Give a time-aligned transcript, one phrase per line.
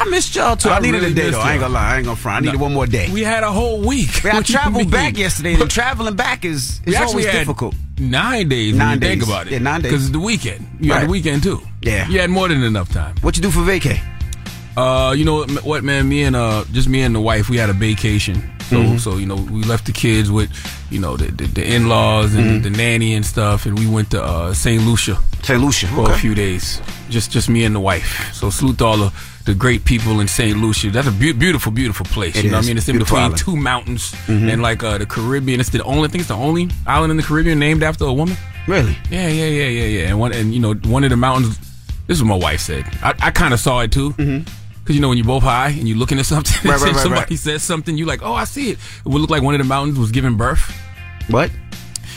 [0.00, 0.68] I missed y'all too.
[0.68, 1.40] I, I needed really a day though.
[1.40, 1.94] I ain't gonna lie.
[1.94, 2.36] I ain't gonna front.
[2.36, 2.62] I needed No.
[2.64, 3.08] one more day.
[3.12, 4.24] We had a whole week.
[4.24, 7.74] I What traveled back yesterday, and traveling back is We actually always difficult.
[7.98, 8.74] Nine days.
[8.76, 9.28] Nine you think days.
[9.28, 9.52] about it.
[9.52, 9.90] Yeah, nine days.
[9.92, 10.66] Because it's the weekend.
[10.80, 11.60] You had the weekend too.
[11.82, 12.08] Yeah.
[12.08, 13.16] You had more than enough time.
[13.22, 14.00] What you do for vacay?
[14.76, 16.08] Uh, you know what, what, man?
[16.08, 18.48] Me and uh, just me and the wife, we had a vacation.
[18.70, 19.00] So, Mhm.
[19.00, 20.50] so you know, we left the kids with,
[20.90, 22.62] you know, the the, the in laws and Mhm.
[22.62, 25.16] the nanny and stuff, and we went to uh, Saint Lucia.
[25.42, 26.12] Saint Lucia for okay.
[26.12, 26.80] a few days.
[27.10, 28.28] Just just me and the wife.
[28.34, 29.10] So salute to all the
[29.44, 30.90] the great people in Saint Lucia.
[30.90, 32.36] That's a beau- beautiful, beautiful place.
[32.36, 32.64] It you know what.
[32.64, 32.76] I mean?
[32.76, 33.38] It's in Beautiful between island.
[33.38, 34.52] two mountains Mhm.
[34.52, 35.60] and like uh, the Caribbean.
[35.60, 36.20] It's the only thing.
[36.20, 38.36] it's the only island in the Caribbean named after a woman.
[38.66, 38.98] Really?
[39.10, 40.08] Yeah, yeah, yeah, yeah, yeah.
[40.10, 41.56] And one and you know one of the mountains.
[42.06, 42.84] This is what my wife said.
[43.02, 44.12] I, I kind of saw it too.
[44.88, 46.56] Because you know when you're both high and you're looking at something.
[46.70, 48.78] Right, right, right, somebody says something, you're like, oh, I see it.
[49.04, 50.60] It would look like one of the mountains was giving birth.
[51.28, 51.50] What?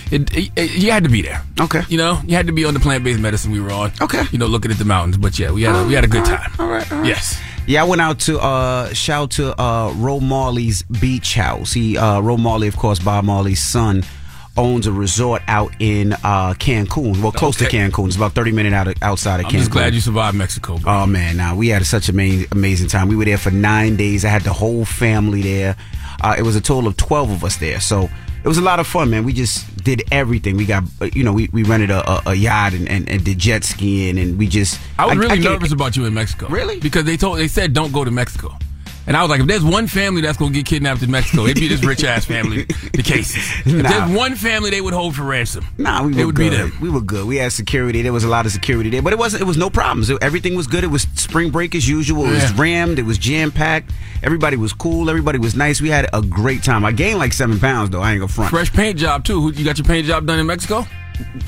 [0.09, 1.43] It, it, it- you had to be there.
[1.59, 1.81] Okay.
[1.89, 3.91] You know, you had to be on the plant based medicine we were on.
[3.99, 4.23] Okay.
[4.31, 5.17] You know, looking at the mountains.
[5.17, 6.51] But yeah, we had a, we had a good All time.
[6.59, 7.07] all right, all right.
[7.07, 7.37] Yes.
[7.67, 11.73] Yeah, I went out to uh shout to uh Ro Marley's beach house.
[11.73, 14.03] He uh Ro Marley, of course, Bob Marley's son,
[14.57, 17.21] owns a resort out in uh, Cancun.
[17.21, 17.69] Well, close Okay.
[17.69, 18.07] to Cancun.
[18.07, 19.49] It's about 30 minutes out of, outside of Cancun.
[19.49, 19.59] I'm Cancun.
[19.59, 20.91] just glad you survived Mexico, bro.
[20.91, 23.07] Oh man, now we had such an amazing, amazing time.
[23.07, 24.25] We were there for nine days.
[24.25, 25.75] I had the whole family there.
[26.21, 28.09] Uh, it was a total of twelve of us there, so
[28.43, 29.23] it was a lot of fun, man.
[29.23, 30.57] We just did everything.
[30.57, 33.23] We got, uh, you know, we, we rented a, a, a yacht and, and, and
[33.23, 34.79] did jet skiing, and we just.
[34.99, 36.47] I was really can't- nervous about you in Mexico.
[36.47, 36.79] Really?
[36.79, 38.55] Because they told they said don't go to Mexico.
[39.07, 41.55] And I was like, if there's one family that's gonna get kidnapped in Mexico, it'd
[41.57, 43.37] be this rich ass family, the cases.
[43.65, 43.89] If Nah.
[43.89, 46.51] there's one family they would hold for ransom, Nah, we were it would good.
[46.51, 46.77] be them.
[46.79, 47.25] We were good.
[47.25, 48.01] We had security.
[48.03, 49.41] There was a lot of security there, but it wasn't.
[49.41, 50.09] It was no problems.
[50.11, 50.83] It- everything was good.
[50.83, 52.25] It was spring break as usual.
[52.27, 52.53] It was Yeah.
[52.57, 52.99] rammed.
[52.99, 53.91] It was jam packed.
[54.23, 55.09] Everybody was cool.
[55.09, 55.81] Everybody was nice.
[55.81, 56.85] We had a great time.
[56.85, 58.01] I gained like seven pounds though.
[58.01, 58.51] I ain't gonna front.
[58.51, 59.51] Fresh paint job too.
[59.55, 60.85] You got your paint job done in Mexico?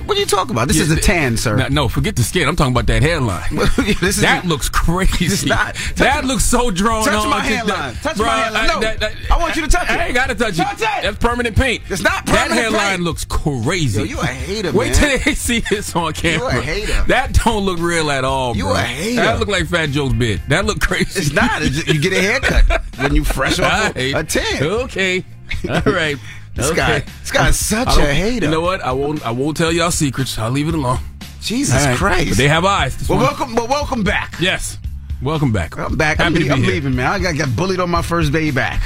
[0.06, 0.68] What are you talking about?
[0.68, 1.56] This Yeah, is a tan, sir.
[1.56, 2.48] No, no, forget the skin.
[2.48, 3.56] I'm talking about that hairline.
[4.00, 5.26] this is that looks crazy.
[5.26, 5.76] It's not.
[5.76, 7.30] Touch that my- looks so drawn touch on.
[7.30, 7.94] my hairline.
[7.94, 8.64] that- Touch Bruh, my hairline.
[8.64, 9.92] I- No, that- that- I want you to touch it.
[9.92, 10.84] I ain't gotta touch Touch it.
[10.84, 11.02] it.
[11.04, 11.84] That's permanent paint.
[11.90, 13.02] It's not That permanent hairline paint.
[13.04, 14.00] looks crazy.
[14.00, 14.96] Yo, you a hater, Wait man.
[15.10, 16.54] till they see this on camera.
[16.54, 17.04] You a hater.
[17.08, 18.56] That don't look real at all.
[18.56, 18.74] You bro.
[18.76, 19.22] a hater.
[19.22, 20.42] That look like Fat Joe's bid.
[20.50, 21.20] That look crazy.
[21.20, 21.62] It's not.
[21.62, 24.16] It's just- you get a haircut when you fresh off right.
[24.16, 24.64] a tan.
[24.64, 25.24] Okay.
[25.70, 26.18] All right.
[26.56, 26.76] This okay.
[26.78, 28.46] guy- this guy's such a hater.
[28.46, 28.82] You know what?
[28.82, 29.26] I won't.
[29.26, 30.38] I won't tell y'all secrets.
[30.38, 31.00] I'll leave it alone.
[31.42, 31.98] Jesus right.
[31.98, 32.30] Christ.
[32.30, 32.96] But they have eyes.
[33.10, 33.56] Well, one- welcome.
[33.56, 34.36] Well, welcome back.
[34.40, 34.78] Yes.
[35.22, 35.78] Welcome back.
[35.78, 36.20] I'm back.
[36.20, 36.72] I'm, Happy lea- to I'm here.
[36.74, 37.08] leaving, man.
[37.08, 38.82] I got, got bullied on my first day back.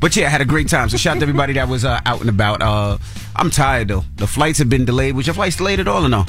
[0.00, 0.88] But yeah, I had a great time.
[0.90, 2.62] So shout out to everybody that was uh, out and about.
[2.62, 2.98] Uh,
[3.34, 4.04] I'm tired though.
[4.16, 5.14] The flights have been delayed.
[5.16, 6.24] Was your flights delayed at all or no?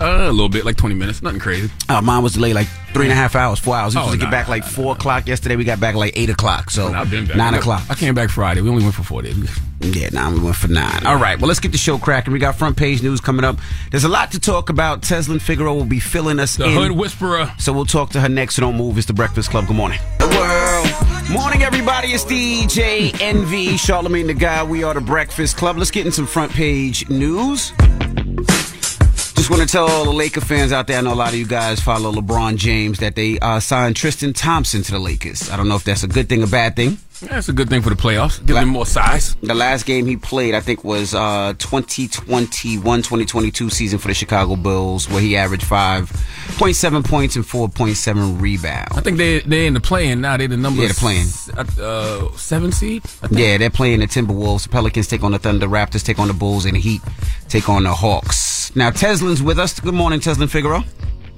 [0.00, 1.20] Uh, a little bit, like 20 minutes.
[1.20, 1.70] Nothing crazy.
[1.88, 3.94] Uh, mine was delayed like three and a half hours, four hours.
[3.94, 5.56] We Oh, supposed to nah, get back like four o'clock yesterday.
[5.56, 6.70] We got back like eight o'clock.
[6.70, 7.36] So I've been back.
[7.36, 7.82] nine o'clock.
[7.90, 8.62] I came back Friday.
[8.62, 9.36] We only went for four days.
[9.80, 11.04] Yeah, now we went for nine.
[11.06, 12.32] All right, well, let's get the show cracking.
[12.32, 13.58] We got front page news coming up.
[13.90, 15.02] There's a lot to talk about.
[15.02, 16.72] Tezlyn Figaro will be filling us The in.
[16.74, 17.52] Hood Whisperer.
[17.58, 18.56] So we'll talk to her next.
[18.56, 18.96] So don't move.
[18.96, 19.66] It's the Breakfast Club.
[19.66, 19.98] Good morning.
[20.18, 21.30] The world.
[21.30, 22.08] Morning, everybody.
[22.08, 24.68] It's DJ Envy, Charlamagne tha God.
[24.70, 25.76] We are the Breakfast Club.
[25.76, 27.72] Let's get in some front page news.
[29.50, 31.34] Just want to tell all the Laker fans out there, I know a lot of
[31.34, 35.50] you guys follow LeBron James, that they uh, signed Tristan Thompson to the Lakers.
[35.50, 36.98] I don't know if that's a good thing or bad thing.
[37.20, 38.38] That's a good thing for the playoffs.
[38.46, 39.34] Give La- him more size.
[39.42, 45.08] The last game he played, I think, was uh, 2021-2022 season for the Chicago Bulls,
[45.10, 48.96] where he averaged 5.7 points and 4.7 rebounds.
[48.96, 50.36] I think they they're in the playing now.
[50.36, 51.22] They're the number Yeah, they're playing.
[51.26, 53.02] s- uh, seven seed.
[53.20, 53.40] I think.
[53.40, 54.62] Yeah, they're playing the Timberwolves.
[54.62, 55.66] The Pelicans take on the Thunder.
[55.66, 57.02] Raptors take on the Bulls, and the Heat
[57.48, 58.49] take on the Hawks.
[58.74, 59.80] Now, Tezlyn's with us.
[59.80, 60.84] Good morning, Tezlyn Figaro.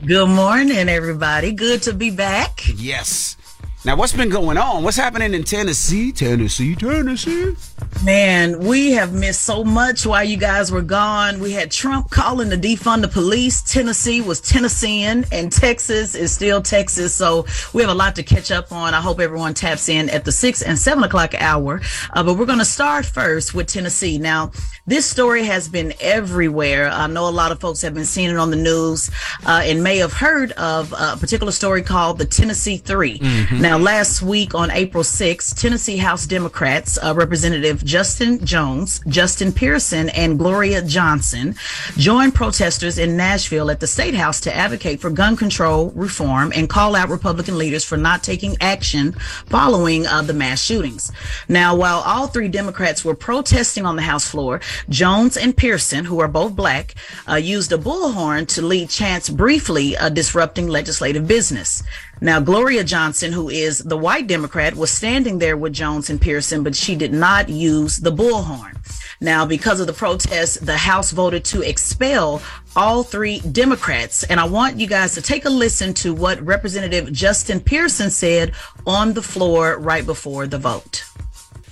[0.05, 1.53] Good morning, everybody.
[1.53, 2.61] Good to be back.
[2.77, 3.37] Yes.
[3.85, 4.85] Now, what's been going on?
[4.85, 6.13] What's happening in Tennessee?
[6.13, 7.57] Tennessee, Tennessee.
[8.05, 11.41] Man, we have missed so much while you guys were gone.
[11.41, 13.61] We had Trump calling to defund the police.
[13.61, 17.13] Tennessee was Tennessean, and Texas is still Texas.
[17.13, 18.95] So we have a lot to catch up on.
[18.95, 21.81] I hope everyone taps in at the six and seven o'clock hour.
[22.13, 24.17] Uh, but we're going to start first with Tennessee.
[24.17, 24.53] Now,
[24.87, 26.89] this story has been everywhere.
[26.89, 29.11] I know a lot of folks have been seeing it on the news
[29.45, 33.21] uh, and may have heard of a particular story called the Tennessee 3
[33.53, 40.09] Now, last week on April 6th, Tennessee House Democrats, uh, Representative Justin Jones, Justin Pearson,
[40.11, 41.55] and Gloria Johnson
[41.97, 46.69] joined protesters in Nashville at the State House to advocate for gun control reform and
[46.69, 49.13] call out Republican leaders for not taking action
[49.47, 51.13] following uh, the mass shootings.
[51.49, 56.21] Now, while all three Democrats were protesting on the House floor, Jones and Pearson, who
[56.21, 56.95] are both black,
[57.29, 61.83] uh, used a bullhorn to lead chants briefly uh, disrupting legislative business.
[62.23, 66.63] Now, Gloria Johnson, who is the white Democrat, was standing there with Jones and Pearson,
[66.63, 68.77] but she did not use the bullhorn.
[69.21, 72.41] Now, because of the protests, the House voted to expel
[72.77, 74.23] all three Democrats.
[74.23, 78.53] And I want you guys to take a listen to what Representative Justin Pearson said
[78.87, 81.05] on the floor right before the vote.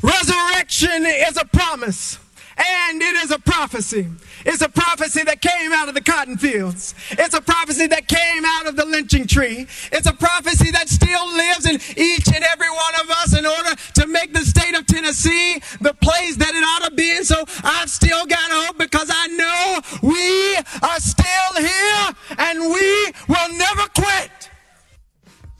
[0.02, 2.18] Resurrection is a promise.
[2.56, 4.08] And it is a prophecy.
[4.44, 6.94] It's a prophecy that came out of the cotton fields.
[7.10, 9.66] It's a prophecy that came out of the lynching tree.
[9.92, 13.74] It's a prophecy that still lives in each and every one of us in order
[13.94, 17.16] to make the state of Tennessee the place that it ought to be.
[17.16, 23.12] And so I've still got hope because I know we are still here and we
[23.28, 24.50] will never quit.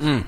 [0.00, 0.26] Mm.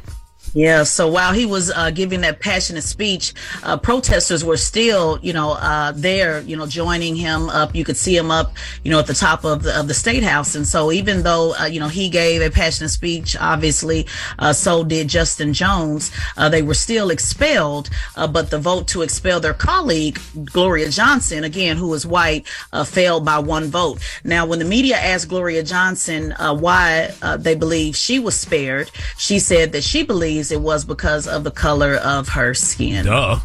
[0.55, 0.83] Yeah.
[0.83, 3.33] So while he was uh, giving that passionate speech,
[3.63, 7.75] uh, protesters were still, you know, uh, there, you know, joining him up.
[7.75, 8.55] You could see him up,
[8.85, 10.55] you know, at the top of the of the state house.
[10.55, 14.07] And so even though, uh, you know, he gave a passionate speech, obviously,
[14.39, 16.11] uh, so did Justin Jones.
[16.37, 21.79] Uh, they were still expelled, but the vote to expel their colleague Gloria Johnson, again,
[21.79, 22.47] who is white,
[22.85, 24.01] failed by one vote.
[24.23, 29.73] Now, when the media asked Gloria Johnson why they believe she was spared, she said
[29.73, 33.07] that she believes it was because of the color of her skin.
[33.07, 33.39] Duh.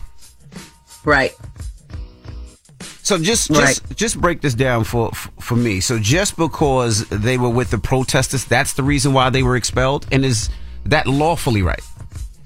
[1.06, 1.34] Right.
[3.04, 5.80] So just just just break this down for for me.
[5.80, 10.06] So just because they were with the protesters, that's the reason why they were expelled,
[10.12, 10.50] and is
[10.86, 11.82] that lawfully right?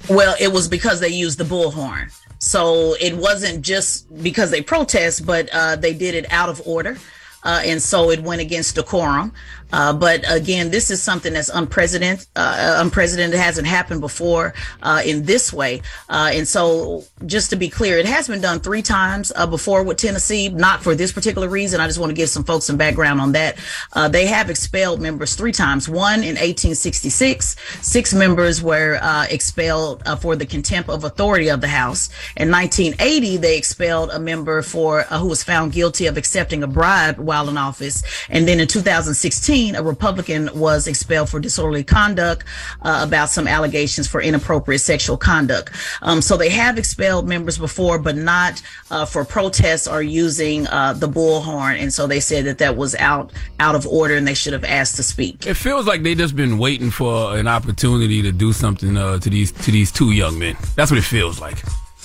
[0.10, 2.12] Well, it was because they used the bullhorn.
[2.38, 6.98] So it wasn't just because they protest, but uh, they did it out of order.
[7.44, 9.34] Uh, and so it went against decorum.
[9.72, 12.28] Uh, but again, this is something that's unprecedented.
[12.36, 15.82] Uh, unprecedented hasn't happened before uh, in this way.
[16.10, 19.84] Uh, and so, just to be clear, it has been done three times uh, before
[19.84, 21.80] with Tennessee, not for this particular reason.
[21.80, 23.58] I just want to give some folks some background on that.
[23.94, 25.88] Uh, they have expelled members three times.
[25.88, 29.00] One in 1866, six members were
[29.30, 32.10] expelled for the contempt of authority of the House.
[32.36, 37.18] In 1980, they expelled a member for who was found guilty of accepting a bribe
[37.18, 38.04] while in office.
[38.30, 42.46] And then in 2016 a Republican was expelled for disorderly conduct
[42.82, 45.72] uh, about some allegations for inappropriate sexual conduct.
[46.02, 50.94] Um, so they have expelled members before, but not uh, for protests or using uh,
[50.94, 51.80] the bullhorn.
[51.80, 54.66] And so they said that that was out out of order, and they should have
[54.66, 55.46] asked to speak.
[55.46, 59.30] It feels like they just been waiting for an opportunity to do something uh, to
[59.30, 60.56] these to these two young men.
[60.76, 61.62] That's what it feels like.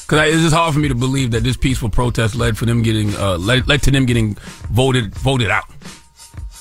[0.06, 2.82] Because it's just hard for me to believe that this peaceful protest led for them
[2.82, 4.34] getting uh, led, led to them getting
[4.70, 5.64] voted voted out.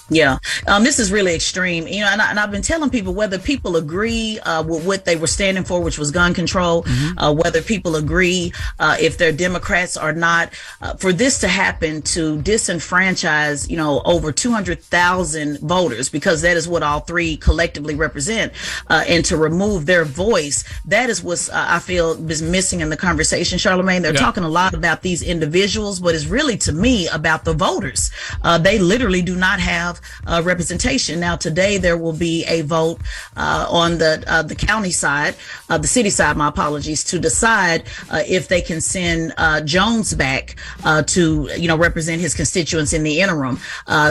[0.10, 1.88] Yeah, um, this is really extreme.
[1.88, 5.16] You know, and, I, have been telling people whether people agree uh, with what they
[5.16, 7.18] were standing for, which was gun control, mm-hmm.
[7.18, 12.04] uh, whether people agree uh, if they're Democrats or not, uh, for this to happen
[12.04, 18.54] to disenfranchise, you know, over 200,000 voters, because that is what all three collectively represent,
[18.90, 22.90] uh, and to remove their voice, that is what uh, I feel is missing in
[22.90, 24.20] the conversation, Charlamagne, They're yeah.
[24.20, 28.12] talking a lot about these individuals, but it's really, to me, about the voters.
[28.60, 29.95] they literally do not have
[30.28, 31.20] uh, representation.
[31.20, 33.00] Now, today there will be a vote
[33.36, 35.36] uh, on the uh, the county side,
[35.70, 36.38] uh, the city side.
[36.38, 40.56] My apologies to decide uh, if they can send uh, Jones back
[41.08, 43.60] to you know represent his constituents in the interim.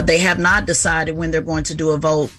[0.03, 2.31] they have not decided when they're going to do a vote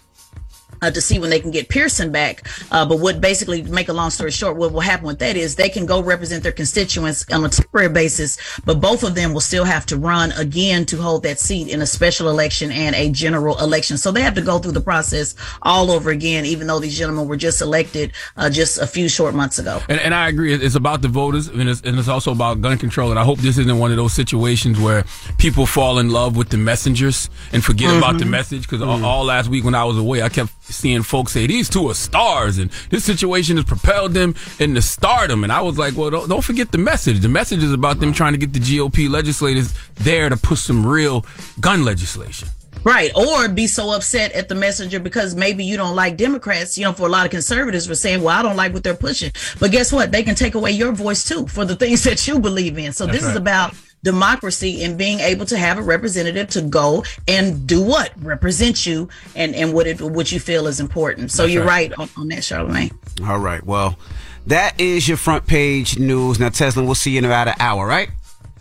[0.83, 2.47] uh, to see when they can get Pearson back.
[2.71, 5.57] Uh, but what basically, make a long story short, what will happen with that is
[5.57, 9.41] they can go represent their constituents on a temporary basis, but both of them will
[9.41, 13.11] still have to run again to hold that seat in a special election and a
[13.11, 13.97] general election.
[13.97, 17.29] So they have to go through the process all over again, even though these gentlemen
[17.29, 19.81] were just elected uh, just a few short months ago.
[19.89, 20.55] And, and I agree.
[20.55, 23.11] It's about the voters and it's, and it's also about gun control.
[23.11, 25.05] And I hope this isn't one of those situations where
[25.39, 27.99] people fall in love with the messengers and forget mm-hmm.
[27.99, 28.63] about the message.
[28.63, 29.05] Because mm-hmm.
[29.05, 31.89] all, all last week when I was away, I kept seeing folks say these two
[31.89, 35.45] are stars and this situation has propelled them into stardom.
[35.45, 37.21] And I was like, well, don't, don't forget the message.
[37.21, 40.87] The message is about them trying to get the GOP legislators there to push some
[40.87, 41.25] real
[41.61, 42.49] gun legislation.
[42.85, 43.11] Right.
[43.17, 46.79] Or be so upset at the messenger because maybe you don't like Democrats.
[46.79, 48.95] You know, for a lot of conservatives were saying, well, I don't like what they're
[48.95, 49.33] pushing.
[49.59, 50.13] But guess what?
[50.13, 52.93] They can take away your voice too for the things that you believe in.
[52.93, 53.31] So That's this right.
[53.33, 58.13] is about democracy and being able to have a representative to go and do what?
[58.23, 61.31] Represent you and and what it what you feel is important.
[61.31, 62.93] So That's you're right, right on, on, that charlamagne.
[63.27, 63.65] All right.
[63.65, 63.99] Well
[64.47, 66.39] that is your front page news.
[66.39, 68.11] Now Tezlyn we'll see you in about an hour right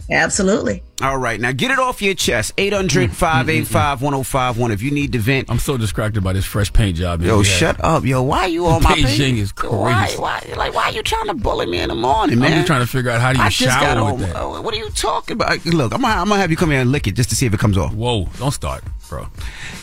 [0.10, 0.84] Absolutely.
[1.02, 1.40] All right.
[1.40, 2.54] Now get it off your chest.
[2.58, 3.14] 800 mm-hmm, mm-hmm, mm-hmm.
[3.14, 4.72] 585 1051.
[4.72, 5.50] If you need to vent.
[5.50, 7.22] I'm so distracted by this fresh paint job.
[7.22, 8.06] Yo, shut up.
[8.06, 9.06] Yo, why are you on my page?
[9.06, 9.76] Beijing is crazy.
[9.76, 12.52] Why, why, like, why are you trying to bully me in the morning, man?
[12.52, 14.36] I'm just trying to figure out how do you I shower with that.
[14.36, 15.66] Uh, what are you talking about?
[15.66, 17.46] Look, I'm, I'm going to have you come here and lick it just to see
[17.46, 17.94] if it comes off.
[17.94, 18.26] Whoa.
[18.38, 19.28] Don't start, bro.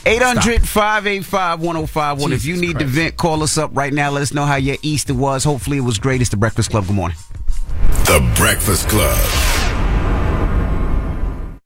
[0.06, 2.32] 800 585 1051.
[2.32, 2.78] If you need Christ.
[2.78, 4.10] to vent, call us up right now.
[4.10, 5.44] Let us know how your Easter was.
[5.44, 6.20] Hopefully it was great.
[6.20, 6.86] It's The Breakfast Club.
[6.86, 7.16] Good morning.
[8.06, 9.61] The Breakfast Club.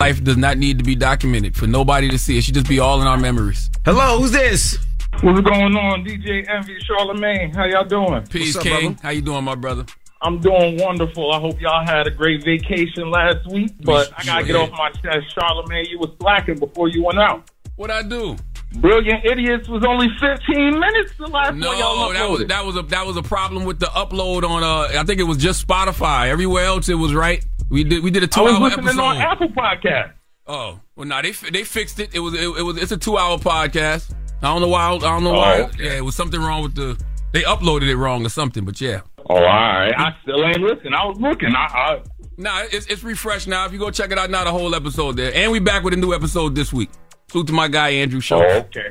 [0.00, 2.36] Life does not need to be documented for nobody to see.
[2.36, 3.70] It should just be all in our memories.
[3.86, 4.78] Hello, who's this?
[5.22, 7.56] What's going on, DJ Envy Charlamagne?
[7.56, 8.26] How y'all doing?
[8.26, 8.92] Peace, up, King.
[8.92, 9.02] Brother?
[9.02, 9.86] How you doing, my brother?
[10.20, 11.32] I'm doing wonderful.
[11.32, 13.72] I hope y'all had a great vacation last week.
[13.84, 15.88] But I gotta get off my chest, Charlamagne.
[15.88, 17.50] You was slacking before you went out.
[17.76, 18.36] What I do?
[18.74, 22.76] Brilliant Idiots was only 15 minutes the last no, one y'all that was that was
[22.76, 25.66] a that was a problem with the upload on uh I think it was just
[25.66, 26.28] Spotify.
[26.28, 27.42] Everywhere else it was right.
[27.68, 30.12] We did we did a two hour episode on Apple Podcast.
[30.46, 32.14] Oh well, no, they they fixed it.
[32.14, 34.14] It was it, it was it's a two hour podcast.
[34.42, 34.88] I don't know why.
[34.88, 35.70] I don't know why.
[35.78, 37.02] Yeah, it was something wrong with the.
[37.32, 38.64] They uploaded it wrong or something.
[38.64, 39.00] But yeah.
[39.28, 39.92] Oh, all right.
[39.96, 40.94] I still ain't listening.
[40.94, 41.54] I was looking.
[41.54, 42.02] I, I
[42.38, 43.64] Nah, it's it's refreshed now.
[43.64, 45.94] If you go check it out now, the whole episode there, and we back with
[45.94, 46.90] a new episode this week.
[47.30, 48.44] Salute to my guy Andrew Schulz.
[48.46, 48.90] Oh, okay.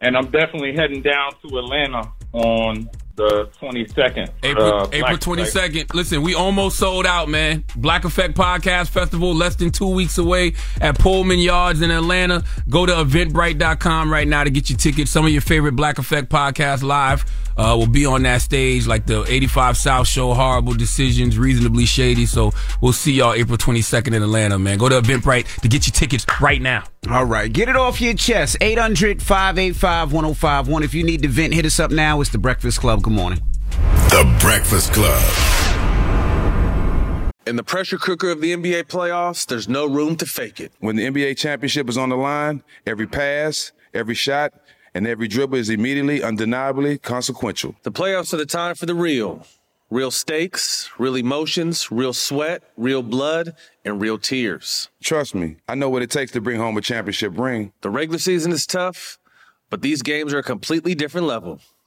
[0.00, 4.28] And I'm definitely heading down to Atlanta on the 22nd.
[4.42, 5.94] April, uh, April Black twenty Effect.
[5.94, 7.64] Listen, we almost sold out, man.
[7.76, 12.42] Black Effect Podcast Festival, less than two weeks away at Pullman Yards in Atlanta.
[12.68, 15.10] Go to eventbrite.com right now to get your tickets.
[15.10, 17.24] Some of your favorite Black Effect Podcast live
[17.56, 22.26] uh, will be on that stage, like the 85 South Show, Horrible Decisions, Reasonably Shady.
[22.26, 24.78] So we'll see y'all April 22nd in Atlanta, man.
[24.78, 26.84] Go to Eventbrite to get your tickets right now.
[27.10, 28.56] All right, get it off your chest.
[28.60, 30.82] 800 585 1051.
[30.82, 32.20] If you need to vent, hit us up now.
[32.20, 33.03] It's The Breakfast Club.
[33.04, 33.40] Good morning.
[34.08, 35.22] The Breakfast Club.
[37.46, 40.72] In the pressure cooker of the NBA playoffs, there's no room to fake it.
[40.80, 44.54] When the NBA championship is on the line, every pass, every shot,
[44.94, 47.76] and every dribble is immediately, undeniably consequential.
[47.82, 49.46] The playoffs are the time for the real.
[49.90, 54.88] Real stakes, real emotions, real sweat, real blood, and real tears.
[55.02, 57.74] Trust me, I know what it takes to bring home a championship ring.
[57.82, 59.18] The regular season is tough,
[59.68, 61.60] but these games are a completely different level.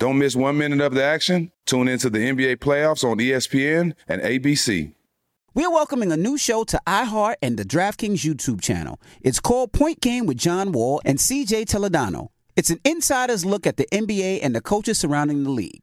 [0.00, 1.52] Don't miss one minute of the action.
[1.66, 4.94] Tune into the NBA playoffs on ESPN and ABC.
[5.52, 8.98] We're welcoming a new show to iHeart and the DraftKings YouTube channel.
[9.20, 12.28] It's called Point Game with John Wall and CJ Toledano.
[12.56, 15.82] It's an insider's look at the NBA and the coaches surrounding the league.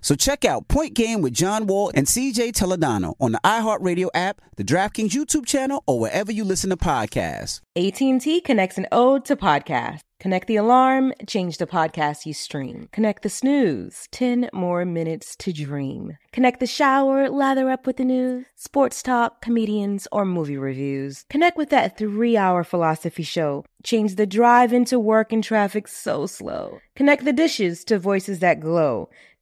[0.00, 4.40] So check out Point Game with John Wall and CJ Toledano on the iHeartRadio app,
[4.56, 7.60] the DraftKings YouTube channel, or wherever you listen to podcasts.
[7.76, 10.00] AT&T connects an ode to podcast.
[10.20, 12.88] Connect the alarm, change the podcast you stream.
[12.90, 16.18] Connect the snooze, 10 more minutes to dream.
[16.32, 21.24] Connect the shower, lather up with the news, sports talk, comedians, or movie reviews.
[21.30, 23.64] Connect with that three-hour philosophy show.
[23.84, 26.80] Change the drive into work and traffic so slow.
[26.96, 29.08] Connect the dishes to voices that glow.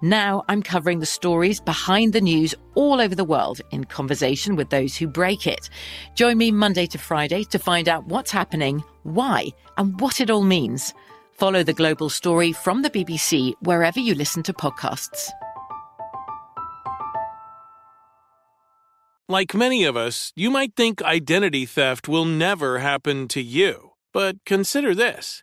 [0.00, 4.70] Now I'm covering the stories behind the news all over the world in conversation with
[4.70, 5.68] those who break it.
[6.14, 10.42] Join me Monday to Friday to find out what's happening, why, and what it all
[10.42, 10.94] means.
[11.32, 15.30] Follow the global story from the BBC wherever you listen to podcasts.
[19.28, 23.90] Like many of us, you might think identity theft will never happen to you.
[24.12, 25.42] But consider this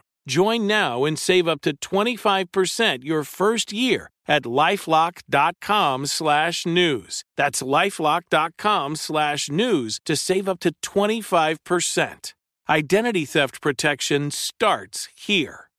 [0.27, 7.23] Join now and save up to 25% your first year at lifelock.com slash news.
[7.35, 12.33] That's lifelock.com slash news to save up to 25%.
[12.69, 15.69] Identity theft protection starts here.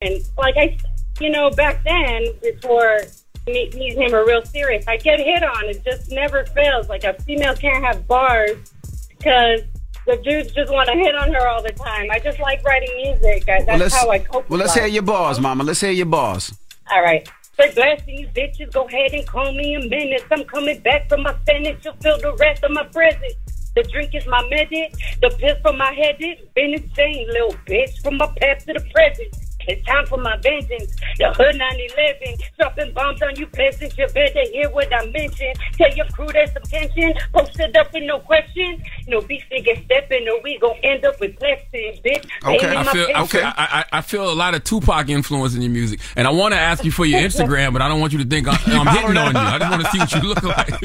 [0.00, 0.76] And like I,
[1.18, 3.00] you know, back then, before
[3.46, 5.64] me, me and him are real serious, I get hit on.
[5.70, 6.90] It just never fails.
[6.90, 8.72] Like a female can't have bars
[9.08, 9.62] because
[10.06, 12.10] the dudes just want to hit on her all the time.
[12.10, 13.48] I just like writing music.
[13.48, 14.48] I, Well, that's how I cope.
[14.48, 15.64] well, let's hear your bars, mama.
[15.64, 16.52] Let's hear your bars.
[16.90, 17.26] All right.
[17.56, 20.24] Say you bitches, go ahead and call me a menace.
[20.30, 21.84] I'm coming back from my sentence.
[21.84, 23.34] You'll feel the rest of my presence.
[23.76, 24.92] The drink is my medit.
[25.20, 28.00] The pill from my head is been insane, little bitch.
[28.02, 29.34] From my past to the present.
[29.66, 30.94] It's time for my vengeance.
[31.18, 33.96] The hood 911, dropping bombs on you peasants.
[33.96, 35.52] You better hear what I mention.
[35.78, 37.14] Tell your crew there's some tension.
[37.32, 38.82] Posted up with no questions.
[39.06, 42.26] No beef nigga stepping, or we gon' end up with blessings, bitch.
[42.42, 45.70] Paying I feel, feel, I, I I feel a lot of Tupac influence in your
[45.70, 48.18] music, and I want to ask you for your Instagram, but I don't want you
[48.20, 49.40] to think I'm, I'm hitting on you.
[49.40, 50.82] I just want to see what you look like.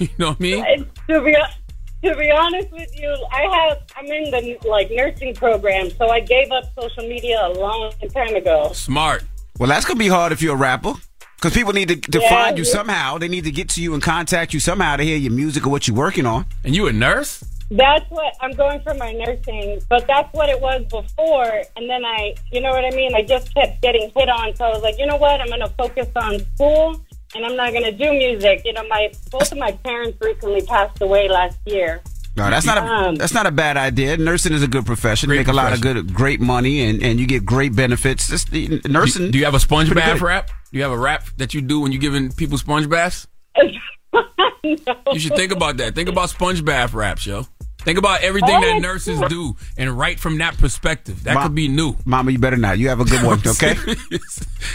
[0.00, 0.86] you know what I mean?
[2.02, 5.34] And to be to be honest with you, I have I'm in the like nursing
[5.34, 8.72] program, so I gave up social media a long time ago.
[8.72, 9.24] Smart.
[9.58, 10.94] Well, that's gonna be hard if you're a rapper.
[11.36, 12.70] Because people need to, to Yeah, find you yeah.
[12.70, 13.18] somehow.
[13.18, 15.70] They need to get to you and contact you somehow to hear your music or
[15.70, 16.46] what you're working on.
[16.62, 17.42] And you a nurse?
[17.68, 21.62] That's what I'm going for my nursing, but that's what it was before.
[21.74, 23.14] And then I, you know what I mean?
[23.16, 25.40] I just kept getting hit on, so I was like, you know what?
[25.40, 27.00] I'm going to focus on school,
[27.34, 28.62] and I'm not going to do music.
[28.64, 32.02] You know, my both of my parents recently passed away last year.
[32.34, 34.16] No, that's not a Um, that's not a bad idea.
[34.16, 35.28] Nursing is a good profession.
[35.28, 38.28] You make a lot of good, great money, and, and you get great benefits.
[38.28, 39.26] This, the, nursing.
[39.26, 40.22] Do, do you have a sponge bath good.
[40.26, 40.46] rap?
[40.46, 43.26] Do you have a rap that you do when you're giving people sponge baths?
[44.64, 45.96] You should think about that.
[45.96, 47.46] Think about sponge bath raps, yo.
[47.84, 51.24] Think about everything that nurses do and write from that perspective.
[51.24, 51.96] That Ma- could be new.
[52.04, 52.78] Mama, you better not.
[52.78, 53.74] You have a good one, okay?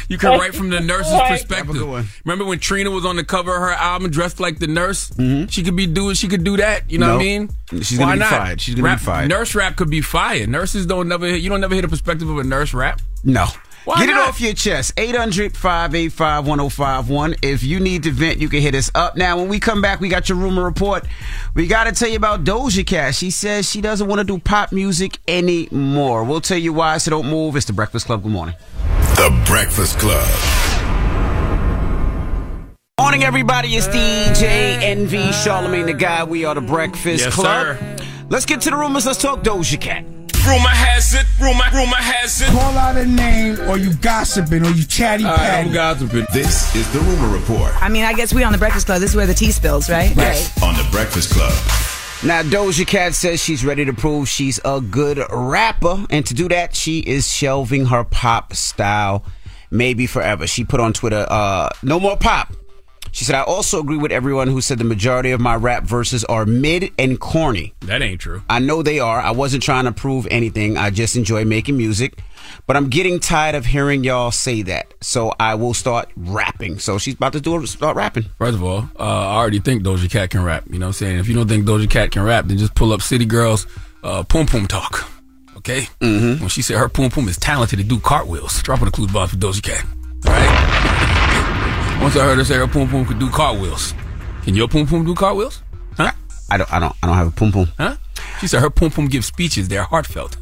[0.10, 1.67] You can write from the nurse's perspective.
[1.67, 2.06] Have a good one.
[2.26, 5.12] Remember when Trina was on the cover of her album dressed like the nurse?
[5.50, 6.15] She could be doing.
[6.15, 6.89] She could do that.
[6.91, 7.48] You know what I Mm-hmm.
[7.74, 7.84] Mean?
[7.84, 8.30] She's gonna be not?
[8.30, 8.62] fired.
[8.62, 9.30] She's gonna be fired.
[9.30, 10.50] Nurse rap could be fired.
[10.50, 11.26] Nurses don't never.
[11.28, 13.02] Hit, you don't never hit a perspective of a nurse rap.
[13.24, 13.48] No.
[13.88, 14.23] Why Get not?
[14.23, 14.91] it off your chest.
[14.97, 17.36] 800 585 1051.
[17.41, 19.15] If you need to vent, you can hit us up.
[19.15, 21.06] Now, when we come back, we got your rumor report.
[21.54, 23.15] We got to tell you about Doja Cat.
[23.15, 26.26] She says she doesn't want to do pop music anymore.
[26.26, 27.56] We'll tell you why, so don't move.
[27.56, 28.23] It's the Breakfast Club.
[28.23, 28.56] Good morning.
[29.15, 30.28] The Breakfast Club.
[33.00, 33.69] Morning, everybody.
[33.78, 36.30] It's DJ Envy Charlamagne tha God.
[36.30, 37.78] We are the Breakfast Yes, Club.
[37.78, 37.95] sir.
[38.30, 39.06] Let's get to the rumors.
[39.06, 40.04] Let's talk Doja Cat.
[40.45, 42.47] Rumor has it, rumor, rumor has it.
[42.47, 45.71] Call out a name or you gossiping or you chatty patty.
[45.71, 46.26] gossiping.
[46.32, 49.02] This is the Rumor Report I mean, I guess we on the Breakfast Club.
[49.02, 50.12] This is where the tea spills, right?
[50.63, 51.52] on the Breakfast Club.
[52.23, 56.47] Now, Doja Cat says she's ready to prove she's a good rapper, and to do
[56.50, 59.23] that, she is shelving her pop style,
[59.69, 60.47] maybe forever.
[60.47, 62.54] She put on Twitter, uh, "No more pop."
[63.17, 66.23] She said, "I also agree with everyone who said the majority of my rap verses
[66.25, 67.73] are mid and corny.
[67.80, 68.43] That ain't true.
[68.47, 69.19] I know they are.
[69.19, 70.77] I wasn't trying to prove anything.
[70.77, 72.19] I just enjoy making music."
[72.67, 76.77] But I'm getting tired of hearing y'all say that, so I will start rapping.
[76.77, 78.25] So she's about to do start rapping.
[78.38, 80.65] First of all, uh, I already think Doja Cat can rap.
[80.69, 81.17] You know what I'm saying?
[81.17, 83.65] If you don't think Doja Cat can rap, then just pull up City Girls
[84.03, 85.10] uh, Poom Poom Talk.
[85.58, 85.88] Okay?
[86.01, 86.39] Mm-hmm.
[86.39, 89.32] When she said her Poom Poom is talented to do cartwheels, dropping the clues bombs
[89.32, 89.84] for Doja Cat.
[90.27, 90.76] All right?
[92.01, 93.93] Once I heard her say her Poom Poom could do cartwheels.
[94.43, 95.62] Can your Poom Poom do cartwheels?
[95.97, 96.12] Huh?
[96.49, 96.71] I don't.
[96.73, 96.95] I don't.
[97.03, 97.67] I don't have a pum pum.
[97.77, 97.97] Huh?
[98.39, 99.67] She said her Poom Poom gives speeches.
[99.67, 100.38] They're heartfelt.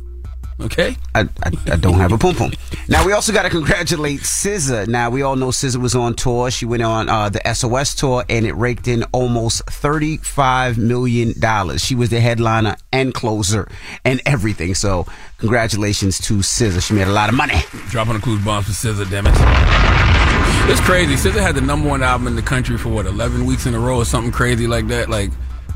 [0.62, 0.96] Okay?
[1.14, 2.52] I, I, I don't have a pum pum.
[2.88, 4.88] Now we also got to congratulate SZA.
[4.88, 6.50] Now we all know SZA was on tour.
[6.50, 11.38] She went on uh, the SOS tour and it raked in almost thirty five million
[11.40, 11.84] dollars.
[11.84, 13.68] She was the headliner and closer
[14.06, 14.76] and everything.
[14.76, 15.06] So
[15.40, 16.86] congratulations to SZA.
[16.88, 17.62] She made a lot of money.
[17.90, 19.34] Dropping the clues bombs for SZA, damn it.
[20.68, 21.14] It's crazy.
[21.14, 23.80] SZA had the number one album in the country for what, 11 weeks in a
[23.80, 25.10] row or something crazy like that.
[25.10, 25.30] Like,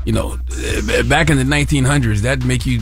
[0.04, 2.80] you know, eh, back in the 1900s, that'd make you.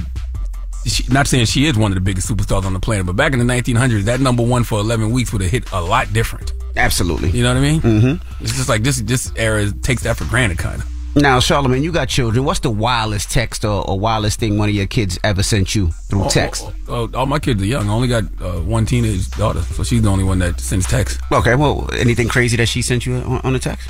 [0.88, 3.32] She, not saying she is one of the biggest superstars on the planet, but back
[3.32, 6.52] in the 1900s, that number one for 11 weeks would have hit a lot different.
[6.76, 7.30] Absolutely.
[7.30, 7.80] You know what I mean?
[7.80, 8.42] Mm-hmm.
[8.44, 9.00] It's just like this.
[9.00, 10.88] This era takes that for granted, kind of.
[11.16, 12.44] Now, Charlamagne, you got children.
[12.44, 15.88] What's the wildest text or, or wildest thing one of your kids ever sent you
[16.08, 16.70] through text?
[16.86, 17.88] Oh, all my kids are young.
[17.88, 21.20] I only got uh, one teenage daughter, so she's the only one that sends text.
[21.32, 23.88] Okay, well, anything crazy that she sent you on, on a text?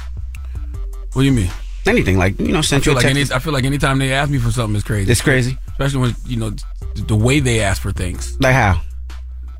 [1.13, 1.51] What do you mean?
[1.87, 3.31] Anything like you know, I sent feel you a like text.
[3.33, 5.11] any, I feel like anytime they ask me for something, it's crazy.
[5.11, 5.59] It's crazy.
[5.79, 8.37] Especially when you know the, the way they ask for things.
[8.41, 8.81] Like how?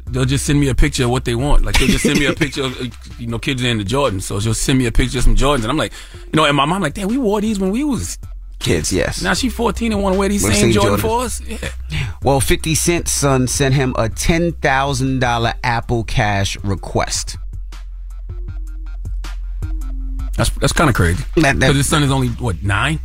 [0.07, 1.65] They'll just send me a picture of what they want.
[1.65, 4.41] Like they'll just send me a picture of you know kids are into Jordans, so
[4.41, 6.65] she'll send me a picture of some Jordans, and I'm like, you know, and my
[6.65, 8.19] mom like, damn, we wore these when we was
[8.59, 9.23] Kids, yes.
[9.23, 11.01] Now she's 14 and want to wear these Wanna same Jordan Jordans.
[11.01, 11.41] for us.
[11.41, 11.59] Yeah.
[12.21, 17.37] Well, 50 Cent's son sent him a $10,000 Apple Cash request.
[20.37, 21.25] That's that's kind of crazy.
[21.37, 22.99] Because his son is only what nine?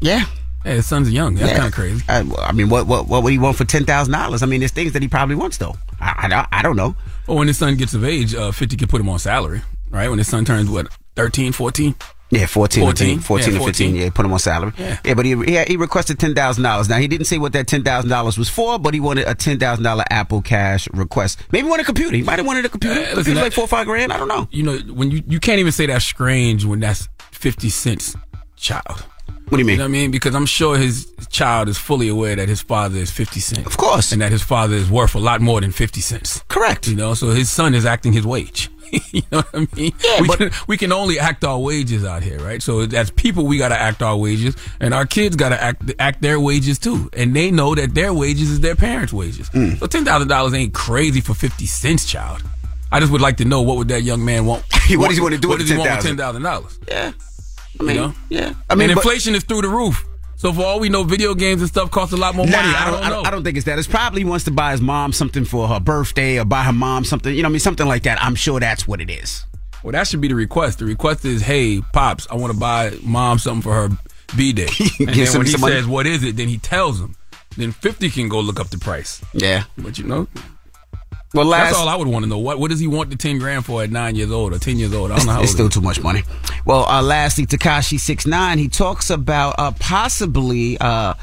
[0.00, 0.26] Yeah.
[0.64, 1.34] Yeah, his son's young.
[1.34, 1.56] That's Yeah.
[1.58, 2.04] kind of crazy.
[2.08, 4.42] I, I mean, what, what what would he want for $10,000?
[4.42, 5.74] I mean, there's things that he probably wants, though.
[6.00, 6.94] I, I, don't- I don't know.
[7.26, 10.08] Well, when his son gets of age, uh, 50 could put him on salary, right?
[10.08, 11.94] When his son turns what 13, 14.
[12.30, 13.20] Yeah, 14, 14, 14?
[13.20, 13.88] 14 Yeah, or 15.
[13.90, 13.94] 14.
[14.04, 14.72] Yeah, put him on salary.
[14.78, 14.98] Yeah.
[15.14, 16.88] but he, he he requested $10,000.
[16.88, 20.40] Now, he didn't say what that $10,000 was for, but he wanted a $10,000 Apple
[20.40, 21.40] Cash request.
[21.52, 22.16] Maybe he wanted a computer.
[22.16, 23.00] He might have wanted a computer.
[23.00, 24.12] Uh, listen, like that- four or five grand.
[24.14, 24.48] I don't know.
[24.50, 28.16] You know, when you you can't even say that's strange when that's 50 cents
[28.56, 29.04] child.
[29.52, 29.74] What do you mean?
[29.74, 30.10] You know what I mean?
[30.10, 33.66] Because I'm sure his child is fully aware that his father is 50 cents.
[33.66, 34.10] Of course.
[34.10, 36.42] And that his father is worth a lot more than 50 cents.
[36.48, 36.88] Correct.
[36.88, 38.70] You know, so his son is acting his wage.
[39.12, 39.92] you know what I mean?
[40.02, 42.62] Yeah, we, but- can, we can only act our wages out here, right?
[42.62, 45.82] So as people, we got to act our wages, and our kids got to act
[45.98, 47.10] act their wages too.
[47.12, 49.50] And they know that their wages is their parents' wages.
[49.50, 49.78] Mm.
[49.80, 52.42] So $10,000 ain't crazy for 50 cents, child.
[52.90, 54.64] I just would like to know what would that young man want?
[54.96, 56.40] What does he want to do What with does he want with $10,000?
[56.40, 56.88] $10,000?
[56.88, 57.12] Yeah.
[57.80, 58.14] I mean, you know?
[58.28, 58.54] yeah.
[58.70, 60.04] I mean, and but- inflation is through the roof.
[60.36, 62.68] So for all we know, video games and stuff cost a lot more Nah, money.
[62.74, 63.78] I don't, I, don't, I don't think it's that.
[63.78, 67.04] It's probably wants to buy his mom something for her birthday or buy her mom
[67.04, 67.32] something.
[67.32, 68.20] You know, what I mean, something like that.
[68.20, 69.44] I'm sure that's what it is.
[69.84, 70.80] Well, that should be the request.
[70.80, 73.88] The request is, "Hey, pops, I want to buy mom something for her
[74.36, 74.66] b day."
[74.98, 75.74] and then when he some money.
[75.74, 77.14] says, "What is it?" then he tells him.
[77.56, 79.24] Then fifty can go look up the price.
[79.34, 79.64] Yeah.
[79.78, 80.26] But you know,
[81.34, 82.38] Well, last that's all I would want to know.
[82.38, 84.78] What what does he want the ten grand for at nine years old or ten
[84.78, 85.10] years old?
[85.10, 85.74] I don't know how it's old still he is.
[85.74, 86.22] too much money.
[86.66, 88.58] Well, uh, lastly, Tekashi six nine.
[88.58, 91.14] He talks about uh, possibly uh,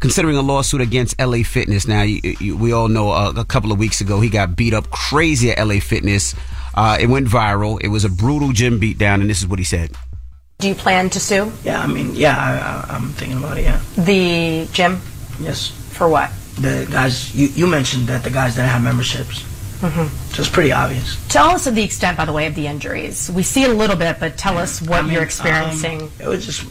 [0.00, 1.88] considering a lawsuit against LA Fitness.
[1.88, 4.74] Now, you, you, we all know uh, a couple of weeks ago he got beat
[4.74, 6.34] up crazy at LA Fitness.
[6.74, 7.80] Uh, it went viral.
[7.82, 9.92] It was a brutal gym beatdown, and this is what he said.
[10.58, 13.62] Do you plan to sue Yeah, I mean, yeah, I, I, I'm thinking about it.
[13.62, 13.80] Yeah.
[13.96, 15.00] the gym
[15.40, 15.68] Yes.
[15.92, 16.30] for what?
[16.60, 19.44] The guys you, you mentioned that the guys that have memberships,
[19.88, 21.16] hmm so it's pretty obvious.
[21.28, 23.30] Tell us of the extent, by the way, of the injuries.
[23.30, 26.02] We see a little bit, but tell us what I mean, you're experiencing.
[26.02, 26.66] um, it was just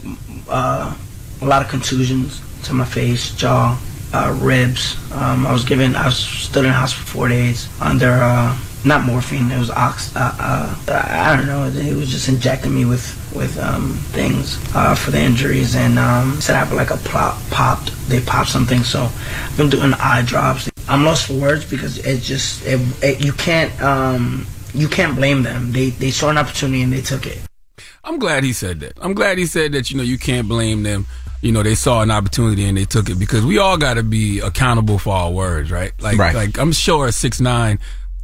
[0.50, 0.94] uh,
[1.40, 3.80] a lot of contusions to my face, jaw,
[4.12, 4.96] uh, ribs.
[5.12, 8.54] Um, I was given, I was stood in the house for four days under uh,
[8.84, 9.50] not morphine.
[9.50, 10.14] It was ox.
[10.14, 10.76] Uh, uh,
[11.24, 11.64] I don't know.
[11.64, 16.40] It was just injecting me with with um, things uh, for the injuries, and um,
[16.40, 17.92] said I have like a plop popped.
[18.08, 20.68] They popped something, so I've been doing eye drops.
[20.88, 25.42] I'm lost for words because it just it, it, you can't um, you can't blame
[25.42, 25.72] them.
[25.72, 27.38] They they saw an opportunity and they took it.
[28.04, 28.92] I'm glad he said that.
[29.00, 29.90] I'm glad he said that.
[29.90, 31.06] You know, you can't blame them.
[31.40, 34.02] You know, they saw an opportunity and they took it because we all got to
[34.02, 35.92] be accountable for our words, right?
[36.00, 36.34] Like, Right.
[36.34, 37.78] like I'm sure six nine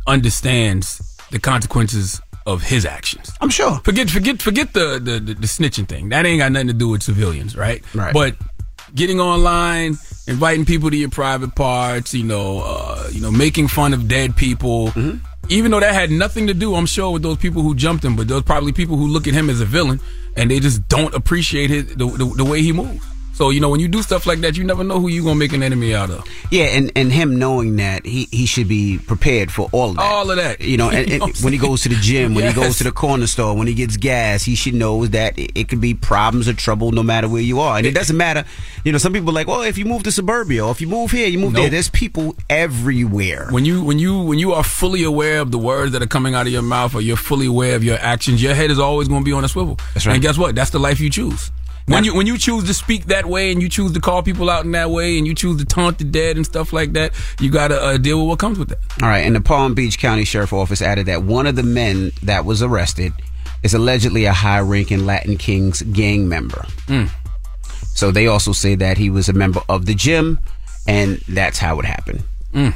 [0.06, 3.30] understands the consequences of his actions.
[3.40, 3.80] I'm sure.
[3.84, 6.08] Forget, forget, forget the the, the the snitching thing.
[6.10, 7.82] That ain't got nothing to do with civilians, right?
[7.94, 8.12] Right.
[8.12, 8.36] But
[8.94, 9.96] getting online,
[10.30, 14.36] inviting people to your private parts, you know, uh, you know, making fun of dead
[14.36, 14.88] people.
[14.88, 15.18] Mm-hmm.
[15.48, 18.14] Even though that had nothing to do, I'm sure, with those people who jumped him,
[18.14, 20.00] but those probably people who look at him as a villain
[20.36, 23.04] and they just don't appreciate his the, the, the way he moves.
[23.32, 25.36] So you know, when you do stuff like that, you never know who you're gonna
[25.36, 26.26] make an enemy out of.
[26.50, 30.02] Yeah, and, and him knowing that he, he should be prepared for all of that.
[30.02, 30.60] All of that.
[30.60, 32.78] You know, and, You and know when he goes to the gym, when he goes
[32.78, 35.80] to the corner store, when he gets gas, he should know that it, it could
[35.80, 37.78] be problems or trouble no matter where you are.
[37.78, 38.44] And it doesn't matter.
[38.84, 40.88] You know, some people are like, well, if you move to suburbia or if you
[40.88, 41.70] move here, you move there.
[41.70, 43.48] There's people everywhere.
[43.50, 46.34] When you when you when you are fully aware of the words that are coming
[46.34, 49.08] out of your mouth, or you're fully aware of your actions, your head is always
[49.08, 49.78] going to be on a swivel.
[49.94, 50.14] That's right.
[50.14, 50.54] And guess what?
[50.54, 51.50] That's the life you choose.
[51.90, 54.48] When you when you choose to speak that way, and you choose to call people
[54.48, 57.12] out in that way, and you choose to taunt the dead and stuff like that,
[57.40, 58.78] you got to uh, deal with what comes with that.
[59.02, 62.12] All right, and the Palm Beach County Sheriff Office added that one of the men
[62.22, 63.12] that was arrested
[63.62, 66.64] is allegedly a high-ranking Latin Kings gang member.
[66.86, 67.10] Mm.
[67.94, 70.38] So they also say that he was a member of the gym,
[70.86, 72.22] and that's how it happened.
[72.54, 72.74] Mm.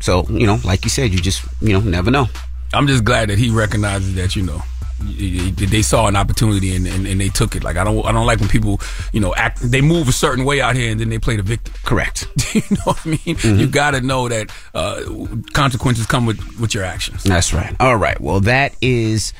[0.00, 2.26] So you know, like you said, you just you know never know.
[2.72, 4.62] I'm just glad that he recognizes that you know
[5.04, 7.64] they saw an opportunity and, and, and they took it.
[7.64, 8.80] Like I don't I don't like when people
[9.12, 11.42] you know act they move a certain way out here and then they play the
[11.42, 11.74] victim.
[11.84, 12.26] Correct.
[12.54, 13.58] you know what I mean?
[13.58, 15.02] You got to know that uh,
[15.52, 17.22] consequences come with with your actions.
[17.24, 17.74] That's right.
[17.80, 18.20] All right.
[18.20, 19.32] Well, that is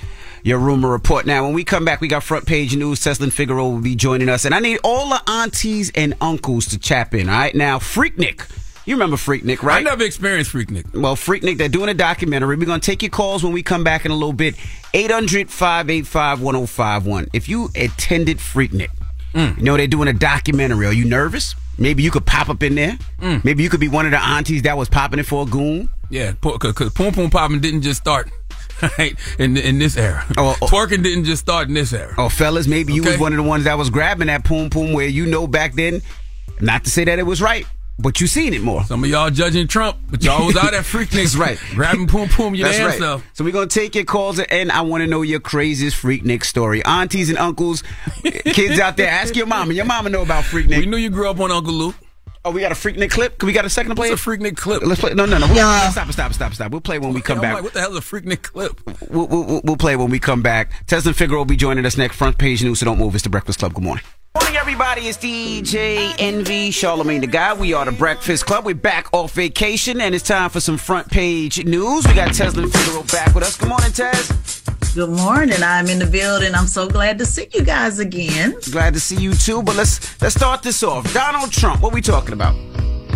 [0.43, 1.27] your rumor report.
[1.27, 3.01] Now, when we come back, we got front page news.
[3.01, 6.79] Tezlyn Figaro will be joining us, and I need all the aunties and uncles to
[6.79, 7.29] chap in.
[7.29, 7.55] All right.
[7.55, 8.47] Now, Freaknik.
[8.87, 9.79] You remember Freaknik, right?
[9.79, 10.93] I never experienced Freaknik.
[10.95, 12.57] Well, Freaknik, they're doing a documentary.
[12.57, 14.57] We're going to take your calls when we come back in a little bit.
[14.93, 17.29] 800 585 1051.
[17.33, 18.89] If you attended Freaknik,
[19.35, 19.59] Mm.
[19.59, 20.87] you know they're doing a documentary.
[20.87, 21.57] Are you nervous?
[21.77, 22.97] Maybe you could pop up in there.
[23.21, 23.43] Mm.
[23.45, 25.89] Maybe you could be one of the aunties that was popping it for a goon.
[26.09, 28.31] Yeah, because Poom Poom Popping didn't just start
[28.99, 30.25] right in in this era.
[30.39, 30.67] Oh, oh.
[30.67, 32.15] Twerking didn't just start in this era.
[32.17, 34.93] Oh, fellas, maybe you was one of the ones that was grabbing that poom poom
[34.93, 36.01] where you know back then,
[36.61, 37.67] not to say that it was right,
[37.99, 38.85] but you seen it more.
[38.85, 41.11] Some of y'all judging Trump, but y'all was out at Freaknik.
[41.11, 41.59] That's right.
[41.71, 42.99] Grabbing Poom Poom your That's damn right.
[42.99, 43.25] self.
[43.35, 46.85] So we're gonna take your calls and I want to know your craziest Freaknik story.
[46.85, 47.83] Aunties and uncles,
[48.23, 49.73] kids out there, ask your mama.
[49.75, 50.79] Your mama know about Freaknik.
[50.79, 51.95] We knew you grew up on Uncle Luke.
[52.47, 53.39] Oh, we got a Freaknik clip.
[53.39, 54.11] Can we got a second to play?
[54.11, 54.27] What's it?
[54.27, 54.83] a Freaknik clip?
[54.83, 55.15] Let's play.
[55.15, 55.47] No, no, no.
[55.47, 55.89] We'll, Yeah.
[55.89, 56.73] Stop, stop, stop, stop.
[56.73, 57.55] We'll play when we come I'm back.
[57.55, 58.79] like, what the hell is a Freaknik clip?
[59.11, 60.85] We'll, we'll, we'll- we'll play when we come back.
[60.87, 62.17] Tezlyn Figaro will be joining us next.
[62.17, 63.15] Front page news, so don't move.
[63.15, 63.73] It's the Breakfast Club.
[63.73, 64.05] Good morning.
[64.39, 65.03] Morning, everybody.
[65.03, 67.59] It's DJ Envy, Charlamagne tha God.
[67.61, 68.67] We are the Breakfast Club.
[68.67, 72.07] We're back off vacation, and it's time for some front page news.
[72.07, 73.57] We got Teslin Figaro back with us.
[73.57, 74.64] Good morning, Tez.
[74.95, 75.61] Good morning.
[75.61, 76.55] I'm in the building.
[76.55, 78.55] I'm so glad to see you guys again.
[78.71, 79.61] Glad to see you too.
[79.61, 81.13] But let's let's start this off.
[81.13, 81.83] Donald Trump.
[81.83, 82.74] What we talking about?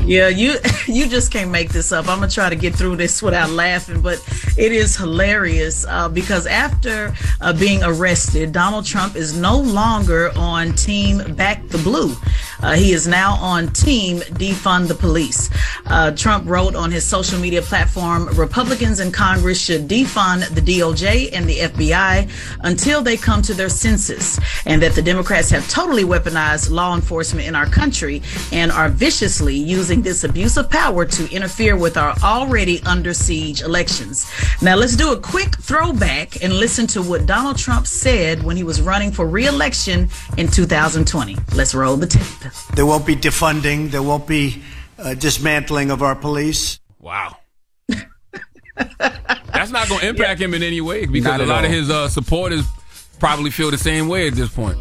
[0.08, 0.54] Yeah, you
[0.86, 2.08] you just can't make this up.
[2.08, 4.24] I'm gonna try to get through this without laughing, but
[4.56, 10.72] it is hilarious uh, because after uh, being arrested, Donald Trump is no longer on
[10.72, 12.16] Team Back the Blue.
[12.60, 15.50] Uh, he is now on Team Defund the Police.
[15.84, 21.30] Uh, Trump wrote on his social media platform Republicans in Congress should defund the DOJ
[21.34, 22.30] and the FBI
[22.64, 27.46] until they come to their senses, and that the Democrats have totally weaponized law enforcement
[27.46, 32.14] in our country and are viciously using this abuse of power to interfere with our
[32.22, 34.30] already under siege elections.
[34.62, 38.64] Now, let's do a quick throwback and listen to what Donald Trump said when he
[38.64, 41.36] was running for re election in 2020.
[41.54, 42.52] Let's roll the tape.
[42.74, 43.90] There won't be defunding.
[43.90, 44.62] There won't be
[44.98, 46.80] uh, dismantling of our police.
[47.00, 47.36] Wow.
[48.98, 51.70] That's not going to impact him in any way because Not a at lot of
[51.70, 52.64] his uh, supporters
[53.18, 54.78] probably feel the same way at this point.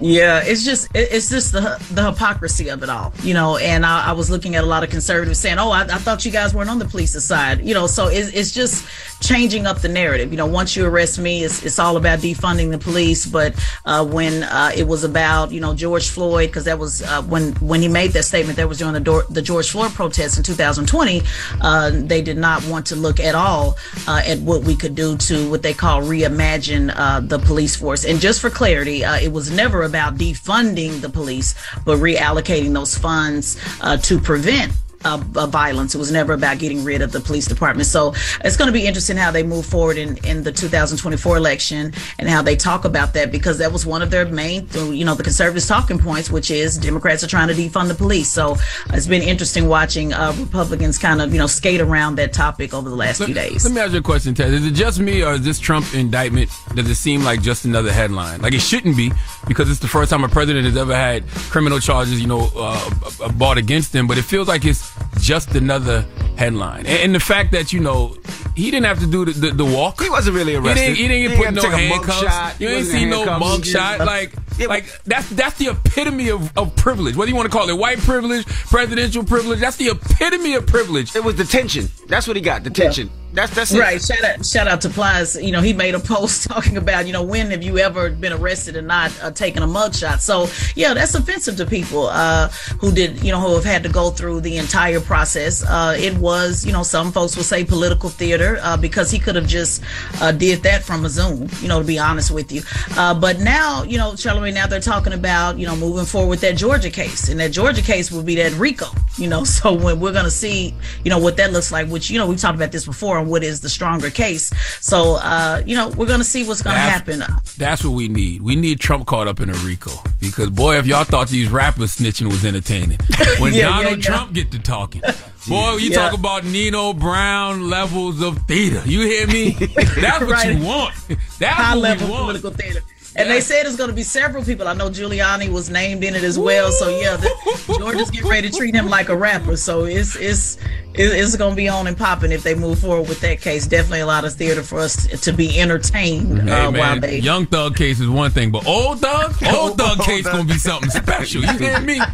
[0.00, 3.56] Yeah, it's just it's just the the hypocrisy of it all, you know.
[3.56, 6.24] And I, I was looking at a lot of conservatives saying, "Oh, I, I thought
[6.24, 7.86] you guys weren't on the police's side," you know.
[7.86, 8.84] So it's, it's just
[9.20, 10.32] changing up the narrative.
[10.32, 13.24] You know, once you arrest me, it's, it's all about defunding the police.
[13.24, 13.54] But
[13.84, 17.52] uh, when uh, it was about you know George Floyd, because that was uh, when
[17.54, 20.42] when he made that statement, that was during the Dor- the George Floyd protests in
[20.42, 21.22] 2020.
[21.60, 23.76] Uh, they did not want to look at all
[24.08, 28.04] uh, at what we could do to what they call reimagine uh, the police force.
[28.04, 33.58] And just for clarity, it was never about defunding the police, but reallocating those funds
[33.80, 34.72] uh, to prevent.
[35.04, 35.94] Uh, uh, violence.
[35.94, 37.86] It was never about getting rid of the police department.
[37.86, 41.92] So it's going to be interesting how they move forward in, in the 2024 election
[42.18, 45.14] and how they talk about that because that was one of their main, you know,
[45.14, 48.30] the conservatives talking points, which is Democrats are trying to defund the police.
[48.30, 48.56] So
[48.94, 52.88] it's been interesting watching uh, Republicans kind of, you know, skate around that topic over
[52.88, 53.64] the last few days.
[53.64, 54.54] Let me ask you a question, Ted.
[54.54, 57.92] Is it just me or is this Trump indictment, does it seem like just another
[57.92, 58.40] headline?
[58.40, 59.12] Like it shouldn't be
[59.46, 62.90] because it's the first time a president has ever had criminal charges, you know, uh,
[63.20, 66.04] uh, brought against him, but it feels like it's just another
[66.36, 66.86] headline.
[66.86, 68.16] And, the fact that, you know,
[68.54, 70.00] he didn't have to do the, the, the walk.
[70.02, 70.80] He wasn't really He arrested.
[70.80, 72.20] didn't, he didn't He put no take a handcuffs.
[72.20, 72.60] shot.
[72.60, 73.40] You He ain't wasn't see no handcuffed.
[73.40, 73.98] mug shot.
[74.00, 74.32] Like,
[74.68, 77.16] like that's that's the epitome of, of privilege.
[77.16, 81.14] Whether you want to call it white privilege, presidential privilege, that's the epitome of privilege.
[81.16, 81.88] It was detention.
[82.08, 82.62] That's what he got.
[82.62, 83.10] Detention.
[83.32, 83.80] That's that's it.
[83.80, 84.00] Right.
[84.00, 85.34] Shout out, shout out to Plies.
[85.34, 88.32] You know, he made a post talking about, you know, when have you ever been
[88.32, 90.20] arrested and not uh, taken a mugshot?
[90.20, 92.48] So, yeah, that's offensive to people uh,
[92.80, 95.64] who did, you know, who have had to go through the entire process.
[95.64, 99.34] Uh, it was, you know, some folks will say political theater uh, because he could
[99.34, 99.82] have just
[100.20, 102.62] uh, did that from a Zoom, you know, to be honest with you.
[102.96, 106.40] Uh, but now, you know, Charlamagne, now they're talking about, you know, moving forward with
[106.42, 107.28] that Georgia case.
[107.28, 110.30] And that Georgia case would be that RICO, you know, so when we're going to
[110.30, 113.18] see, you know, what that looks like, which, you know, we talked about this before
[113.18, 114.52] and what is the stronger case.
[114.80, 117.22] So, uh, you know, we're going to see what's going to happen.
[117.56, 118.42] That's what we need.
[118.42, 119.92] We need Trump caught up in a RICO.
[120.20, 122.98] Because boy, if y'all thought these rappers snitching was entertaining,
[123.38, 124.02] when Yeah, Donald yeah, yeah.
[124.02, 125.02] Trump get to talking,
[125.48, 125.96] boy, you Yeah.
[125.96, 128.82] talk about Nino Brown levels of theater.
[128.86, 129.50] You hear me?
[129.52, 130.56] That's what Right.
[130.56, 130.94] you want.
[131.38, 132.22] That's High what level we want.
[132.26, 132.80] political theater.
[133.16, 134.66] And they said it's going to be several people.
[134.66, 136.72] I know Giuliani was named in it as well.
[136.72, 139.56] So yeah, the, Georgia's getting ready to treat him like a rapper.
[139.56, 140.58] So it's it's
[140.94, 143.66] it's going to be on and popping if they move forward with that case.
[143.66, 147.18] Definitely a lot of theater for us to be entertained Hey, uh, while they.
[147.18, 150.90] young thug case is one thing, but old thug, old thug case gonna be something
[150.90, 151.42] special.
[151.42, 152.00] You hear me?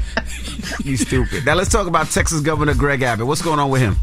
[0.84, 1.44] You stupid.
[1.46, 3.26] Now let's talk about Texas Governor Greg Abbott.
[3.26, 3.96] What's going on with him?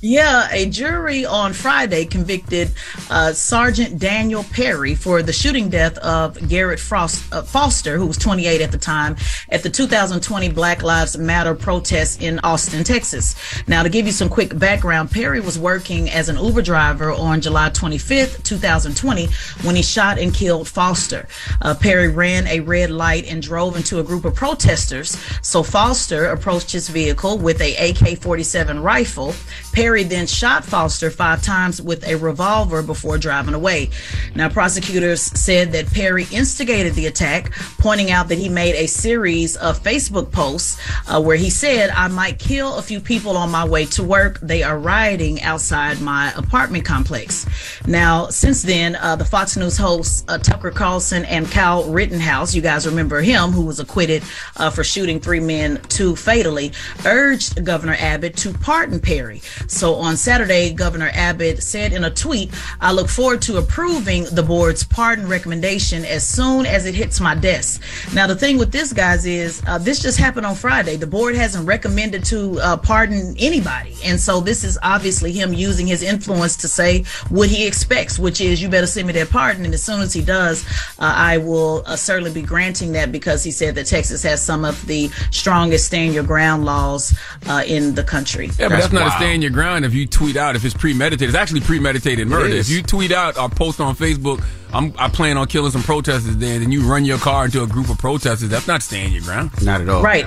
[0.00, 2.70] Yeah, a jury on Friday convicted
[3.08, 8.16] uh, Sergeant Daniel Perry for the shooting death of Garrett Frost, uh, Foster, who was
[8.16, 9.16] 28 at the time,
[9.48, 13.34] at the 2020 Black Lives Matter protests in Austin, Texas.
[13.66, 17.40] Now, to give you some quick background, Perry was working as an Uber driver on
[17.40, 19.28] July 25th, 2020,
[19.62, 21.26] when he shot and killed Foster.
[21.60, 25.16] Uh, Perry ran a red light and drove into a group of protesters.
[25.42, 29.34] So Foster approached his vehicle with a AK-47 rifle.
[29.72, 33.90] Perry then shot Foster five times with a revolver before driving away.
[34.34, 39.56] Now, prosecutors said that Perry instigated the attack, pointing out that he made a series
[39.56, 43.64] of Facebook posts uh, where he said, I might kill a few people on my
[43.64, 44.38] way to work.
[44.40, 47.46] They are rioting outside my apartment complex.
[47.86, 52.62] Now, since then, uh, the Fox News hosts uh, Tucker Carlson and Kyle Rittenhouse, you
[52.62, 54.22] guys remember him, who was acquitted
[54.56, 56.72] uh, for shooting three men, two fatally,
[57.06, 59.40] urged Governor Abbott to pardon Perry.
[59.66, 64.42] So on Saturday, Governor Abbott said in a tweet, I look forward to approving the
[64.42, 67.82] board's pardon recommendation as soon as it hits my desk.
[68.14, 70.96] Now, the thing with this, guys, is uh, this just happened on Friday.
[70.96, 73.96] The board hasn't recommended to uh, pardon anybody.
[74.04, 78.40] And so this is obviously him using his influence to say what he expects, which
[78.40, 79.64] is you better send me that pardon.
[79.64, 80.64] And as soon as he does,
[80.98, 84.64] uh, I will uh, certainly be granting that because he said that Texas has some
[84.64, 87.14] of the strongest stand your ground laws
[87.46, 88.46] uh, in the country.
[88.58, 91.28] Yeah, but that's, not a stand your ground if you tweet out if it's premeditated.
[91.28, 92.54] It's actually premeditated murder.
[92.54, 94.42] If you tweet out or post on Facebook,
[94.72, 97.66] I'm I plan on killing some protesters there, then you run your car into a
[97.66, 99.50] group of protesters, that's not stand your ground.
[99.62, 100.02] Not at all.
[100.02, 100.26] Right.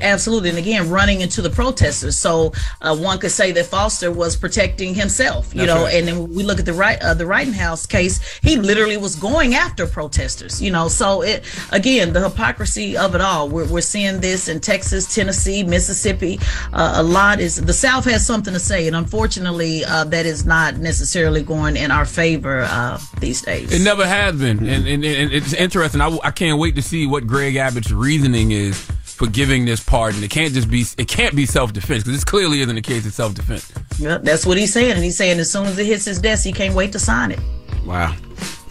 [0.00, 0.50] Absolutely.
[0.50, 2.16] And again, running into the protesters.
[2.16, 5.94] So uh, one could say that Foster was protecting himself, you That's know, right.
[5.94, 9.54] and then we look at the right, uh, the House case, he literally was going
[9.54, 13.48] after protesters, you know, so it, again, the hypocrisy of it all.
[13.48, 16.38] We're, we're seeing this in Texas, Tennessee, Mississippi.
[16.72, 18.86] Uh, a lot is, the South has something to say.
[18.86, 23.72] And unfortunately, uh, that is not necessarily going in our favor uh, these days.
[23.72, 26.00] It never has been, and, and, and it's interesting.
[26.00, 30.24] I, I can't wait to see what Greg Abbott's reasoning is for giving this pardon.
[30.24, 33.04] It can't just be it can't be self defense because this clearly isn't a case
[33.04, 33.70] of self defense.
[33.98, 34.92] Yeah, that's what he's saying.
[34.92, 37.30] And he's saying as soon as it hits his desk, he can't wait to sign
[37.30, 37.38] it.
[37.84, 38.16] Wow.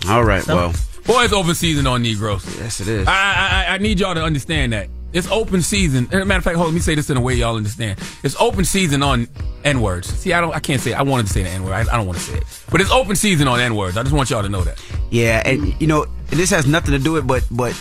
[0.08, 0.42] All right.
[0.42, 0.74] So- well,
[1.06, 2.46] Boy, it's open season on Negroes.
[2.58, 3.08] Yes, it is.
[3.08, 4.90] I, I, I need y'all to understand that.
[5.14, 6.08] It's open season.
[6.12, 7.56] As a matter of fact, hold on, let me say this in a way y'all
[7.56, 8.00] understand.
[8.24, 9.28] It's open season on
[9.64, 10.08] N words.
[10.08, 10.92] See, I don't, I can't say.
[10.92, 11.00] It.
[11.00, 11.74] I wanted to say the N word.
[11.74, 13.98] I, I don't want to say it, but it's open season on N words.
[13.98, 14.84] I just want y'all to know that.
[15.10, 17.80] Yeah, and you know, this has nothing to do with, but but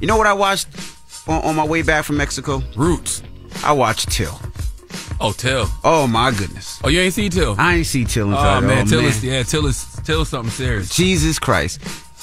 [0.00, 0.68] you know what I watched
[1.28, 2.62] on, on my way back from Mexico?
[2.76, 3.22] Roots.
[3.64, 4.38] I watched Till.
[5.20, 5.66] Oh, Till.
[5.84, 6.80] Oh my goodness.
[6.84, 7.54] Oh, you ain't see Till?
[7.58, 9.10] I ain't see Till in Oh man, oh, Till man.
[9.10, 10.94] is yeah, Till is Till is something serious.
[10.94, 11.80] Jesus Christ.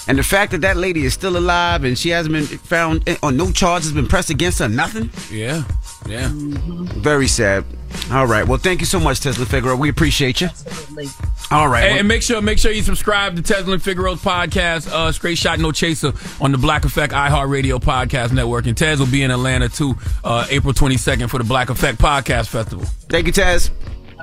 [0.08, 3.18] And the fact that that lady is still alive and she hasn't been found eh,
[3.24, 5.10] on no charges been pressed against her, nothing.
[5.32, 5.64] Yeah,
[6.08, 6.30] yeah.
[6.34, 7.66] Very sad.
[8.12, 8.46] All right.
[8.48, 9.76] Well, thank you so much, Tezlyn Figaro.
[9.76, 10.48] We appreciate you.
[10.48, 11.08] Absolutely.
[11.52, 11.84] All right.
[11.84, 15.38] Hey, well- and make sure make sure you subscribe to Tezlyn Figaro's podcast, uh, Straight
[15.38, 18.66] Shot No Chaser on the Black Effect iHeartRadio Podcast Network.
[18.68, 22.48] And Tez will be in Atlanta too, uh, April 22nd for the Black Effect Podcast
[22.48, 22.86] Festival.
[23.10, 23.72] Thank you, Tez.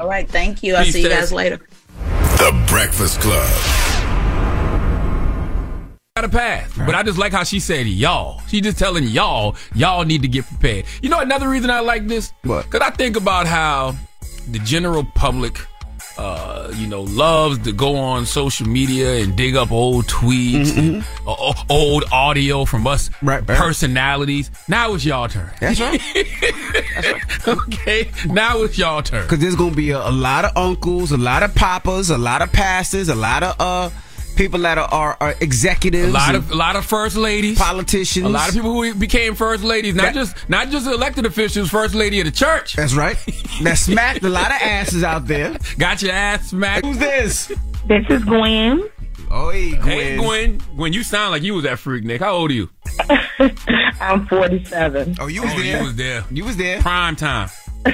[0.01, 0.29] All right.
[0.29, 0.75] Thank you.
[0.75, 1.19] I'll Peace, see you Tez.
[1.19, 1.61] guys later.
[2.39, 3.92] The Breakfast Club.
[6.15, 8.43] Got a pass, but I just like how she said y'all.
[8.47, 10.85] She just telling y'all, y'all need to get prepared.
[11.01, 12.35] You know another reason I like this?
[12.43, 12.67] What?
[12.67, 13.95] Because I think about how
[14.51, 15.59] the general public,
[16.19, 21.03] uh, you know, loves to go on social media and dig up old tweets, and,
[21.27, 23.27] uh, old audio from us Mm-hmm.
[23.27, 23.59] Right, right.
[23.59, 24.51] personalities.
[24.69, 25.51] Now it's y'all turn.
[25.61, 25.99] That's right.
[27.49, 29.23] okay, now it's y'all turn.
[29.23, 32.43] Because there's gonna be a, a lot of uncles, a lot of papas, a lot
[32.43, 33.91] of pastors, a lot of uh
[34.37, 38.27] people that are, are, are executives, A lot of a lot of first ladies, politicians,
[38.27, 41.71] a lot of people who became first ladies, not That- just not just elected officials,
[41.71, 42.75] first lady of the church.
[42.75, 43.17] That's right.
[43.63, 45.57] That smacked a lot of asses out there.
[45.79, 46.85] Got your ass smacked.
[46.87, 47.53] Who's this?
[47.87, 48.89] This is Gwen.
[49.31, 49.83] Oh, hey, Gwen.
[49.83, 52.19] Hey Gwen, Gwen, you sound like you was that Freaknik.
[52.21, 52.69] How old are you?
[54.01, 55.17] I'm 47.
[55.21, 55.77] Oh, you was Oh, there.
[55.79, 56.25] you was there.
[56.31, 56.81] You was there.
[56.81, 57.49] Prime time.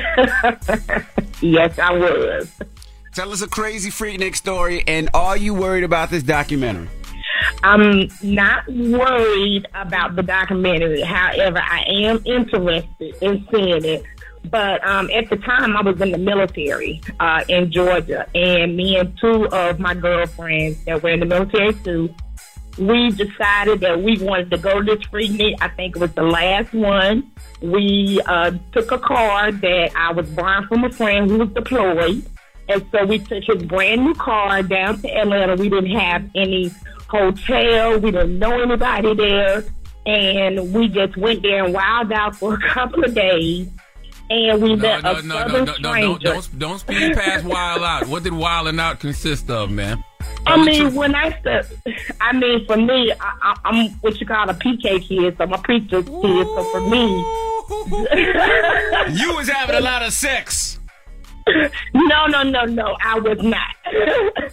[1.41, 2.51] Yes, I was.
[3.15, 6.89] Tell us a crazy freaknik story, and are you worried about this documentary?
[7.63, 11.01] I'm not worried about the documentary.
[11.01, 14.05] However, I am interested in seeing it.
[14.45, 18.97] But um, at the time, I was in the military uh, in Georgia, and me
[18.97, 22.15] and two of my girlfriends that were in the military too,
[22.79, 25.57] we decided that we wanted to go to this free meet.
[25.61, 27.31] I think it was the last one.
[27.61, 32.25] We uh, took a car that I was borrowing from a friend who was deployed.
[32.69, 35.57] And so we took his brand new car down to Atlanta.
[35.57, 36.71] We didn't have any
[37.09, 37.99] hotel.
[37.99, 39.65] We didn't know anybody there.
[40.07, 43.69] And we just went there and wilded out for a couple of days.
[44.31, 46.19] And we No, met no, a no, southern no, no, no, stranger.
[46.19, 48.07] don't, don't, don't speed past wild out.
[48.09, 50.05] What did wilding out consist of, man?
[50.47, 51.67] I mean, when I said,
[52.21, 55.53] I mean, for me, I, I, I'm what you call a PK kid, so I'm
[55.55, 56.47] a preacher's kid.
[56.47, 57.25] So for me,
[59.19, 60.68] You was having a lot of sex.
[61.95, 64.53] No, no, no, no, I was not.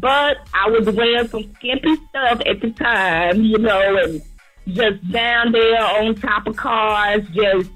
[0.00, 4.22] but I was wearing some skimpy stuff at the time, you know, and
[4.68, 7.70] just down there on top of cars, just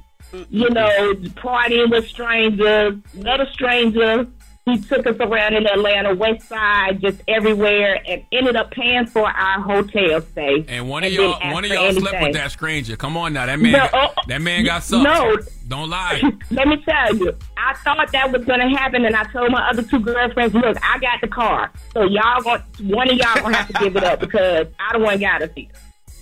[0.50, 2.98] you know, partying with strangers.
[3.14, 4.26] Another stranger,
[4.66, 9.26] he took us around in Atlanta, West Side, just everywhere, and ended up paying for
[9.28, 10.64] our hotel stay.
[10.68, 12.96] And one of And y'all, one of y'all slept with that stranger.
[12.96, 15.04] Come on now, that man, No, got, uh, that man got sucked.
[15.04, 15.36] no.
[15.68, 16.22] Don't lie.
[16.50, 19.82] Let me tell you, I thought that was gonna happen, and I told my other
[19.82, 23.68] two girlfriends, "Look, I got the car, so y'all want one of y'all gonna have
[23.68, 25.66] to give it up because I don't want got us here."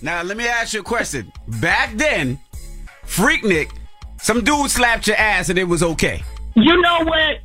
[0.01, 1.31] Now, let me ask you a question.
[1.61, 2.39] Back then,
[3.05, 3.71] Freaknik,
[4.19, 6.23] some dude slapped your ass and it was okay.
[6.55, 7.39] You know what?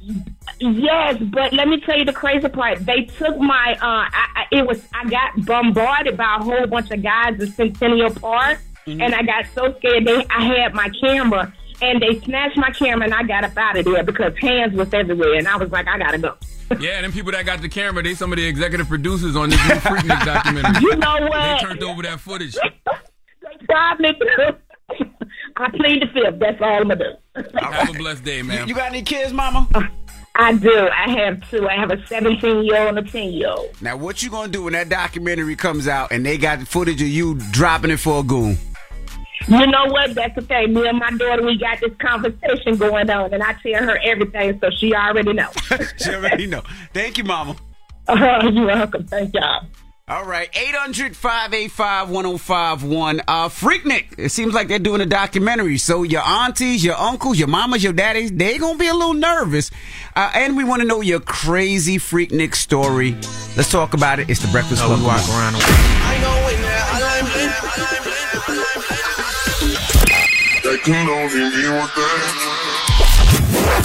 [0.60, 2.84] Yes, but let me tell you the crazy part.
[2.86, 3.74] They took my.
[3.74, 4.82] Uh, I, I, it was.
[4.94, 9.02] I got bombarded by a whole bunch of guys at Centennial Park, Mm-hmm.
[9.02, 10.06] and I got so scared.
[10.06, 13.76] They, I had my camera, and they snatched my camera, and I got up out
[13.78, 16.36] of there because hands was everywhere, and I was like, I gotta go.
[16.78, 19.58] Yeah, them people that got the camera, they some of the executive producers on this
[19.68, 20.80] new Freaknik documentary.
[20.80, 21.58] You know what?
[21.60, 22.56] They turned over that footage.
[23.68, 24.14] Probably.
[25.56, 26.38] I plead the fifth.
[26.38, 26.96] That's all I'm gonna
[27.34, 27.58] do.
[27.58, 28.68] Have a blessed day, man.
[28.68, 29.66] You got any kids, Mama?
[30.36, 30.88] I do.
[30.96, 31.68] I have two.
[31.68, 33.82] I have a 17 year old and a 10 year old.
[33.82, 37.08] Now, what you gonna do when that documentary comes out and they got footage of
[37.08, 38.56] you dropping it for a goon?
[39.48, 40.14] You know what?
[40.14, 40.74] That's the thing.
[40.74, 44.58] Me and my daughter, we got this conversation going on, and I tell her everything,
[44.60, 45.54] so she already knows.
[45.96, 46.62] she already know.
[46.92, 47.56] Thank you, Mama.
[48.06, 49.06] Uh, you're welcome.
[49.06, 49.66] Thank y'all.
[50.10, 53.20] All right, 800 585 1051.
[53.28, 55.78] Uh, Freaknik, it seems like they're doing a documentary.
[55.78, 59.14] So your aunties, your uncles, your mamas, your daddies, they're going to be a little
[59.14, 59.70] nervous.
[60.16, 63.12] Uh, and we want to know your crazy Freaknik story.
[63.56, 64.28] Let's talk about it.
[64.28, 65.00] It's the Breakfast Club.
[65.04, 65.54] walk around.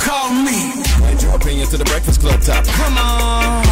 [0.06, 0.84] Call me.
[1.04, 2.64] And your opinion to the Breakfast Club top.
[2.66, 3.64] Come on.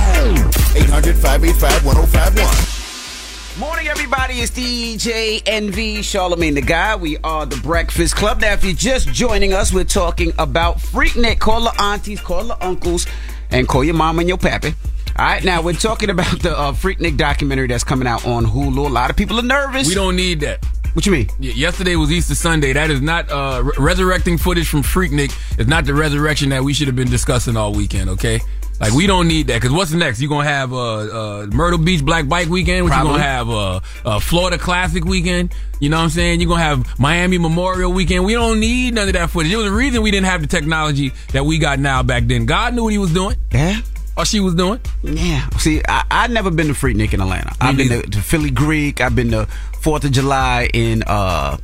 [0.75, 3.59] 800 585 1051.
[3.59, 4.39] Morning, everybody.
[4.39, 7.01] It's DJ Envy Charlamagne tha God.
[7.01, 8.41] We are the Breakfast Club.
[8.41, 11.37] Now, if you're just joining us, we're talking about Freaknik.
[11.37, 13.05] Call the aunties, call the uncles,
[13.51, 14.73] and call your mom and your pappy.
[15.19, 18.87] All right, now we're talking about the uh, Freaknik documentary that's coming out on Hulu.
[18.87, 19.87] A lot of people are nervous.
[19.87, 20.65] We don't need that.
[20.93, 21.29] What you mean?
[21.39, 22.71] Yesterday was Easter Sunday.
[22.73, 25.33] That is not uh, re- resurrecting footage from Freaknik.
[25.57, 28.11] It's not the resurrection that we should have been discussing all weekend.
[28.11, 28.41] Okay,
[28.79, 30.21] like we don't need that because what's next?
[30.21, 32.85] You gonna have uh, uh, Myrtle Beach Black Bike Weekend?
[32.85, 35.53] What you gonna have uh, uh, Florida Classic Weekend?
[35.79, 36.41] You know what I'm saying?
[36.41, 38.23] You're gonna have Miami Memorial Weekend.
[38.23, 39.51] We don't need none of that footage.
[39.51, 42.45] It was the reason we didn't have the technology that we got now back then.
[42.45, 43.35] God knew what he was doing.
[43.51, 43.81] Yeah.
[44.15, 44.79] Or she was doing.
[45.03, 45.47] Yeah.
[45.57, 47.53] See, I, I've never been to Freaknik in Atlanta.
[47.59, 49.01] I've been to, to Philly Greek.
[49.01, 49.47] I've been to
[49.81, 51.57] Fourth of July in uh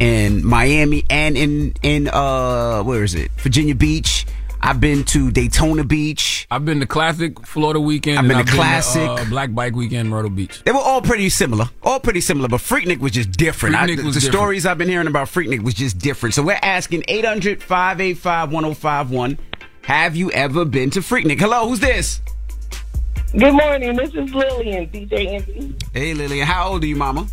[0.00, 3.30] in Miami and in in uh where is it?
[3.38, 4.26] Virginia Beach.
[4.60, 6.46] I've been to Daytona Beach.
[6.50, 8.18] I've been to Classic Florida Weekend.
[8.18, 9.08] I've been I've to Classic.
[9.08, 10.62] uh, Black Bike Weekend Myrtle Beach.
[10.64, 11.66] They were all pretty similar.
[11.84, 13.76] All pretty similar, but Freaknik was just different.
[13.76, 14.22] I- was the different.
[14.22, 16.34] stories I've been hearing about Freaknik was just different.
[16.34, 19.38] So we're asking 800 585 1051
[19.88, 21.40] Have you ever been to Freaknik?
[21.40, 22.20] Hello, who's this?
[23.32, 23.96] Good morning.
[23.96, 25.74] This is Lillian, DJ Envy.
[25.94, 26.46] Hey, Lillian.
[26.46, 27.26] How old are you, mama?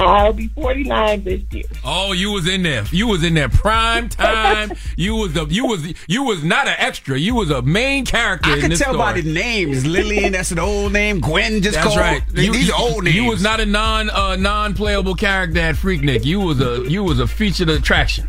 [0.00, 1.64] I'll be 49 this year.
[1.84, 2.84] Oh, you was in there.
[2.90, 4.72] You was in there prime time.
[4.96, 7.18] you was the you was you was not an extra.
[7.18, 8.48] You was a main character.
[8.48, 9.20] I in can this tell by story.
[9.20, 9.84] the names.
[9.84, 11.20] Lillian, that's an old name.
[11.20, 11.98] Gwen just That's called.
[11.98, 12.26] right.
[12.30, 13.16] These these are old names.
[13.16, 16.24] You was not a non uh, non playable character at Freaknik.
[16.24, 18.26] You was a you was a featured attraction.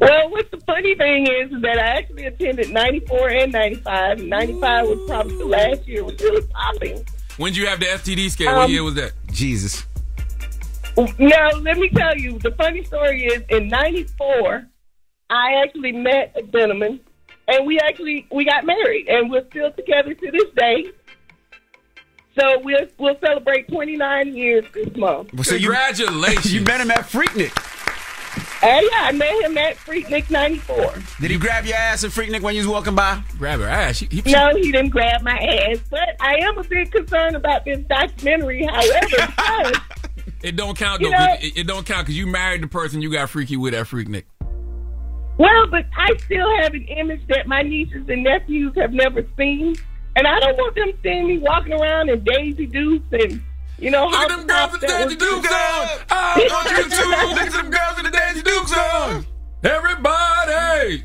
[0.00, 4.18] Well, what's the funny thing is is that I actually attended 94 and 95.
[4.22, 7.04] 95 was probably the last year it was really popping.
[7.36, 8.54] When did you have the STD scare?
[8.54, 9.12] what Um, year was that?
[9.32, 9.84] Jesus.
[11.18, 14.64] Now, let me tell you, the funny story is in 94,
[15.30, 17.00] I actually met a gentleman
[17.48, 20.86] and we actually, we got married and we're still together to this day.
[22.38, 25.30] So we'll, we'll celebrate 29 years this month.
[25.44, 26.52] So you- Congratulations.
[26.54, 27.52] you met him at Freaknik.
[28.60, 30.94] Hey, yeah, I met him at Freaknik 94.
[31.20, 33.22] Did he grab your ass at Freaknik when you was walking by?
[33.38, 33.98] Grab her ass.
[33.98, 37.64] He, he, No, he didn't grab my ass, but I am a bit concerned about
[37.64, 38.64] this documentary.
[38.64, 39.80] However, because
[40.42, 43.12] It don't count You know- it, it don't count because you married the person you
[43.12, 44.24] got freaky with at Freaknik.
[45.38, 49.74] well, but I still have an image that my nieces and nephews have never seen,
[50.16, 53.42] and I don't want them seeing me walking around in Daisy Dukes and
[53.78, 55.88] you know Look at them girls with the Daisy Dukes on.
[56.10, 59.26] I want you to look at them girls with the Daisy Dukes on.
[59.62, 61.04] Everybody.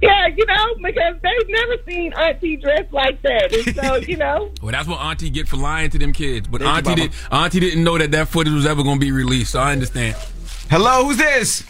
[0.00, 4.52] Yeah, you know, because they've never seen Auntie dressed like that, and so you know.
[4.62, 6.46] Well, that's what Auntie get for lying to them kids.
[6.46, 7.12] But Thank you, Auntie Mama.
[7.12, 7.32] did.
[7.32, 9.52] Auntie didn't know that that footage was ever going to be released.
[9.52, 10.14] So I understand.
[10.70, 11.64] Hello, who's this?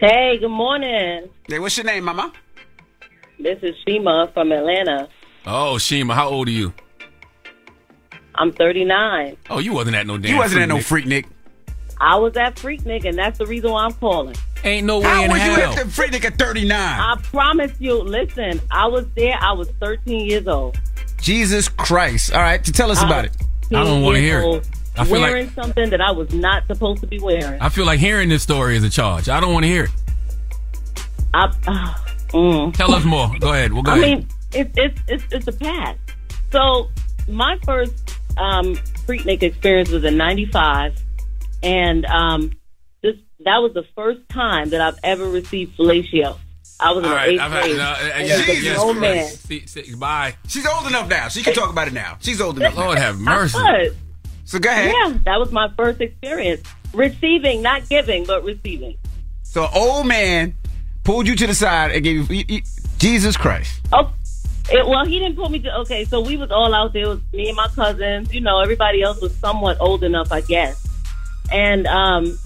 [0.00, 1.28] Hey, good morning.
[1.46, 2.32] Hey, what's your name, mama?
[3.38, 5.08] This is Shima from Atlanta.
[5.46, 6.72] Oh, Shima, how old are you?
[8.36, 9.36] I'm 39.
[9.50, 10.32] Oh, you wasn't at no damn.
[10.32, 11.24] You wasn't at no Freaknik.
[11.24, 11.26] Freaknik.
[12.00, 14.34] I was at Freaknik, and that's the reason why I'm calling.
[14.64, 15.72] Ain't no way How in was you hell.
[15.72, 16.72] at the Freaknik at 39?
[16.76, 17.94] I promise you.
[18.02, 19.36] Listen, I was there.
[19.40, 20.76] I was 13 years old.
[21.20, 22.32] Jesus Christ.
[22.34, 23.36] All right, to tell us I about it.
[23.70, 24.68] I don't wanna hear it.
[24.96, 27.60] I feel like- wearing something that I was not supposed to be wearing.
[27.60, 29.28] I feel like hearing this story is a charge.
[29.28, 29.90] I don't want to hear it.
[31.32, 31.94] I, uh,
[32.28, 32.74] mm.
[32.74, 33.30] Tell us more.
[33.40, 33.72] Go ahead.
[33.72, 34.18] We'll go I ahead.
[34.18, 35.98] mean, it's it's it's it's a past.
[36.52, 36.90] So
[37.28, 38.03] my first
[38.36, 38.74] um,
[39.06, 40.94] Freaknik experience was in '95,
[41.62, 42.52] and um,
[43.02, 46.38] this that was the first time that I've ever received fellatio.
[46.80, 48.58] I was in All the right, eighth I've had, no, uh, and yes, it was
[48.58, 49.26] a yes, grown man.
[49.28, 50.34] See, see, bye.
[50.48, 51.28] She's old enough now.
[51.28, 52.18] She can talk about it now.
[52.20, 52.76] She's old enough.
[52.76, 53.58] Lord have I mercy.
[53.58, 53.94] was.
[54.44, 54.92] So go ahead.
[54.92, 56.62] Yeah, that was my first experience.
[56.92, 58.96] Receiving, not giving, but receiving.
[59.42, 60.54] So old man
[61.04, 62.62] pulled you to the side and gave you, you-
[62.98, 63.80] Jesus Christ.
[63.92, 64.12] Oh,
[64.70, 65.78] it, well, he didn't pull me to.
[65.80, 67.04] Okay, so we was all out there.
[67.04, 68.32] It was me and my cousins.
[68.32, 70.86] You know, everybody else was somewhat old enough, I guess.
[71.52, 72.38] And um,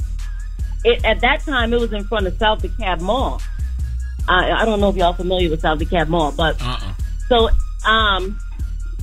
[0.84, 3.40] it, at that time, it was in front of South DeKalb Mall.
[4.28, 6.92] I, I don't know if y'all familiar with South DeKalb Mall, but Uh-uh.
[7.28, 7.48] so
[7.86, 8.38] um,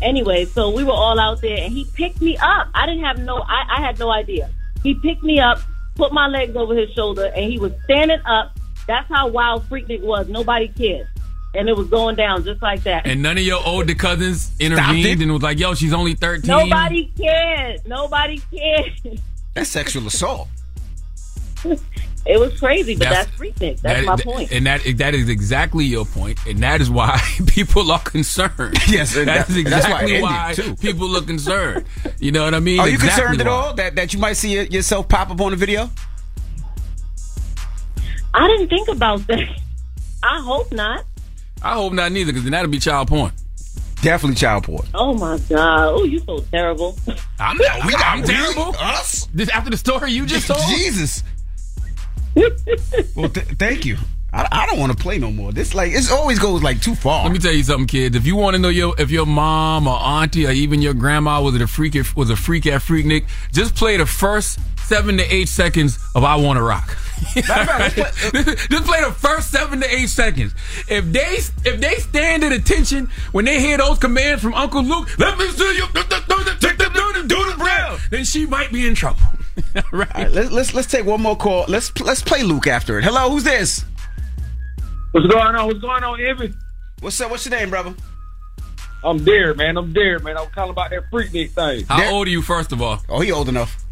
[0.02, 2.68] anyway, so we were all out there, and he picked me up.
[2.74, 3.38] I didn't have no.
[3.38, 4.50] I, I had no idea.
[4.84, 5.60] He picked me up,
[5.96, 8.56] put my legs over his shoulder, and he was standing up.
[8.88, 10.28] That's how wild Freaknik was.
[10.28, 11.08] Nobody cared.
[11.58, 13.06] And it was going down just like that.
[13.06, 16.48] And none of your older cousins intervened and was like, "Yo, she's only 13.
[16.48, 17.88] Nobody cared.
[17.88, 19.20] Nobody cared.
[19.54, 20.48] That's sexual assault.
[22.28, 23.82] It was crazy, but That's- that's, Freaknik.
[23.82, 24.52] That's That- my point.
[24.52, 28.76] And that that is exactly your point, and that is why people are concerned.
[28.88, 30.76] Yes, and that that- is that's why exactly why too.
[30.78, 31.86] people are concerned.
[32.20, 32.80] You know what I mean?
[32.80, 35.54] Are you Exactly concerned at all that, that you might see yourself pop up on
[35.54, 35.92] a video?
[38.34, 39.48] I didn't think about that.
[40.24, 41.06] I hope not.
[41.66, 43.32] I hope not neither, because then that'll be child porn.
[44.04, 44.86] Definitely child porn.
[44.94, 45.94] Oh my god.
[45.96, 46.96] Oh, you so terrible.
[47.40, 48.76] I'm, I'm terrible.
[48.80, 49.28] Us?
[49.34, 50.62] This after the story you just told.
[50.68, 51.24] Jesus.
[53.16, 53.98] well, th- thank you.
[54.32, 55.52] I, I don't want to play no more.
[55.52, 57.24] This like it always goes like too far.
[57.24, 58.16] Let me tell you something, kids.
[58.16, 61.42] If you want to know your if your mom or auntie or even your grandma
[61.42, 65.48] was a freak was a freak at Freaknik, just play the first seven to eight
[65.48, 66.96] seconds of "I Want to Rock."
[67.36, 67.46] Just
[68.86, 70.54] play the first seven to eight seconds.
[70.88, 75.10] If they if they stand at attention when they hear those commands from Uncle Luke,
[75.18, 78.00] let me see you do the do the take the do the do the brown,
[78.12, 79.22] then she might be in trouble.
[79.92, 80.16] right?
[80.16, 81.66] All right, let's, let's let's take one more call.
[81.68, 83.04] Let's let's play Luke after it.
[83.04, 83.86] Hello, who's this?
[85.12, 85.68] What's going on?
[85.68, 86.56] What's going on, Evan?
[87.00, 87.32] What's up?
[87.32, 87.94] What's your name, brother?
[89.04, 89.78] I'm there, man.
[89.78, 90.38] I'm there, man.
[90.38, 91.86] I'm calling about that Freaknik thing.
[91.86, 93.02] How old are you, first of all?
[93.08, 93.86] Oh, he old enough.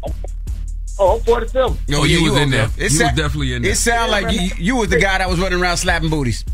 [0.98, 1.62] Oh, I'm 47.
[1.62, 2.60] Oh, oh you was in there.
[2.60, 2.78] enough.
[2.78, 3.72] You was definitely in there.
[3.72, 6.44] It sound like you, you was the guy that was running around slapping booties.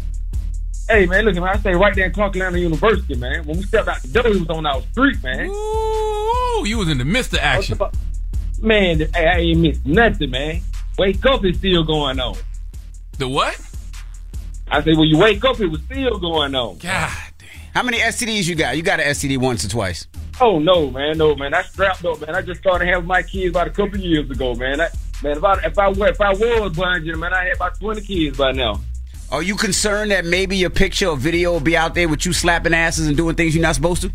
[0.88, 3.44] Hey, man, look, man, I stay right there in Clark Atlanta University, man.
[3.44, 5.46] When we stepped out the door, he was on our street, man.
[5.46, 7.78] Ooh, you was in the midst of action.
[8.60, 10.62] Man, hey, I ain't missed nothing, man.
[10.98, 12.36] Wake up, it's still going on.
[13.18, 13.60] The what?
[14.68, 16.78] I said, when you wake up, it was still going on.
[16.78, 17.29] God
[17.74, 18.76] How many STDs you got?
[18.76, 20.06] You got an STD once or twice.
[20.40, 21.54] Oh no, man, no, man.
[21.54, 22.34] I strapped up, man.
[22.34, 24.80] I just started having my kids about a couple years ago, man.
[24.80, 24.88] I,
[25.22, 28.00] man, if I if I were if I was blind, man, I had about twenty
[28.00, 28.80] kids by now.
[29.30, 32.32] Are you concerned that maybe your picture or video will be out there with you
[32.32, 34.12] slapping asses and doing things you're not supposed to?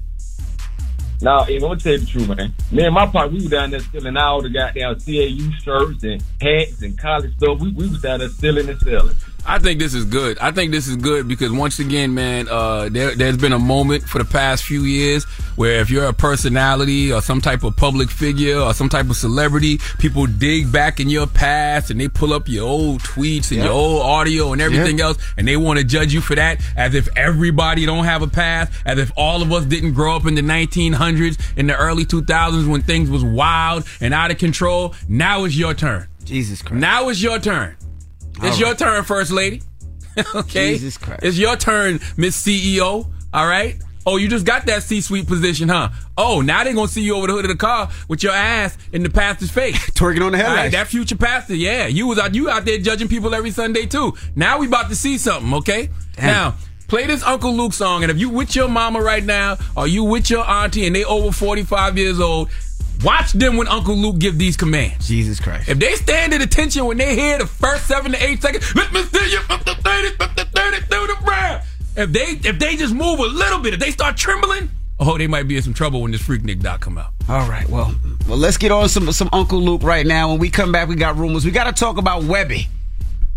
[1.22, 2.54] Nah, I'm gonna tell you the truth, man.
[2.74, 6.22] Me and my part, we was down there stealing all the goddamn CAU shirts and
[6.42, 7.60] hats and college stuff.
[7.62, 9.16] We, we was down there stealing and selling.
[9.48, 10.40] I think this is good.
[10.40, 14.04] I think this is good because once again, man, uh, there, there's been a moment
[14.04, 15.24] for the past few years
[15.56, 19.16] where if you're a personality or some type of public figure or some type of
[19.16, 23.60] celebrity, people dig back in your past and they pull up your old tweets and
[23.60, 23.66] Yeah.
[23.66, 26.96] your old audio and everything else, and they want to judge you for that as
[26.96, 30.34] if everybody don't have a past, as if all of us didn't grow up in
[30.34, 34.96] the 1900s, in the early 2000s when things was wild and out of control.
[35.08, 36.08] Now it's your turn.
[36.24, 36.82] Jesus Christ.
[36.82, 37.76] Now it's your turn.
[38.42, 39.62] It's All your turn, First Lady.
[40.36, 40.74] okay.
[40.74, 41.24] Jesus Christ.
[41.24, 43.08] It's your turn, Miss CEO.
[43.34, 43.76] All right.
[44.08, 45.90] Oh, you just got that C-suite position, huh?
[46.16, 48.78] Oh, now they're gonna see you over the hood of the car with your ass
[48.94, 50.74] in the pastor's face, twerking on the All right, headlights.
[50.76, 54.14] that future pastor, yeah, you was out, you out there judging people every Sunday too.
[54.36, 55.90] Now we about to see something, okay?
[56.18, 56.26] Damn.
[56.28, 56.56] Now
[56.88, 60.04] play this Uncle Luke song, and if you with your mama right now, or you
[60.04, 62.52] with your auntie, and they over forty-five years old,
[63.04, 65.08] watch them when Uncle Luke give these commands.
[65.08, 65.70] Jesus Christ.
[65.70, 68.92] If they stand at attention when they hear the first seven to eight seconds, let
[68.94, 71.62] me see you from the 30, from the 30 through the brown.
[71.98, 74.70] If they if they just move a little bit, if they start trembling,
[75.00, 77.14] oh, they might be in some trouble when this Freaknik doc come out.
[77.30, 77.96] All right, well,
[78.28, 80.30] well, let's get on some some Uncle Luke right now.
[80.30, 81.46] When we come back, we got rumors.
[81.46, 82.68] We got to talk about Webby.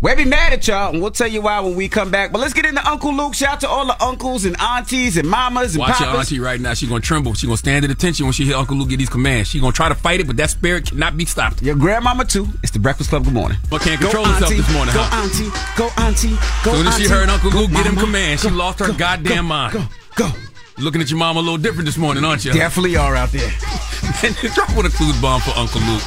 [0.00, 2.30] Webby mad at y'all, and we'll tell you why when we come back.
[2.30, 3.34] But let's get into Uncle Luke.
[3.34, 6.60] Shout out to all the uncles and aunties and mamas and Watch your auntie right
[6.60, 6.72] now.
[6.74, 7.34] She's gonna tremble.
[7.34, 9.48] She's gonna stand at attention when she hear Uncle Luke get these commands.
[9.48, 11.62] She gonna try to fight it, but that spirit cannot be stopped.
[11.62, 12.46] Your grandmama too.
[12.62, 13.24] It's the Breakfast Club.
[13.24, 13.58] Good morning.
[13.68, 14.62] But can't Go, control herself auntie.
[14.62, 15.20] this morning, Go huh?
[15.20, 15.50] auntie.
[15.76, 16.36] Go auntie.
[16.64, 18.94] Go Soon as she heard Uncle Go, Luke get him commands, she lost her go,
[18.94, 19.72] goddamn go, mind.
[19.72, 19.82] Go,
[20.14, 20.30] go.
[20.78, 22.52] Looking at your mom a little different this morning, aren't you?
[22.52, 23.50] Definitely are out there.
[24.22, 26.02] Man, drop with a clues bomb for Uncle Luke.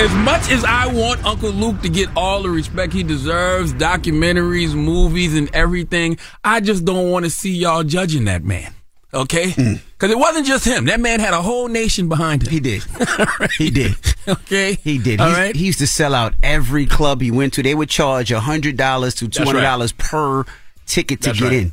[0.00, 4.74] As much as I want Uncle Luke to get all the respect he deserves, documentaries,
[4.74, 8.74] movies, and everything, I just don't want to see y'all judging that man.
[9.14, 9.74] Okay, hmm.
[9.92, 10.86] because it wasn't just him.
[10.86, 12.50] That man had a whole nation behind him.
[12.50, 12.82] He did.
[13.58, 13.94] He did.
[14.26, 15.20] okay, He did.
[15.20, 15.54] All right.
[15.54, 17.62] He used to sell out every club he went to.
[17.62, 19.64] They would charge hundred dollars to two That's hundred right.
[19.64, 20.44] dollars per
[20.86, 21.52] ticket to That's get right.
[21.52, 21.72] in.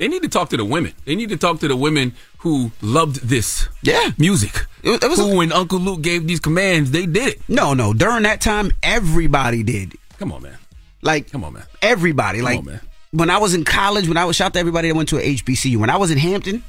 [0.00, 0.94] They need to talk to the women.
[1.04, 3.68] They need to talk to the women who loved this.
[3.82, 4.12] Yeah.
[4.16, 4.64] music.
[4.82, 7.42] It was- who, when Uncle Luke gave these commands, they did it.
[7.50, 7.92] No, no.
[7.92, 9.98] During that time, everybody did.
[10.18, 10.56] Come on, man.
[11.02, 11.64] Like, come on, man.
[11.82, 12.38] Everybody.
[12.38, 12.80] Come like, on, man.
[13.10, 15.18] when I was in college, when I was shout out to everybody that went to
[15.18, 15.76] a HBCU.
[15.76, 16.64] When I was in Hampton,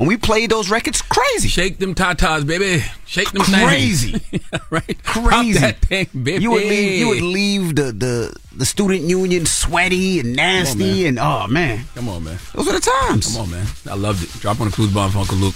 [0.00, 1.48] when we played those records, crazy.
[1.48, 2.82] Shake them tatas, baby.
[3.04, 4.18] Shake them Crazy.
[4.70, 5.04] right?
[5.04, 5.60] Crazy.
[5.60, 6.42] Pop that thing, baby.
[6.42, 6.98] You would leave.
[7.00, 11.06] You would leave the the the student union sweaty and nasty, man.
[11.06, 12.38] and oh man, Come on, man.
[12.54, 13.36] those were the times.
[13.36, 13.66] Come on, man.
[13.90, 14.30] I loved it.
[14.40, 15.54] Drop on the clues bomb for Uncle Luke.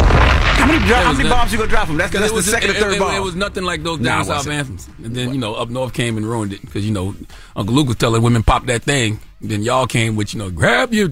[0.00, 1.96] How many, dro- how many bombs you gonna drop him?
[1.96, 3.14] That's, that's the second it, or third it, bomb.
[3.14, 4.88] It was nothing like those Nah, down it south anthems.
[5.04, 7.14] And then you know up north came and ruined it because you know
[7.54, 9.20] Uncle Luke was telling women pop that thing.
[9.40, 11.10] Then y'all came with you know grab your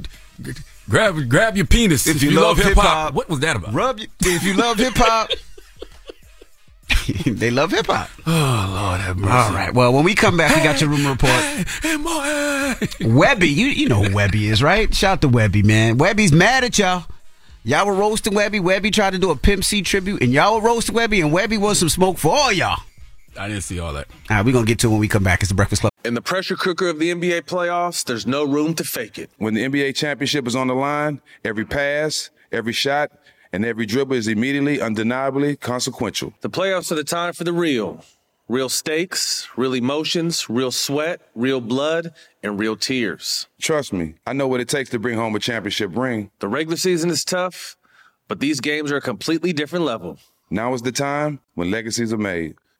[0.88, 3.14] grab grab your penis If you love hip hip-hop.
[3.14, 3.74] What was that about?
[3.74, 5.30] Rub you, if you love hip hop.
[7.26, 8.08] they love hip hop.
[8.26, 9.32] Oh Lord have mercy.
[9.32, 9.74] All right.
[9.74, 11.84] Well, when we come back, we got your rumor report.
[11.84, 12.88] In my head.
[13.00, 14.92] Webby, you you know who Webby is, right?
[14.94, 15.98] Shout out to Webby, man.
[15.98, 17.04] Webby's mad at y'all.
[17.64, 18.60] Y'all were roasting Webby.
[18.60, 21.58] Webby tried to do a Pimp C tribute, and y'all were roasting Webby, and Webby
[21.58, 22.80] wants some smoke for all y'all.
[23.36, 24.08] I didn't see all that.
[24.30, 25.40] All right, we're gonna get to it when we come back.
[25.40, 25.92] It's the Breakfast Club.
[26.04, 29.30] In the pressure cooker of the NBA playoffs, there's no room to fake it.
[29.38, 33.10] When the NBA championship is on the line, every pass, every shot,
[33.52, 36.34] and every dribble is immediately, undeniably consequential.
[36.40, 38.04] The playoffs are the time for the real.
[38.48, 42.12] Real stakes, real emotions, real sweat, real blood,
[42.42, 43.46] and real tears.
[43.60, 46.30] Trust me, I know what it takes to bring home a championship ring.
[46.40, 47.76] The regular season is tough,
[48.28, 50.18] but these games are a completely different level.
[50.50, 52.56] Now is the time when legacies are made.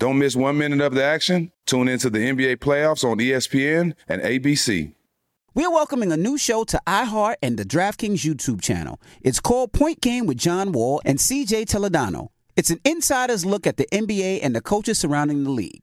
[0.00, 1.52] Don't miss one minute of the action.
[1.66, 4.94] Tune into the NBA playoffs on ESPN and ABC.
[5.52, 8.98] We're welcoming a new show to iHeart and the DraftKings YouTube channel.
[9.20, 12.28] It's called Point Game with John Wall and CJ Toledano.
[12.56, 15.82] It's an insider's look at the NBA and the coaches surrounding the league.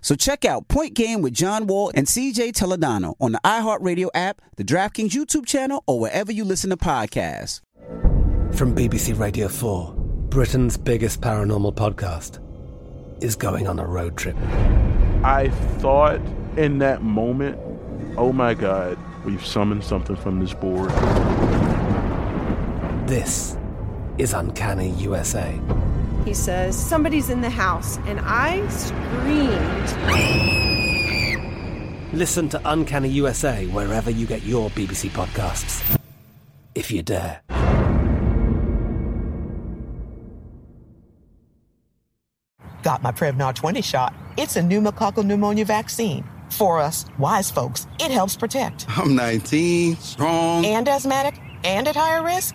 [0.00, 4.40] So check out Point Game with John Wall and CJ Toledano on the iHeartRadio app,
[4.56, 7.60] the DraftKings YouTube channel, or wherever you listen to podcasts.
[8.56, 9.94] From BBC Radio 4,
[10.30, 12.40] Britain's biggest paranormal podcast
[13.22, 14.36] is going on a road trip.
[15.24, 16.20] I thought
[16.56, 17.58] in that moment,
[18.16, 20.90] oh my God, we've summoned something from this board.
[23.08, 23.56] This
[24.18, 25.58] is Uncanny USA.
[26.24, 29.88] He says, Somebody's in the house, and I screamed.
[32.12, 35.98] Listen to Uncanny USA wherever you get your BBC podcasts,
[36.74, 37.40] if you dare.
[42.82, 44.14] Got my Prevnar 20 shot.
[44.36, 46.24] It's a pneumococcal pneumonia vaccine.
[46.50, 48.86] For us, wise folks, it helps protect.
[48.88, 50.64] I'm 19, strong.
[50.64, 52.54] And asthmatic and at higher risk?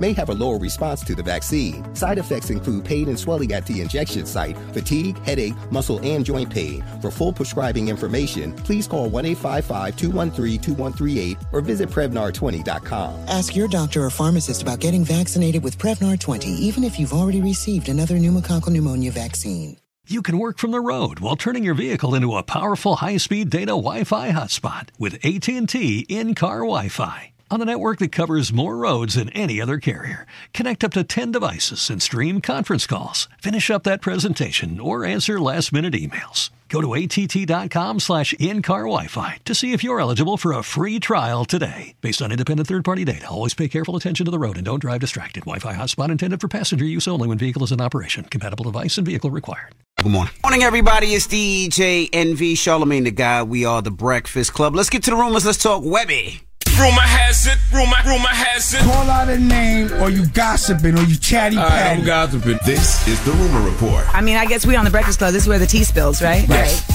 [0.01, 1.85] may have a lower response to the vaccine.
[1.95, 6.49] Side effects include pain and swelling at the injection site, fatigue, headache, muscle, and joint
[6.49, 6.83] pain.
[7.01, 13.29] For full prescribing information, please call 1 855 213 2138 or visit Prevnar20.com.
[13.29, 17.41] Ask your doctor or pharmacist about getting vaccinated with Prevnar 20, even if you've already
[17.41, 19.77] received another pneumococcal pneumonia vaccine.
[20.07, 23.67] You can work from the road while turning your vehicle into a powerful high-speed data
[23.67, 27.31] Wi-Fi hotspot with AT&T in-car Wi-Fi.
[27.51, 30.25] On a network that covers more roads than any other carrier.
[30.53, 33.27] Connect up to 10 devices and stream conference calls.
[33.41, 36.49] Finish up that presentation or answer last minute emails.
[36.69, 41.43] Go to att.com slash in-car Wi-Fi to see if you're eligible for a free trial
[41.43, 41.93] today.
[41.99, 45.01] Based on independent third-party data, always pay careful attention to the road and don't drive
[45.01, 45.41] distracted.
[45.41, 48.23] Wi-Fi hotspot intended for passenger use only when vehicle is in operation.
[48.23, 49.75] Compatible device and vehicle required.
[50.01, 50.33] Good morning.
[50.45, 51.07] Morning, everybody.
[51.07, 53.49] It's DJ Envy Charlamagne tha God.
[53.49, 54.73] We are the Breakfast Club.
[54.73, 55.45] Let's get to the rumors.
[55.45, 56.43] Let's talk Webby.
[56.81, 58.79] Rumor has it, rumor, rumor has it.
[58.81, 62.01] Call out a name or you gossiping or you chatty patty.
[62.03, 62.57] gossiping.
[62.65, 65.31] This is the Rumor Report I mean, I guess we on the Breakfast Club.
[65.31, 66.41] This is where the tea spills, right?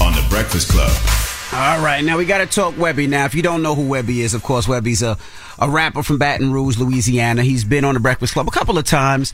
[0.01, 0.91] on the Breakfast Club.
[1.53, 3.07] All right, now we got to talk Webby.
[3.07, 5.17] Now, if you don't know who Webby is, of course, Webby's a,
[5.57, 7.43] a rapper from Baton Rouge, Louisiana.
[7.43, 9.33] He's been on the Breakfast Club a couple of times.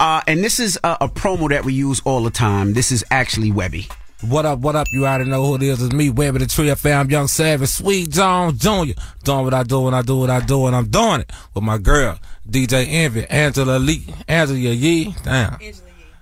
[0.00, 2.72] Uh, and this is a, a promo that we use all the time.
[2.72, 3.88] This is actually Webby.
[4.28, 4.86] What up, what up?
[4.92, 5.82] You already know who it is.
[5.82, 8.92] It's me, Webby the Tree FM, Young Savage, Sweet John Jr.
[9.24, 11.64] Doing what I do when I do what I do, and I'm doing it with
[11.64, 12.18] my girl,
[12.48, 14.06] DJ Envy, Angela Lee.
[14.28, 15.14] Angela Yee.
[15.24, 15.58] Damn.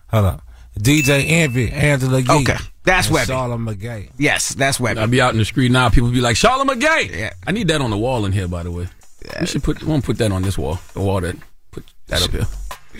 [0.08, 0.42] Hold up.
[0.78, 2.40] DJ Envy, Angela Yee.
[2.40, 3.26] Okay, that's and Webby.
[3.26, 4.10] Charlotte McGay.
[4.16, 4.98] Yes, that's Webby.
[4.98, 5.90] I'll be out in the street now.
[5.90, 7.14] People be like, Charlotte McGay.
[7.14, 7.32] Yeah.
[7.46, 8.88] I need that on the wall in here, by the way.
[9.38, 9.82] We should put.
[9.82, 10.78] We want to put that on this wall.
[10.94, 11.36] The wall that
[11.70, 12.46] put that up here.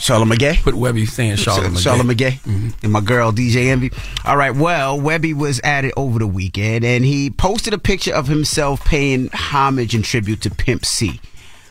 [0.00, 0.56] Charlotte McGay.
[0.62, 1.82] Put Webby saying Charlotte McGay.
[1.82, 2.68] Charlotte McGay mm-hmm.
[2.82, 3.90] and my girl DJ Envy.
[4.24, 8.14] All right, well, Webby was at it over the weekend and he posted a picture
[8.14, 11.20] of himself paying homage and tribute to Pimp C.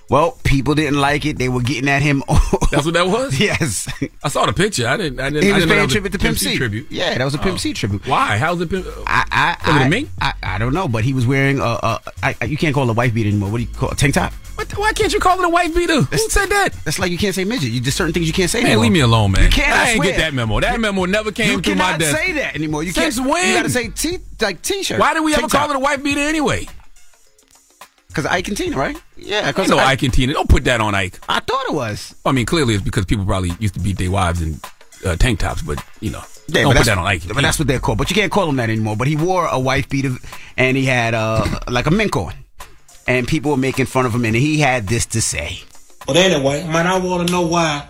[0.10, 1.38] Well, people didn't like it.
[1.38, 2.24] They were getting at him.
[2.72, 3.40] That's what that was.
[3.40, 3.88] yes,
[4.24, 4.88] I saw the picture.
[4.88, 5.20] I didn't.
[5.20, 5.44] I didn't.
[5.44, 6.58] he I was didn't paying tribute to Pimp C.
[6.58, 6.88] tribute.
[6.92, 7.58] Yeah, that was a Pimp Oh.
[7.58, 8.08] C tribute.
[8.08, 8.38] Why?
[8.38, 8.72] How's it?
[8.72, 8.88] Pimp?
[9.06, 10.08] I I I, a?
[10.20, 12.86] I, I don't know, but he was wearing a, a I, I- you can't call
[12.86, 13.52] it a wife beater anymore.
[13.52, 13.94] What do you call it?
[13.94, 14.34] A tank top?
[14.76, 16.02] Why can't you call it a white beater?
[16.02, 16.70] Who said that?
[16.86, 17.70] That's like you can't say midget.
[17.72, 18.60] You just certain things you can't say.
[18.60, 18.84] Man, anymore.
[18.84, 19.44] leave me alone, man.
[19.46, 19.72] You can't.
[19.74, 20.12] I I ain't swear.
[20.12, 20.60] get that memo.
[20.60, 22.18] That memo never came You through my cannot desk.
[22.18, 22.84] say that anymore.
[22.84, 23.30] You Since can't.
[23.30, 23.48] when?
[23.48, 25.00] You gotta say t like t-shirt.
[25.00, 26.68] Why did we ever call it a white beater anyway?
[28.08, 28.98] Because Ike and Tina, right?
[29.18, 30.34] Yeah, because no Ike and Tina.
[30.34, 31.20] Don't put that on Ike.
[31.30, 32.16] I thought it was.
[32.26, 34.60] I mean, clearly it's because people probably used to beat their wives in
[35.06, 37.28] uh, tank tops, but you know, Yeah, don't put that's- that on Ike.
[37.28, 38.00] But that's what they're called.
[38.00, 38.96] But you can't call him that anymore.
[38.98, 40.16] But he wore a wife beater
[40.58, 42.34] and he had uh like a mink on,
[43.10, 44.24] and people were making fun of him.
[44.24, 45.60] And he had this to say.
[46.06, 47.88] But anyway, man, I want to know why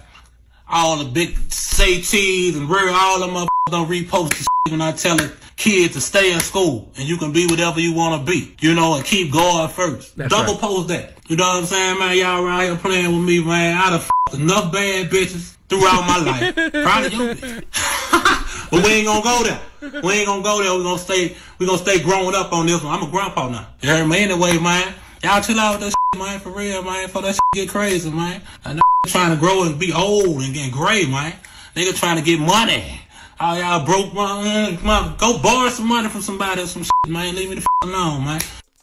[0.68, 4.82] all the big say cheese and real all them motherfuckers don't repost the shit when
[4.82, 8.26] I tell a kid to stay in school and you can be whatever you want
[8.26, 10.16] to be, you know, and keep going first.
[10.16, 10.62] That's Double right.
[10.62, 11.14] post that.
[11.28, 12.18] You know what I'm saying, man?
[12.18, 13.78] Y'all around here playing with me, man.
[13.78, 16.56] I done f***ed enough bad bitches throughout my life.
[16.56, 18.70] Probably your bitch.
[18.72, 20.02] but we ain't gonna go there.
[20.02, 20.76] We ain't gonna go there.
[20.76, 21.36] We gonna stay.
[21.58, 22.94] We gonna stay growing up on this one.
[22.94, 23.68] I'm a grandpa now.
[23.82, 24.94] You heard me anyway, man.
[25.24, 26.40] Y'all chill out with that shit, man.
[26.40, 27.08] For real, man.
[27.10, 28.42] For that shit get crazy, man.
[28.64, 31.34] I know trying to grow and be old and get gray, man.
[31.76, 33.02] Nigga trying to get money.
[33.40, 34.78] All y'all broke, man.
[34.78, 37.36] Come on, go borrow some money from somebody or some shit, man.
[37.36, 38.42] Leave me the f- alone, man.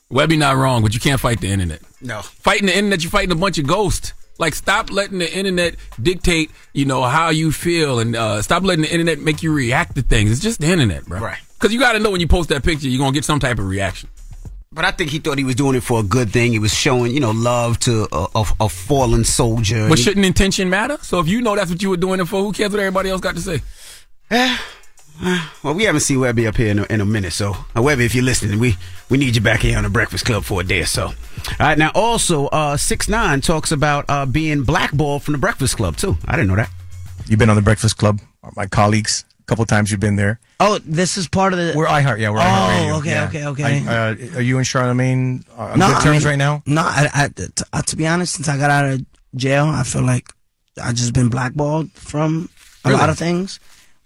[0.08, 1.80] Webby not wrong, but you can't fight the internet.
[2.00, 2.22] No.
[2.22, 4.12] Fighting the internet, you're fighting a bunch of ghosts.
[4.38, 8.82] Like, stop letting the internet dictate, you know, how you feel, and uh, stop letting
[8.82, 10.30] the internet make you react to things.
[10.30, 11.20] It's just the internet, bro.
[11.20, 11.38] Right.
[11.54, 13.58] Because you got to know when you post that picture, you're gonna get some type
[13.58, 14.08] of reaction.
[14.76, 16.52] But I think he thought he was doing it for a good thing.
[16.52, 19.88] He was showing, you know, love to a, a, a fallen soldier.
[19.88, 20.98] But shouldn't intention matter?
[21.00, 23.08] So if you know that's what you were doing it for, who cares what everybody
[23.08, 23.62] else got to say?
[25.62, 28.04] Well, we haven't seen Webby up here in a, in a minute, so uh, Webby,
[28.04, 28.76] if you're listening, we
[29.08, 31.06] we need you back here on the Breakfast Club for a day or so.
[31.06, 31.14] All
[31.58, 35.96] right, now also uh, six nine talks about uh, being blackballed from the Breakfast Club
[35.96, 36.18] too.
[36.26, 36.70] I didn't know that.
[37.26, 38.20] You've been on the Breakfast Club,
[38.56, 39.24] my colleagues.
[39.40, 40.38] A couple times you've been there.
[40.58, 41.74] Oh, this is part of the.
[41.76, 42.30] We're iHeart, yeah.
[42.30, 42.98] We're Oh, iHeartRadio.
[43.00, 43.26] okay, yeah.
[43.28, 43.86] okay, okay.
[43.86, 46.62] I- uh, are you and Charlemagne uh, on No, good I terms mean, right now?
[46.66, 49.04] No, I, I, t- uh, to be honest, since I got out of
[49.34, 50.28] jail, I feel like
[50.82, 52.48] I just been blackballed from
[52.84, 53.00] a Really?
[53.00, 53.60] lot of things.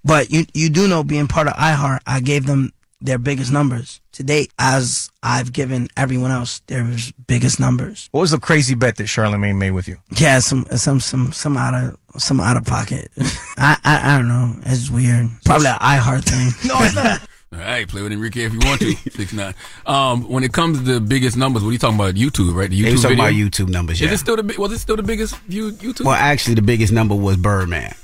[0.05, 4.01] But you you do know, being part of iHeart, I gave them their biggest numbers
[4.21, 6.87] to date, as I've given everyone else their
[7.27, 8.09] biggest numbers.
[8.13, 9.97] What was the crazy bet that Charlemagne made with you?
[10.17, 13.11] Yeah, some some some some out of some out of pocket.
[13.57, 14.55] I, I I don't know.
[14.67, 15.29] It's weird.
[15.45, 16.53] Probably an iHeart thing.
[16.69, 17.21] no, it's not.
[17.53, 18.95] All right, play with Enrique if you want to.
[19.11, 19.55] Six nine.
[19.85, 22.15] Um, when it comes to the biggest numbers, what are you talking about?
[22.15, 22.71] YouTube, right?
[22.71, 23.25] The YouTube They talking video?
[23.25, 24.01] about YouTube numbers.
[24.01, 24.09] Yeah.
[24.09, 26.05] Is it still the was it still the biggest viewed YouTube?
[26.05, 27.95] Well, actually, the biggest number was Birdman.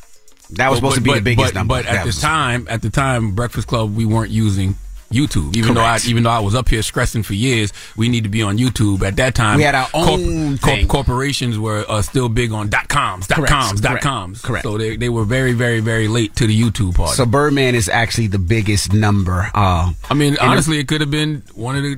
[0.50, 1.74] That was But- supposed to be but- the biggest but, number.
[1.74, 4.76] But at the time, at the time, Breakfast Club, we weren't using
[5.10, 5.54] YouTube.
[5.56, 8.28] Even though I, even though I was up here stressing for years, we need to
[8.30, 9.02] be on YouTube.
[9.02, 10.88] At that time, We had our own thing.
[10.88, 14.42] corporations were uh, still big on dot coms, dot Correct, coms, dot correct, coms.
[14.42, 14.64] correct.
[14.64, 17.10] So they they were very, very, very late to the YouTube part.
[17.10, 19.50] So Birdman is actually the biggest number.
[19.54, 21.96] Uh, I mean, the- honestly, it could have been one of the,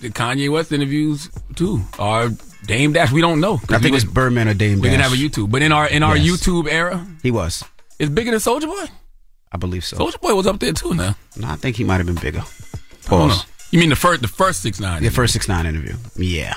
[0.00, 2.30] the Kanye West interviews too, or
[2.66, 3.12] Dame Dash.
[3.12, 3.60] We don't know.
[3.68, 4.82] I think it's Birdman or Dame Dash.
[4.82, 6.40] We didn't have a YouTube, but in our in our Yes.
[6.46, 7.62] YouTube era, He was.
[7.98, 8.86] it's bigger than Soldier Boy.
[9.52, 9.96] I believe so.
[9.96, 10.94] Soldier Boy was up there too.
[10.94, 12.42] Now, No, I think he might have been bigger.
[13.06, 13.46] Pause.
[13.72, 15.02] You mean the first the first six nine?
[15.02, 15.94] The first six nine interview.
[16.16, 16.54] Yeah.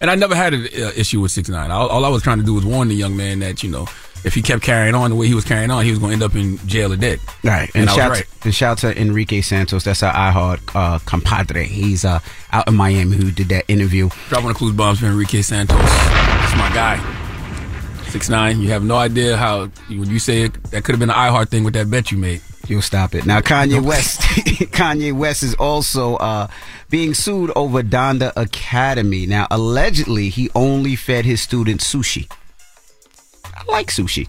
[0.00, 1.70] And I never had an uh, issue with six nine.
[1.70, 3.86] All, all I was trying to do was warn the young man that you know
[4.24, 6.14] if he kept carrying on the way he was carrying on, he was going to
[6.14, 7.20] end up in jail or dead.
[7.42, 7.70] Right.
[7.74, 8.26] And, And, shout, right.
[8.44, 9.84] and shout to Enrique Santos.
[9.84, 11.64] That's our iHeart uh, compadre.
[11.64, 12.20] He's uh,
[12.52, 14.10] out in Miami who did that interview.
[14.28, 15.78] Dropping the clues bombs for Enrique Santos.
[15.78, 17.19] That's my guy.
[18.10, 18.60] Six nine.
[18.60, 21.48] You have no idea how when you say it, that could have been an iHeart
[21.48, 22.40] thing with that bet you made.
[22.66, 23.24] You'll stop it.
[23.24, 24.20] Now, Kanye West.
[24.72, 26.48] Kanye West is also uh,
[26.88, 29.26] being sued over Donda Academy.
[29.26, 32.28] Now, allegedly, he only fed his students sushi.
[33.44, 34.28] I like sushi.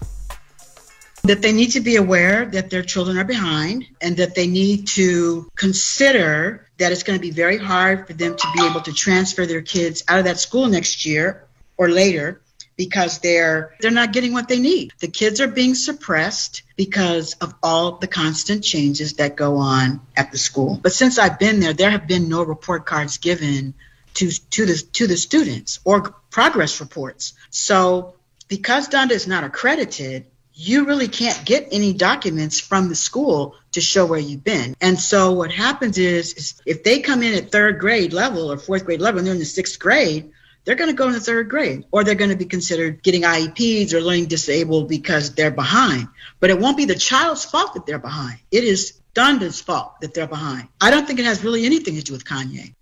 [1.24, 4.86] that they need to be aware that their children are behind and that they need
[4.88, 8.92] to consider that it's going to be very hard for them to be able to
[8.92, 11.44] transfer their kids out of that school next year
[11.76, 12.41] or later
[12.84, 14.92] because they're they're not getting what they need.
[14.98, 20.32] The kids are being suppressed because of all the constant changes that go on at
[20.32, 20.80] the school.
[20.82, 23.74] But since I've been there, there have been no report cards given
[24.14, 27.34] to to the to the students or progress reports.
[27.50, 28.16] So
[28.48, 33.80] because Donda is not accredited, you really can't get any documents from the school to
[33.80, 34.74] show where you've been.
[34.80, 38.58] And so what happens is, is if they come in at third grade level or
[38.58, 40.32] fourth grade level and they're in the sixth grade,
[40.64, 43.22] they're going to go in the third grade or they're going to be considered getting
[43.22, 46.08] IEPs or learning disabled because they're behind.
[46.40, 48.38] But it won't be the child's fault that they're behind.
[48.50, 50.68] It is Donda's fault that they're behind.
[50.80, 52.74] I don't think it has really anything to do with Kanye.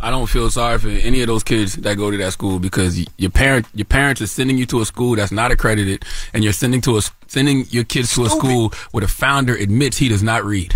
[0.00, 3.04] I don't feel sorry for any of those kids that go to that school because
[3.18, 6.52] your parent your parents are sending you to a school that's not accredited, and you're
[6.52, 10.08] sending to a s- sending your kids to a school where the founder admits he
[10.08, 10.72] does not read.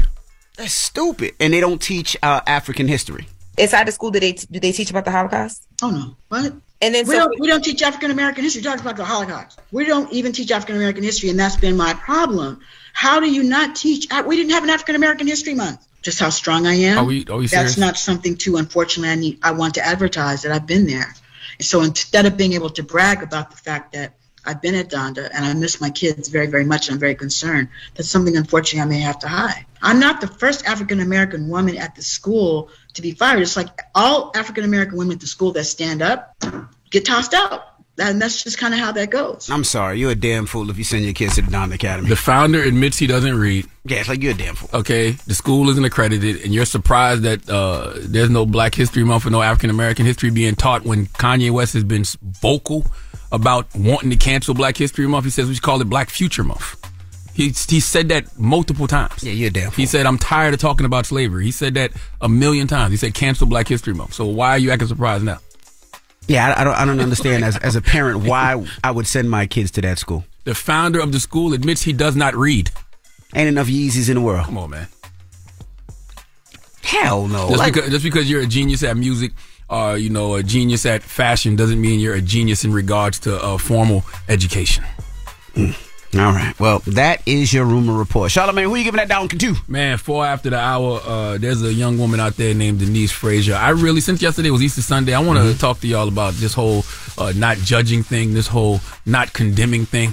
[0.56, 1.34] That's stupid.
[1.38, 3.28] And they don't teach uh, African history.
[3.58, 5.62] Inside the school, do they do they teach about the Holocaust?
[5.82, 6.52] Oh no, what?
[6.80, 8.62] And then we so don't we don't teach African American history.
[8.62, 9.60] Talk about the Holocaust.
[9.70, 12.60] We don't even teach African American history, and that's been my problem.
[12.94, 14.08] How do you not teach?
[14.26, 15.86] We didn't have an African American history month.
[16.00, 16.98] Just how strong I am.
[16.98, 17.50] Are we- are we serious?
[17.50, 18.56] That's not something too.
[18.56, 19.38] Unfortunately, I need.
[19.42, 21.14] I want to advertise that I've been there.
[21.60, 24.14] So instead of being able to brag about the fact that
[24.44, 27.14] I've been at Donda and I miss my kids very, very much, and I'm very
[27.14, 27.68] concerned.
[27.94, 29.66] that something unfortunately I may have to hide.
[29.80, 33.40] I'm not the first African American woman at the school to be fired.
[33.40, 36.36] It's like all African American women at the school that stand up
[36.90, 37.68] get tossed out.
[37.98, 39.50] And that's just kind of how that goes.
[39.50, 40.00] I'm sorry.
[40.00, 42.08] You're a damn fool if you send your kids to the Donda Academy.
[42.08, 43.66] The founder admits he doesn't read.
[43.84, 44.80] Yeah, it's like you're a damn fool.
[44.80, 49.26] Okay, the school isn't accredited, and you're surprised that uh, there's no Black History Month
[49.26, 52.86] or no African American history being taught when Kanye West has been vocal
[53.32, 55.24] about wanting to cancel Black History Month.
[55.24, 56.78] He says we should call it Black Future Month.
[57.34, 59.24] He he said that multiple times.
[59.24, 59.72] Yeah, you're damn.
[59.72, 61.44] He said I'm tired of talking about slavery.
[61.44, 62.90] He said that a million times.
[62.92, 64.12] He said cancel Black History Month.
[64.14, 65.38] So why are you acting surprised now?
[66.28, 66.74] Yeah, I, I don't.
[66.74, 69.98] I don't understand as as a parent why I would send my kids to that
[69.98, 70.24] school.
[70.44, 72.70] The founder of the school admits he does not read.
[73.34, 74.44] Ain't enough Yeezys in the world.
[74.44, 74.88] Come on, man.
[76.82, 77.48] Hell no.
[77.48, 79.32] Just, Like- because, just because you're a genius at music
[79.72, 83.42] or you know a genius at fashion doesn't mean you're a genius in regards to
[83.42, 84.84] uh, formal education.
[86.14, 86.52] All right.
[86.60, 88.30] Well, that is your rumor report.
[88.30, 89.54] Charlamagne, who you giving that down to?
[89.66, 93.54] Man, four after the hour, uh, there's a young woman out there named Denise Frazier.
[93.54, 95.58] I really, since yesterday was Easter Sunday, I want to Mhm.
[95.58, 96.84] talk to y'all about this whole
[97.16, 100.12] uh, not judging thing, this whole not condemning thing,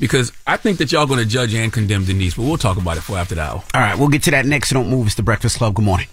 [0.00, 2.96] because I think that y'all going to judge and condemn Denise, but we'll talk about
[2.96, 3.62] it four after the hour.
[3.74, 4.70] All right, we'll get to that next.
[4.70, 5.06] So don't move.
[5.06, 5.74] It's the Breakfast Club.
[5.74, 6.06] Good morning.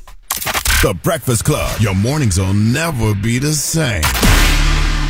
[0.82, 1.80] The Breakfast Club.
[1.80, 4.02] Your mornings will never be the same.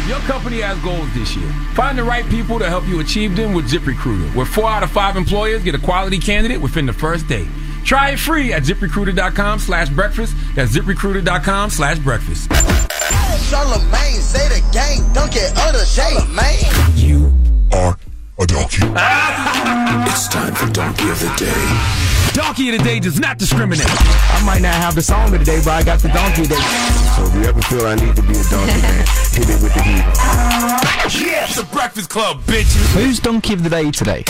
[0.05, 1.49] Your company has goals this year.
[1.75, 4.91] Find the right people to help you achieve them with ZipRecruiter, where four out of
[4.91, 7.47] five employers get a quality candidate within the first day.
[7.85, 10.35] Try it free at ziprecruiter.com slash breakfast.
[10.55, 12.49] That's ziprecruiter.com slash breakfast.
[12.49, 17.01] Charlamagne, say the gang, don't get other Charlamagne.
[17.01, 17.31] You
[17.71, 17.97] are
[18.39, 18.81] a donkey.
[20.11, 22.10] it's time for Donkey of the Day.
[22.33, 23.85] Donkey of the Day does not discriminate.
[23.89, 26.49] I might not have the song of the day, but I got the donkey of
[26.49, 26.61] the day.
[27.17, 29.73] So if you ever feel I need to be a donkey, man, hit it with
[29.73, 30.05] the heat.
[31.19, 32.93] Yes, the Breakfast Club, bitches.
[32.93, 34.23] Who's donkey of the day today?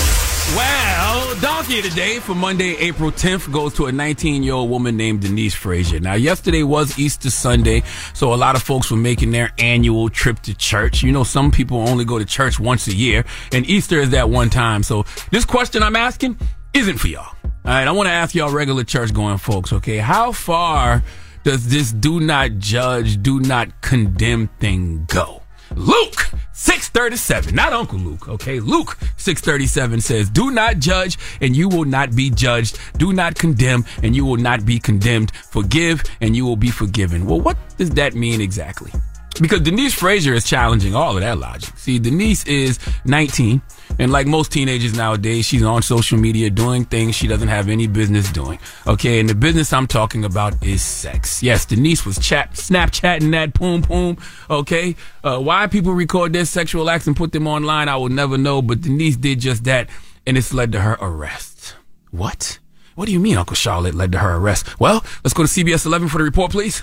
[0.56, 4.72] Well, Donkey of the Day for Monday, April 10th goes to a 19 year old
[4.72, 6.00] woman named Denise Frazier.
[6.00, 7.84] Now, yesterday was Easter Sunday,
[8.14, 11.04] so a lot of folks were making their annual trip to church.
[11.04, 14.30] You know, some people only go to church once a year, and Easter is that
[14.30, 14.82] one time.
[14.82, 16.38] So, this question I'm asking
[16.74, 17.36] isn't for y'all.
[17.64, 19.98] All right, I want to ask y'all regular church going folks, okay?
[19.98, 21.04] How far
[21.44, 25.44] does this do not judge, do not condemn thing go?
[25.76, 28.60] Luke 637, not Uncle Luke, okay?
[28.60, 32.80] Luke 637 says, Do not judge and you will not be judged.
[32.98, 35.32] Do not condemn and you will not be condemned.
[35.36, 37.28] Forgive and you will be forgiven.
[37.28, 38.92] Well, what does that mean exactly?
[39.40, 41.78] Because Denise Frazier is challenging all of that logic.
[41.78, 43.62] See, Denise is 19
[44.02, 47.86] And like most teenagers nowadays, she's on social media doing things she doesn't have any
[47.86, 48.58] business doing.
[48.88, 51.44] Okay, and the business I'm talking about is sex.
[51.44, 54.18] Yes, Denise was chat Snapchatting that poom poom.
[54.50, 58.40] Okay, uh, why people record their sexual acts and put them online, I will never
[58.40, 58.64] know.
[58.64, 59.88] But Denise did just that,
[60.26, 61.76] and it's led to her arrest.
[62.10, 62.58] What?
[62.96, 64.80] What do you mean, Uncle Charlotte led to her arrest?
[64.80, 66.82] Well, let's go to CBS 11 for the report, please.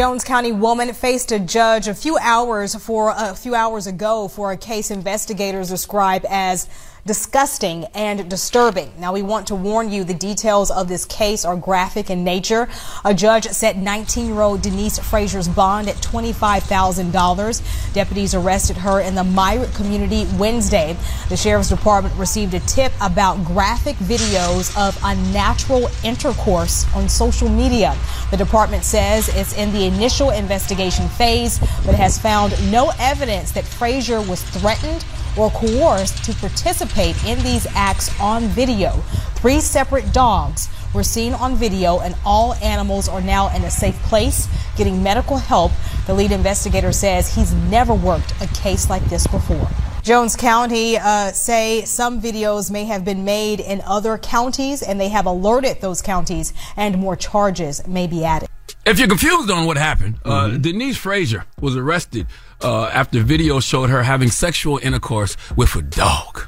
[0.00, 4.50] Jones County woman faced a judge a few hours for a few hours ago for
[4.50, 6.66] a case investigators describe as
[7.06, 8.92] disgusting and disturbing.
[8.98, 12.68] Now, we want to warn you the details of this case are graphic in nature.
[13.04, 17.92] A judge set 19 year old Denise Frazier's bond at $25,000.
[17.94, 20.96] Deputies arrested her in the Myrick community Wednesday.
[21.28, 27.96] The sheriff's department received a tip about graphic videos of unnatural intercourse on social media.
[28.30, 33.64] The department says it's in the initial investigation phase, but has found no evidence that
[33.64, 35.04] Frazier was threatened
[35.36, 38.90] or coerced to participate in these acts on video.
[39.36, 43.96] Three separate dogs were seen on video, and all animals are now in a safe
[44.02, 45.72] place getting medical help.
[46.06, 49.68] The lead investigator says he's never worked a case like this before.
[50.02, 55.10] Jones County uh, say some videos may have been made in other counties, and they
[55.10, 58.48] have alerted those counties, and more charges may be added.
[58.86, 62.26] If you're confused on what happened, uh, Denise Frazier was arrested
[62.62, 66.42] uh, after video showed her having sexual intercourse with a dog.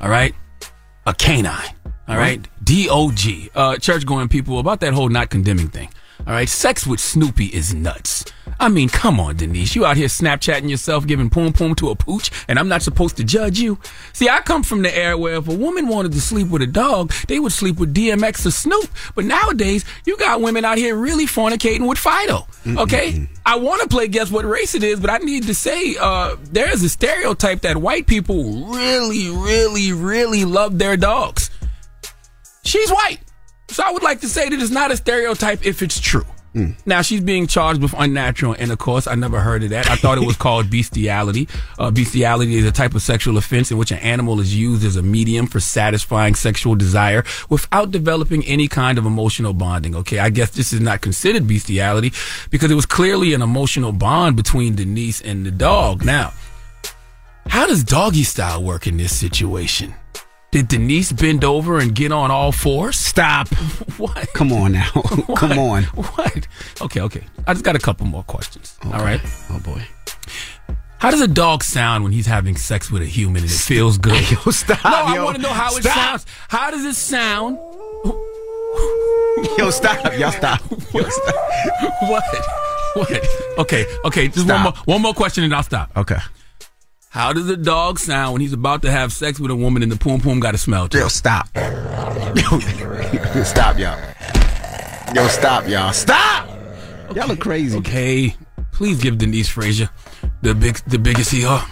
[0.00, 0.34] All right,
[1.06, 1.74] a canine.
[2.06, 3.50] All right, D O G.
[3.54, 5.88] Uh, church going people about that whole not condemning thing.
[6.26, 8.24] All right, sex with Snoopy is nuts.
[8.58, 9.74] I mean, come on, Denise.
[9.74, 13.16] You out here Snapchatting yourself, giving poom poom to a pooch, and I'm not supposed
[13.18, 13.78] to judge you.
[14.12, 16.66] See, I come from the era where if a woman wanted to sleep with a
[16.66, 18.88] dog, they would sleep with DMX or Snoop.
[19.14, 22.46] But nowadays, you got women out here really fornicating with Fido.
[22.66, 23.28] Okay?
[23.46, 26.36] I want to play guess what race it is, but I need to say uh,
[26.50, 31.50] there's a stereotype that white people really, really, really love their dogs.
[32.64, 33.18] She's white.
[33.68, 36.24] So I would like to say that it's not a stereotype if it's true.
[36.86, 39.06] Now she's being charged with unnatural intercourse.
[39.06, 39.90] I never heard of that.
[39.90, 41.48] I thought it was called bestiality.
[41.78, 44.96] Uh, bestiality is a type of sexual offense in which an animal is used as
[44.96, 49.96] a medium for satisfying sexual desire without developing any kind of emotional bonding.
[49.96, 52.12] Okay, I guess this is not considered bestiality
[52.50, 56.04] because it was clearly an emotional bond between Denise and the dog.
[56.04, 56.32] Now,
[57.46, 59.94] how does doggy style work in this situation?
[60.54, 62.96] Did Denise bend over and get on all fours?
[62.96, 63.48] Stop.
[63.98, 64.32] What?
[64.34, 64.88] Come on now.
[65.36, 65.82] Come on.
[65.82, 66.46] What?
[66.80, 67.24] Okay, okay.
[67.44, 68.78] I just got a couple more questions.
[68.84, 69.20] All right.
[69.50, 69.82] Oh boy.
[70.98, 73.98] How does a dog sound when he's having sex with a human and it feels
[73.98, 74.30] good?
[74.30, 74.84] Yo, stop.
[74.84, 76.24] No, I want to know how it sounds.
[76.46, 77.56] How does it sound?
[79.58, 80.04] Yo, stop.
[80.16, 80.60] Y'all stop.
[80.92, 81.40] Yo, stop.
[82.02, 82.22] What?
[82.94, 83.28] What?
[83.58, 84.28] Okay, okay.
[84.28, 85.90] Just one more, one more question and I'll stop.
[85.96, 86.18] Okay.
[87.14, 89.92] How does a dog sound when he's about to have sex with a woman and
[89.92, 91.48] the poom poom got a smell to Yo, stop.
[91.54, 91.62] Yo,
[93.44, 93.96] stop, y'all.
[95.14, 95.92] Yo, stop, y'all.
[95.92, 96.48] Stop.
[97.14, 97.78] Y'all look crazy.
[97.78, 98.34] Okay,
[98.72, 99.88] please give Denise Frazier
[100.42, 101.64] the big, the biggest ER.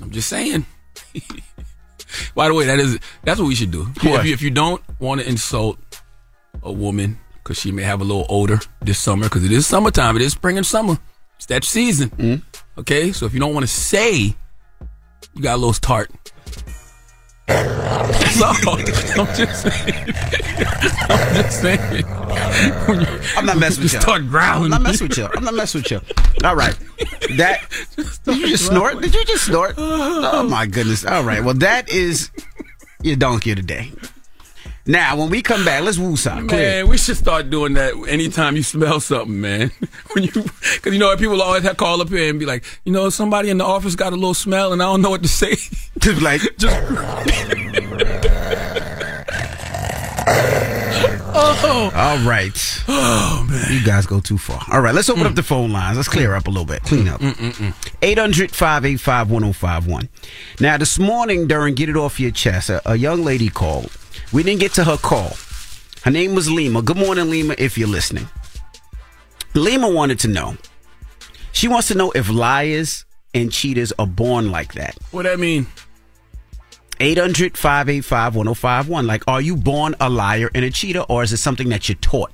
[0.00, 0.64] I'm just saying.
[2.36, 3.88] By the way, that is that's what we should do.
[3.96, 5.80] If you, if you don't want to insult
[6.62, 10.16] a woman because she may have a little odor this summer, because it is summertime,
[10.16, 10.98] it is spring and summer,
[11.36, 12.10] it's that season.
[12.10, 12.80] Mm-hmm.
[12.80, 14.34] Okay, so if you don't want to say
[15.34, 16.10] you got a little tart.
[17.52, 18.78] All.
[18.78, 18.86] I'm
[19.36, 19.94] just saying.
[21.08, 22.04] I'm just saying.
[23.36, 24.00] I'm not messing with you.
[24.00, 24.64] Start growling.
[24.64, 25.28] I'm not messing with you.
[25.34, 26.00] I'm not messing with you.
[26.44, 26.76] All right.
[27.36, 27.60] That
[28.24, 29.00] did you just snort?
[29.00, 29.74] Did you just snort?
[29.76, 31.04] Oh my goodness.
[31.04, 31.42] All right.
[31.42, 32.30] Well, that is
[33.02, 33.90] your donkey of the day.
[34.84, 36.46] Now, when we come back, let's woo something.
[36.46, 39.70] Man, we should start doing that anytime you smell something, man.
[40.12, 42.92] When you, because you know people always have call up here and be like, you
[42.92, 45.28] know, somebody in the office got a little smell and I don't know what to
[45.28, 45.54] say.
[45.98, 46.76] Just like, just.
[51.34, 52.84] oh, All right.
[52.88, 53.64] oh man.
[53.70, 54.60] You guys go too far.
[54.70, 55.36] All right, let's open up mm.
[55.36, 55.96] the phone lines.
[55.96, 56.82] Let's clear up a little bit.
[56.82, 57.20] Clean up.
[57.20, 60.08] Mm, mm, 800 585 1051.
[60.60, 63.90] Now, this morning during Get It Off Your Chest, a, a young lady called.
[64.32, 65.36] We didn't get to her call.
[66.04, 66.80] Her name was Lima.
[66.80, 68.26] Good morning, Lima, if you're listening.
[69.54, 70.56] Lima wanted to know.
[71.52, 73.04] She wants to know if liars
[73.34, 74.96] and cheaters are born like that.
[75.10, 75.66] What that mean?
[76.98, 79.06] 800 585 1051.
[79.06, 81.96] Like, are you born a liar and a cheater, or is it something that you're
[81.96, 82.32] taught?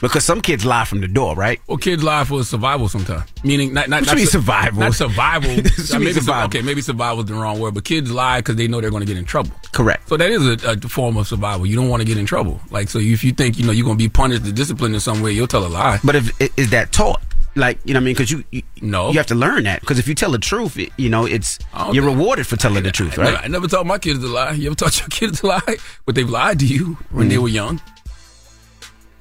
[0.00, 1.60] Because some kids lie from the door, right?
[1.66, 3.24] Well, kids lie for survival sometimes.
[3.44, 4.80] Meaning, not not, What not mean su- survival?
[4.80, 5.50] Not survival.
[5.50, 6.44] Uh, mean maybe survival?
[6.46, 9.02] okay, maybe survival is the wrong word, but kids lie because they know they're going
[9.02, 9.50] to get in trouble.
[9.72, 10.08] Correct.
[10.08, 11.66] So that is a, a form of survival.
[11.66, 12.60] You don't want to get in trouble.
[12.70, 15.00] Like, so if you think you know you're going to be punished or disciplined in
[15.00, 15.98] some way, you'll tell a lie.
[16.04, 17.20] But if i- is that taught?
[17.56, 18.14] Like you know what I mean?
[18.14, 19.80] Because you, you no you have to learn that.
[19.80, 21.58] Because if you tell the truth, it, you know it's
[21.92, 23.30] you're rewarded for telling the truth, I, right?
[23.32, 24.52] never, I never taught my kids to lie.
[24.52, 25.76] You ever taught your kids to lie?
[26.06, 27.42] But they've lied to you when they Mm.
[27.42, 27.80] were young.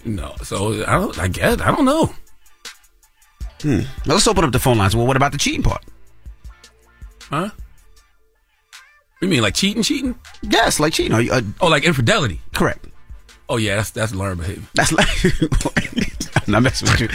[0.06, 1.18] No, so I don't.
[1.20, 2.14] I guess I don't know.
[3.62, 3.80] Hmm.
[4.06, 4.96] Now let's open up the phone lines.
[4.96, 5.84] Well, what about the cheating part?
[7.24, 7.50] Huh?
[9.22, 10.16] You mean like cheating, cheating?
[10.42, 11.20] Yes, like cheating.
[11.20, 12.40] You, uh, oh, like infidelity.
[12.54, 12.88] Correct.
[13.50, 14.64] Oh yeah, that's that's learned behavior.
[14.76, 15.08] That's like
[16.36, 17.10] I'm not messing with you.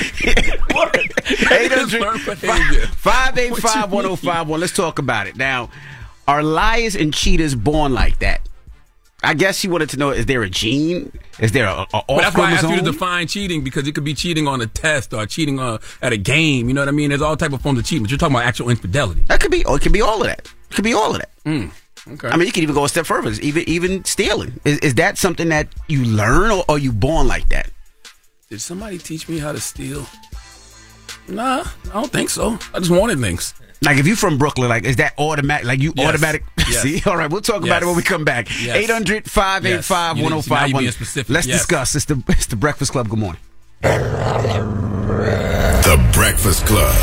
[1.50, 4.60] 800 585 1051.
[4.60, 5.36] Let's talk about it.
[5.36, 5.70] Now,
[6.28, 8.46] are liars and cheaters born like that?
[9.24, 11.10] I guess she wanted to know is there a gene?
[11.40, 13.94] Is there a, a But that's why I asked you to define cheating because it
[13.94, 16.68] could be cheating on a test or cheating on, at a game.
[16.68, 17.08] You know what I mean?
[17.08, 19.24] There's all type of forms of cheating, but you're talking about actual infidelity.
[19.28, 19.64] That could be.
[19.64, 20.40] Oh, it could be all of that.
[20.70, 21.30] It could be all of that.
[21.44, 21.70] Mm,
[22.12, 22.28] okay.
[22.28, 23.30] I mean, you could even go a step further.
[23.40, 24.60] Even even stealing.
[24.64, 27.70] Is, is that something that you learn, or are you born like that?
[28.50, 30.06] Did somebody teach me how to steal?
[31.28, 32.58] Nah, I don't think so.
[32.74, 33.54] I just wanted things.
[33.84, 35.66] Like if you're from Brooklyn, like is that automatic?
[35.66, 36.08] Like you Yes.
[36.08, 36.44] automatic?
[36.66, 36.82] Yes.
[36.82, 38.48] See, all right, we'll talk about it when we come back.
[38.62, 38.74] Yes.
[38.76, 40.24] 800 585 Yes.
[40.24, 41.34] You didn't- now you're 1051.
[41.34, 41.58] Let's Yes.
[41.58, 41.94] discuss.
[41.94, 43.08] It's the it's the Breakfast Club.
[43.10, 43.40] Good morning.
[45.82, 46.94] The Breakfast Club.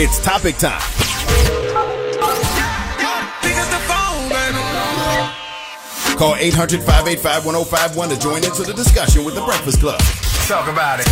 [0.00, 0.80] It's topic time.
[6.18, 10.00] Call 800 585 1051 to join into the discussion with The Breakfast Club.
[10.48, 11.06] Talk about it.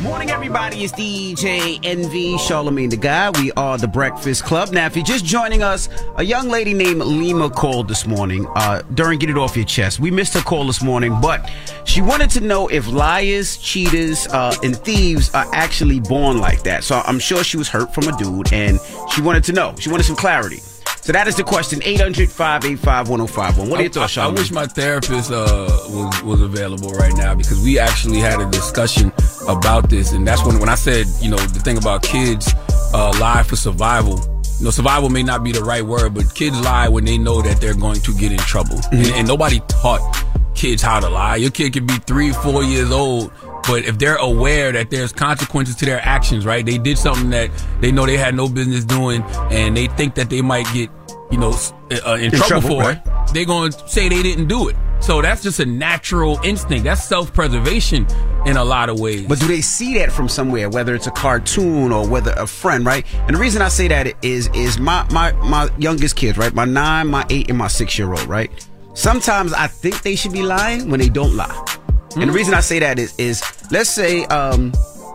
[0.00, 0.84] Morning, everybody.
[0.84, 3.36] It's DJ Envy Charlamagne tha God.
[3.38, 4.70] We are the Breakfast Club.
[4.70, 8.82] Now, if you're just joining us, a young lady named Lima called this morning uh,
[8.94, 9.98] during Get It Off Your Chest.
[9.98, 11.50] We missed her call this morning, but
[11.84, 16.84] she wanted to know if liars, cheaters, uh, and thieves are actually born like that.
[16.84, 18.78] So I'm sure she was hurt from a dude, and
[19.12, 19.74] she wanted to know.
[19.80, 20.60] She wanted some clarity.
[21.08, 23.70] So that is the question 800 585 1051.
[23.70, 27.34] What are your thoughts, I, I wish my therapist uh, was was available right now
[27.34, 29.10] because we actually had a discussion
[29.48, 32.52] about this, and that's when when I said you know the thing about kids
[32.92, 34.20] uh, lie for survival.
[34.58, 37.40] You know, survival may not be the right word, but kids lie when they know
[37.40, 40.02] that they're going to get in trouble, and, and nobody taught
[40.54, 41.36] kids how to lie.
[41.36, 43.32] Your kid could be three, four years old.
[43.66, 46.64] But if they're aware that there's consequences to their actions, right?
[46.64, 47.50] They did something that
[47.82, 50.88] they know they had no business doing, and they think that they might get,
[51.30, 51.50] you know,
[52.06, 52.96] uh, in, In trouble, trouble, for right.
[53.06, 54.76] it they're going to say they didn't do it.
[55.00, 56.84] So that's just a natural instinct.
[56.84, 58.06] That's self preservation
[58.46, 59.26] in a lot of ways.
[59.28, 62.84] But do they see that from somewhere, whether it's a cartoon or whether a friend,
[62.84, 63.04] right?
[63.26, 66.52] And the reason I say that is is my my my youngest kids, right?
[66.52, 68.50] My nine, my eight, and my six year old, right?
[68.94, 71.64] Sometimes I think they should be lying when they don't lie.
[72.16, 73.40] And the reason I say that is is
[73.70, 74.72] let's say um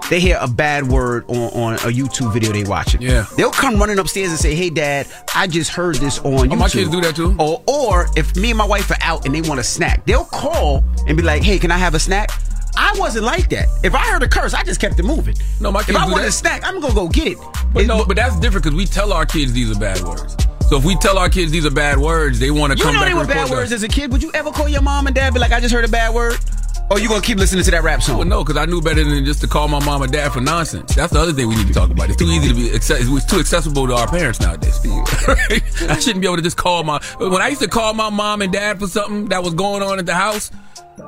[0.10, 3.02] they hear a bad word on, on a YouTube video they watching.
[3.02, 3.26] Yeah.
[3.38, 6.54] They'll come running upstairs and say, Hey dad, I just heard this on YouTube.
[6.54, 7.36] Oh, my kids do that too.
[7.40, 10.26] Or or if me and my wife are out and they want a snack, they'll
[10.26, 12.30] call and be like, Hey, can I have a snack?
[12.76, 13.68] I wasn't like that.
[13.84, 15.36] If I heard a curse, I just kept it moving.
[15.62, 16.30] No, my If kids I do wanted that.
[16.30, 17.38] a snack, I'm gonna go get it.
[17.74, 20.36] But no, but that's different because we tell our kids these are bad words.
[20.70, 22.94] So if we tell our kids these are bad words, they want to come.
[22.94, 23.78] You know back they were bad words us.
[23.78, 24.12] as a kid.
[24.12, 26.14] Would you ever call your mom and dad be like, I just heard a bad
[26.16, 26.38] word?
[26.92, 28.18] Or you gonna keep listening to that rap song?
[28.18, 30.42] Well, no, because I knew better than just to call my mom and dad for
[30.42, 30.94] nonsense.
[30.94, 32.10] That's the other thing we need to talk about.
[32.10, 32.70] It's too easy to be.
[32.70, 34.80] acce- It's too accessible to our parents nowadays.
[34.86, 37.02] I shouldn't be able to just call my.
[37.18, 39.98] When I used to call my mom and dad for something that was going on
[39.98, 40.52] at the house,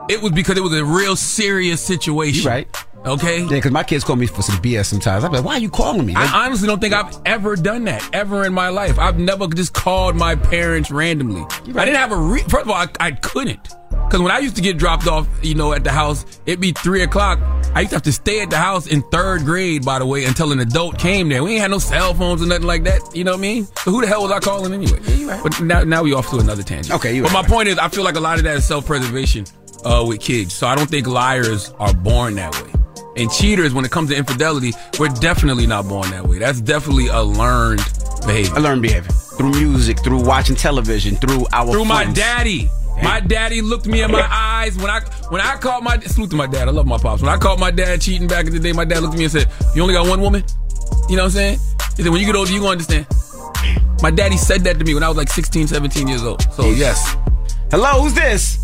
[0.10, 2.43] it was because it was a real serious situation.
[2.43, 2.68] You right.
[3.06, 3.41] Okay.
[3.43, 5.23] Yeah, because my kids call me for some BS sometimes.
[5.23, 6.15] I'm like, why are you calling me?
[6.15, 8.97] I honestly don't think I've ever done that ever in my life.
[8.97, 11.45] I've never just called my parents randomly.
[11.80, 13.69] I didn't have a re- first of all, I, I couldn't
[14.06, 16.72] because when I used to get dropped off, you know, at the house, it'd be
[16.72, 17.40] three o'clock.
[17.73, 20.26] I used to have to stay at the house in third grade, by the way,
[20.26, 21.44] until an adult came there.
[21.44, 23.02] We ain't had no cell phones or nothing like that.
[23.14, 23.65] You know what I mean?
[23.65, 24.99] So who the hell was I calling anyway?
[25.44, 26.95] But now, now we off to another tangent.
[26.95, 28.65] Okay, you But right, my point is, I feel like a lot of that is
[28.65, 29.45] self preservation
[29.84, 30.53] uh, with kids.
[30.53, 32.72] So I don't think liars are born that way.
[33.18, 36.38] And cheaters, when it comes to infidelity, we're definitely not born that way.
[36.38, 37.82] That's definitely a learned
[38.26, 38.56] behavior.
[38.56, 42.69] I learned behavior through music, through watching television, through our Through my daddy.
[43.04, 46.36] My daddy looked me in my eyes when I when I caught my salute to
[46.36, 46.68] my dad.
[46.68, 47.22] I love my pops.
[47.22, 49.26] When I caught my dad cheating back in the day, my dad looked at me
[49.26, 50.44] and said, "You only got one woman."
[51.10, 51.60] You know what I'm saying?
[51.98, 53.08] He said, "When you get older, you gonna understand."
[54.02, 56.46] My daddy said that to me when I was like 16, 17 years old.
[56.54, 57.16] So yes.
[57.72, 58.58] Hello, who's this?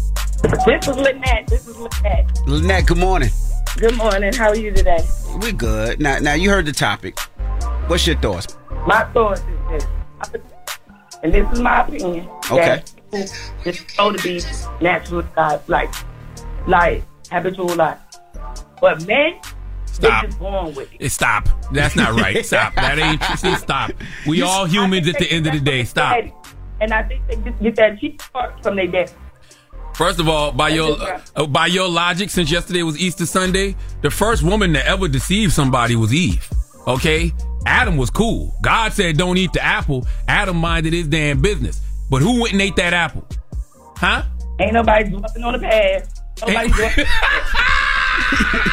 [0.65, 1.47] This is Lynette.
[1.47, 2.39] This is Lynette.
[2.47, 3.29] Lynette, good morning.
[3.77, 4.33] Good morning.
[4.33, 5.03] How are you today?
[5.41, 5.99] We're good.
[5.99, 7.17] Now, now you heard the topic.
[7.87, 8.55] What's your thoughts?
[8.85, 10.41] My thoughts is this,
[11.23, 12.27] and this is my opinion.
[12.51, 12.83] Okay.
[13.11, 14.41] That It's supposed to be
[14.83, 15.93] natural life, like,
[16.67, 17.99] like habitual life.
[18.79, 19.39] But men,
[19.85, 20.23] Stop.
[20.23, 20.97] they just born with it.
[20.99, 21.47] It stop.
[21.71, 22.45] That's not right.
[22.45, 22.73] Stop.
[22.75, 23.35] That ain't true.
[23.35, 23.91] See, stop.
[24.25, 25.83] We all humans at the end of the day.
[25.83, 26.17] Stop.
[26.79, 29.11] And I think they just get that cheap part from their dad.
[29.93, 30.97] First of all, by your
[31.35, 35.53] uh, by your logic, since yesterday was Easter Sunday, the first woman to ever deceive
[35.53, 36.49] somebody was Eve.
[36.87, 37.31] Okay,
[37.67, 38.55] Adam was cool.
[38.63, 41.81] God said, "Don't eat the apple." Adam minded his damn business.
[42.11, 43.25] But who went and ate that apple?
[43.95, 44.23] Huh?
[44.59, 46.21] Ain't nobody dwelling on the past.
[46.41, 47.07] Nobody dwelling.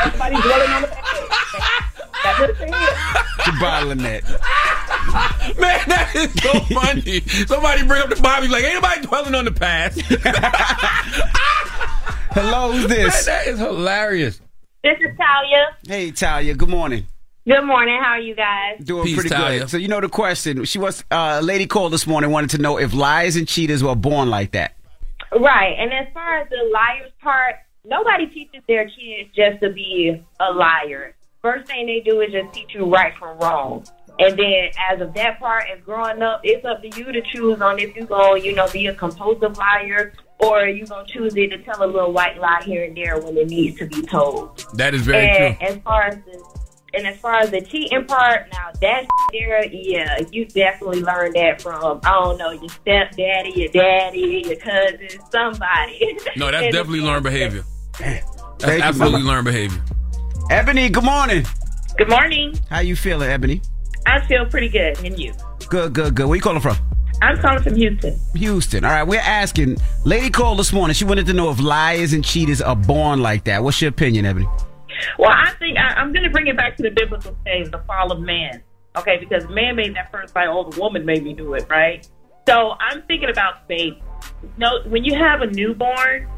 [0.05, 2.03] nobody dwelling on the past.
[2.25, 3.61] That's what it is.
[3.61, 4.25] bottling that.
[5.57, 7.21] Man, that is so funny.
[7.47, 10.01] Somebody bring up the Bible, like, ain't nobody dwelling on the past.
[12.33, 13.25] Hello, who's this?
[13.25, 14.41] Man, that is hilarious.
[14.83, 15.77] This is Talia.
[15.87, 16.55] Hey, Talia.
[16.55, 17.07] Good morning.
[17.49, 17.99] Good morning.
[17.99, 18.79] How are you guys?
[18.85, 19.61] Doing Peace, pretty Talia.
[19.61, 19.71] good.
[19.71, 20.67] So you know the question.
[20.67, 23.83] She was uh, a lady called this morning wanted to know if liars and cheaters
[23.83, 24.77] were born like that.
[25.33, 25.75] Right.
[25.79, 27.55] And as far as the liars part,
[27.87, 31.15] nobody teaches their kids just to be a liar.
[31.41, 33.87] First thing they do is just teach you right from wrong.
[34.19, 37.63] And then as of that part, as growing up, it's up to you to choose
[37.63, 41.35] on if you're going, you know, be a compulsive liar or you're going to choose
[41.35, 44.03] it to tell a little white lie here and there when it needs to be
[44.03, 44.59] told.
[44.75, 45.67] That is very and true.
[45.67, 46.58] as far as the
[46.95, 51.61] and as far as the cheating part, now that there, yeah, you definitely learned that
[51.61, 56.19] from I don't know your stepdaddy, your daddy, your cousin, somebody.
[56.37, 57.65] No, that's definitely learned behavior.
[57.99, 58.25] That's
[58.59, 59.35] Thank absolutely brother.
[59.35, 59.83] learned behavior.
[60.51, 61.45] Ebony, good morning.
[61.97, 62.59] Good morning.
[62.71, 63.61] How you feeling, Ebony?
[64.07, 65.35] I feel pretty good, and you?
[65.69, 66.27] Good, good, good.
[66.27, 66.77] Where you calling from?
[67.21, 68.19] I'm calling from Houston.
[68.35, 68.85] Houston.
[68.85, 69.77] All right, we're asking.
[70.05, 70.95] Lady called this morning.
[70.95, 73.63] She wanted to know if liars and cheaters are born like that.
[73.63, 74.47] What's your opinion, Ebony?
[75.19, 77.79] Well, I think I, I'm going to bring it back to the biblical stage, the
[77.87, 78.63] fall of man.
[78.97, 82.09] Okay, because man made that first lie, oh, the woman made me do it, right?
[82.49, 83.95] So I'm thinking about faith.
[84.57, 86.29] No, when you have a newborn,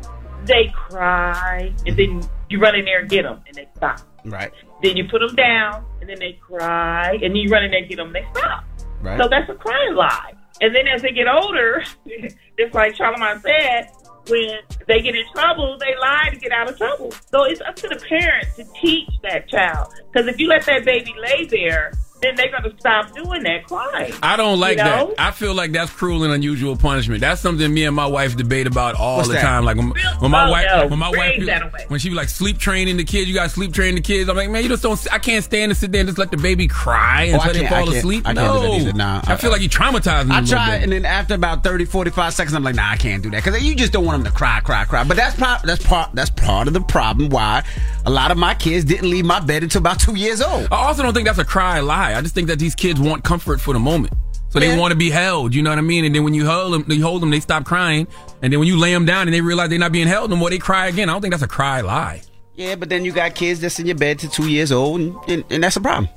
[0.45, 4.01] they cry, and then you run in there and get them, and they stop.
[4.24, 4.53] Right.
[4.82, 7.81] Then you put them down, and then they cry, and then you run in there
[7.81, 8.65] and get them, and they stop.
[9.01, 9.19] Right.
[9.19, 10.35] So that's a crying lie.
[10.61, 11.82] And then as they get older,
[12.59, 13.91] just like Charlamagne said,
[14.31, 17.12] when they get in trouble, they lie to get out of trouble.
[17.31, 19.93] So it's up to the parent to teach that child.
[20.12, 21.93] Because if you let that baby lay there,
[22.23, 24.13] then they're going to stop doing that crying.
[24.23, 25.07] I don't like You know?
[25.17, 25.21] that.
[25.21, 27.21] I feel like that's cruel and unusual punishment.
[27.21, 29.43] That's something me and my wife debate about all What's the that?
[29.43, 29.65] time.
[29.65, 29.91] Like when,
[30.21, 30.87] when my Oh, wife, no.
[30.89, 31.85] when my Raise wife, that away.
[31.89, 34.29] when she be like sleep training the kids, you got to sleep train the kids.
[34.29, 35.01] I'm like, man, you just don't.
[35.13, 37.53] I can't stand to sit there and just let the baby cry Oh, until I
[37.53, 38.27] they can't- I fall asleep.
[38.27, 38.97] I can't no, do that.
[38.97, 40.35] Nah, I feel like you traumatized me.
[40.35, 43.23] I little try, and then after about 30, 45 seconds, I'm like, nah, I can't
[43.23, 45.05] do that because you just don't want them to cry, cry, cry.
[45.05, 47.29] But that's part, that's part, that's part of the problem.
[47.31, 47.63] Why
[48.07, 50.69] a lot of my kids didn't leave my bed until about two years old.
[50.73, 52.10] I also don't think that's a cry lie.
[52.15, 54.12] I just think that these kids want comfort for the moment.
[54.51, 54.78] So they Yeah.
[54.78, 56.05] want to be held, you know what I mean?
[56.05, 58.09] And then when you hold them, you hold them, they stop crying.
[58.43, 60.37] And then when you lay them down and they realize they're not being held no
[60.37, 61.09] more, they cry again.
[61.09, 62.23] I don't think that's a cry lie.
[62.57, 65.15] Yeah, but then you got kids that's in your bed to two years old, and,
[65.28, 66.09] and, and that's a problem.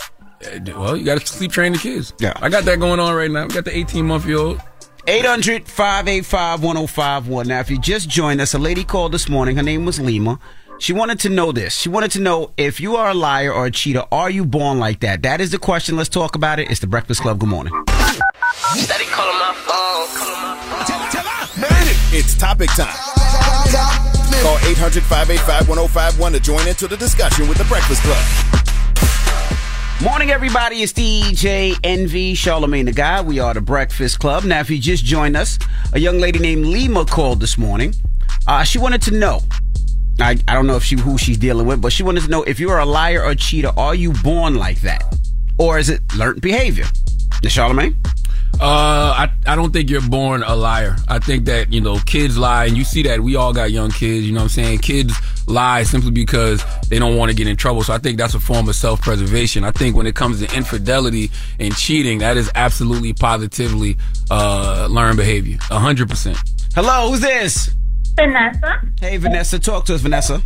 [0.43, 2.11] Uh, Well, you got to sleep train the kids.
[2.19, 2.33] Yeah.
[2.41, 3.43] I got that going on right now.
[3.45, 4.59] We got the 18 month year old.
[5.07, 7.47] 800 585 1051.
[7.47, 9.57] Now, if you just joined us, a lady called this morning.
[9.57, 10.39] Her name was Lima.
[10.79, 11.77] She wanted to know this.
[11.77, 14.79] She wanted to know if you are a liar or a cheater, are you born
[14.79, 15.21] like that?
[15.23, 15.95] That is the question.
[15.95, 16.69] Let's talk about it.
[16.69, 17.39] It's the Breakfast Club.
[17.39, 17.73] Good morning.
[18.75, 19.73] Steady calling my phone.
[22.15, 22.93] It's topic time.
[24.43, 28.53] Call 800 585 1051 to join into the discussion with the Breakfast Club.
[30.03, 30.81] Morning, everybody.
[30.83, 33.25] It's DJ Envy Charlamagne tha God.
[33.25, 34.43] We are the Breakfast Club.
[34.43, 35.57] Now, if you just joined us,
[35.93, 37.95] a young lady named Lima called this morning.
[38.45, 39.41] Uh, she wanted to know.
[40.19, 42.43] I, I don't know if she who she's dealing with, but she wanted to know
[42.43, 45.03] if you are a liar or a cheater, are you born like that?
[45.57, 46.85] Or is it learned behavior?
[47.43, 47.95] Charlamagne?
[48.61, 50.95] Uh, I, I don't think you're born a liar.
[51.07, 53.89] I think that, you know, kids lie, and you see that we all got young
[53.89, 54.79] kids, you know what I'm saying?
[54.79, 55.13] Kids
[55.47, 57.83] lie simply because they don't want to get in trouble.
[57.83, 59.63] So I think that's a form of self preservation.
[59.63, 63.97] I think when it comes to infidelity and cheating, that is absolutely positively
[64.29, 65.57] uh, learned behavior.
[65.57, 66.73] 100%.
[66.75, 67.71] Hello, who's this?
[68.15, 68.81] Vanessa.
[68.99, 69.59] Hey, Vanessa.
[69.59, 70.41] Talk to us, Vanessa.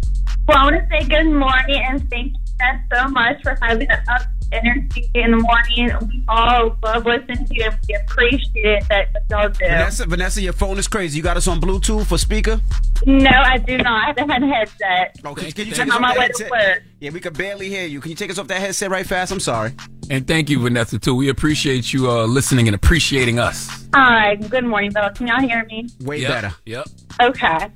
[0.48, 3.90] Well, I want to say good morning and thank you guys so much for having
[3.92, 4.22] up
[4.52, 5.92] energy in the morning.
[6.08, 9.66] We all love listening to you and we appreciate that y'all do.
[9.66, 11.18] Vanessa, Vanessa, your phone is crazy.
[11.18, 12.60] You got us on Bluetooth for speaker?
[13.06, 14.04] No, I do not.
[14.04, 15.20] I haven't had a headset.
[15.26, 16.84] Okay, can you take us off my that headset?
[17.00, 18.02] Yeah, we could barely hear you.
[18.02, 19.32] Can you take us off that headset right fast?
[19.32, 19.74] I'm sorry.
[20.10, 21.14] And thank you, Vanessa, too.
[21.16, 23.88] We appreciate you uh, listening and appreciating us.
[23.94, 24.36] All right.
[24.50, 25.10] Good morning, Bill.
[25.10, 25.88] Can y'all hear me?
[26.02, 26.56] Way Yep, better.
[26.66, 26.88] Yep.
[27.22, 27.68] Okay.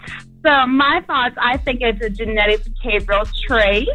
[0.45, 3.87] So my thoughts, I think it's a genetic behavioral trait.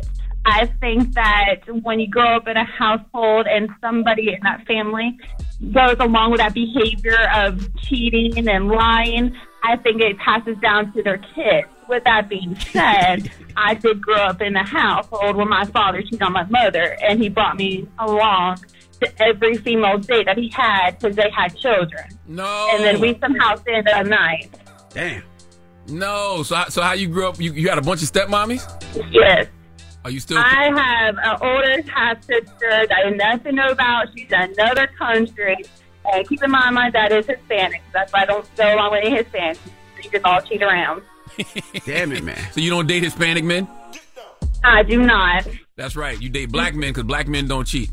[0.47, 5.19] I think that when you grow up in a household and somebody in that family
[5.73, 11.03] goes along with that behavior of cheating and lying, I think it passes down to
[11.03, 11.67] their kids.
[11.89, 16.23] With that being said, I did grow up in a household where my father cheated
[16.23, 18.59] on my mother, and he brought me along
[19.01, 22.05] to every female date that he had because they had children.
[22.29, 22.69] No.
[22.73, 24.49] And then we somehow stayed that night.
[24.91, 25.23] Damn.
[25.89, 26.45] No.
[26.45, 27.41] So so how you grew up?
[27.41, 28.65] You, you had a bunch of stepmommies?
[29.11, 29.49] Yes.
[30.07, 30.39] Are you still?
[30.39, 34.07] I have an older half sister that I nothing know about.
[34.15, 35.57] She's another country.
[36.05, 37.83] And keep in mind, my dad is Hispanic.
[37.93, 39.59] That's why I don't go along with any Hispanics.
[39.97, 41.03] They just all cheat around.
[41.85, 42.39] Damn it, man.
[42.53, 43.67] So you don't date Hispanic men?
[44.63, 45.49] I do not.
[45.75, 46.23] That's right.
[46.23, 47.91] You date black men because black men don't cheat.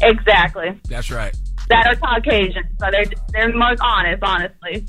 [0.00, 0.80] Exactly.
[0.88, 1.36] That's right.
[1.68, 2.64] That are Caucasian.
[2.80, 4.86] So they're, they're the most honest, honestly.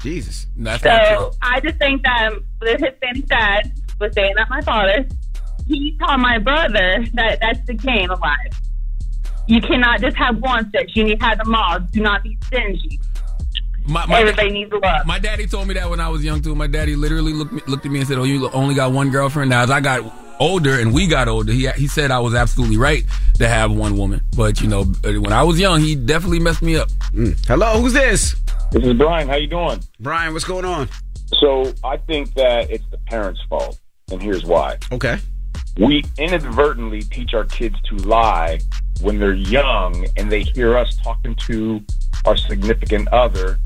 [0.00, 0.48] Jesus.
[0.56, 1.16] That's not true.
[1.16, 5.06] So I just think that the Hispanic dad was saying that my father,
[5.66, 8.60] he taught my brother that that's the game of life.
[9.46, 10.92] You cannot just have one sex.
[10.94, 11.80] You need to have them all.
[11.80, 13.00] Do not be stingy.
[13.84, 15.06] My, my, Everybody needs love.
[15.06, 16.54] my daddy told me that when I was young too.
[16.54, 19.50] My daddy literally looked looked at me and said, "Oh, you only got one girlfriend."
[19.50, 20.04] Now, as I got
[20.38, 23.04] older and we got older, he he said I was absolutely right
[23.38, 24.22] to have one woman.
[24.36, 26.88] But you know, uh, when I was young, he definitely messed me up.
[27.12, 27.36] Mm.
[27.48, 28.36] Hello, who's this?
[28.70, 29.26] This is Brian.
[29.28, 29.80] How you doing?
[29.98, 30.88] Brian, what's going on?
[31.34, 33.80] So I think that it's the parents' fault,
[34.12, 34.78] and here's why.
[34.92, 35.18] Okay.
[35.78, 38.60] We inadvertently teach our kids to lie
[39.00, 41.82] when they're young, and they hear us talking to
[42.24, 43.58] our significant other.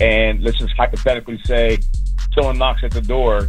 [0.00, 1.78] And let's just hypothetically say
[2.34, 3.48] someone knocks at the door,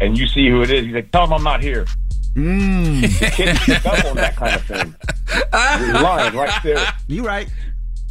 [0.00, 0.86] and you see who it is.
[0.86, 1.86] He's like, "Tell them I'm not here."
[2.34, 3.02] Mm.
[3.32, 4.94] Kids pick up on that kind of thing.
[5.80, 6.86] You're lying right there.
[7.06, 7.48] You right.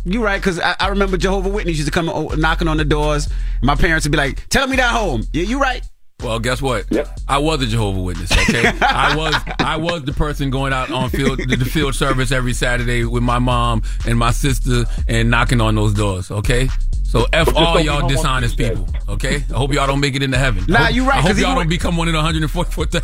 [0.08, 2.06] You right, because I, I remember Jehovah Witnesses used to come
[2.40, 3.26] knocking on the doors.
[3.26, 5.84] And my parents would be like, "Tell me that home." Yeah, you right.
[6.26, 6.86] Well, guess what?
[7.28, 8.32] I was a Jehovah Witness.
[8.32, 12.32] Okay, I was I was the person going out on field the, the field service
[12.32, 16.32] every Saturday with my mom and my sister and knocking on those doors.
[16.32, 16.68] Okay.
[17.04, 18.88] So f all y'all dishonest people.
[19.08, 19.36] Okay.
[19.36, 20.66] I hope y'all don't make it into heaven.
[20.68, 23.04] Nah, you right, I hope y'all don't become one of the 144,000.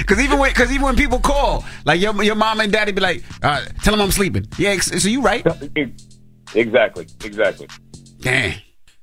[0.00, 3.00] Because even when, because even when people call, like your your mom and daddy be
[3.00, 5.44] like, uh, "Tell them I'm sleeping." Yeah, so you right.
[6.54, 7.06] Exactly.
[7.24, 7.68] Exactly.
[8.20, 8.54] Dang.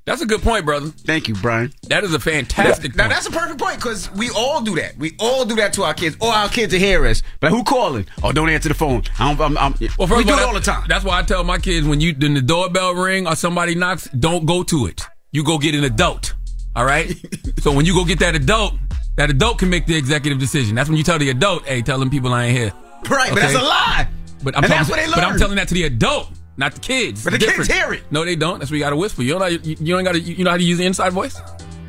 [0.05, 0.87] That's a good point, brother.
[0.89, 1.71] Thank you, Brian.
[1.83, 3.13] That is a fantastic Now point.
[3.13, 4.97] that's a perfect point because we all do that.
[4.97, 7.21] We all do that to our kids, or our kids will hear us.
[7.39, 8.05] But who calling?
[8.21, 9.03] Oh, don't answer the phone.
[9.17, 10.83] I'm, I'm, I'm, Well, first we of do all, it all the time.
[10.89, 14.09] That's why I tell my kids when you when the doorbell ring or somebody knocks,
[14.09, 15.05] don't go to it.
[15.31, 16.33] You go get an adult.
[16.75, 17.15] All right.
[17.59, 18.73] so when you go get that adult,
[19.15, 20.75] that adult can make the executive decision.
[20.75, 22.73] That's when you tell the adult, "Hey, tell them people I ain't here."
[23.09, 24.07] Right, but that's a lie.
[24.43, 26.27] But I'm And telling, that's what they but I'm telling that to the adult,
[26.57, 27.23] not the kids.
[27.23, 28.03] But the It's kids hear it.
[28.11, 28.59] No, they don't.
[28.59, 29.21] That's why you got to whisper.
[29.23, 29.47] You don't know.
[29.47, 30.19] You, you don't got to.
[30.19, 31.39] You know how to use the inside voice.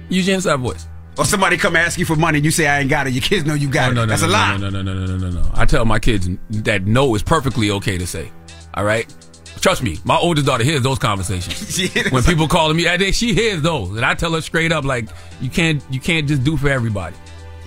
[0.09, 0.87] Use your inside voice.
[1.17, 3.13] Or somebody come ask you for money and you say I ain't got it.
[3.13, 3.95] Your kids know you got Oh, it.
[3.95, 4.57] no, no, that's no, a lie.
[4.57, 5.51] No, no, no, no, no, no, no, no.
[5.55, 8.33] I tell my kids that no is perfectly okay to say.
[8.75, 9.07] All right.
[9.61, 11.91] Trust me, my oldest daughter hears those conversations.
[12.11, 14.85] when people calling me, I think she hears those, and I tell her straight up,
[14.85, 15.09] like
[15.41, 17.17] you can't, you can't just do for everybody.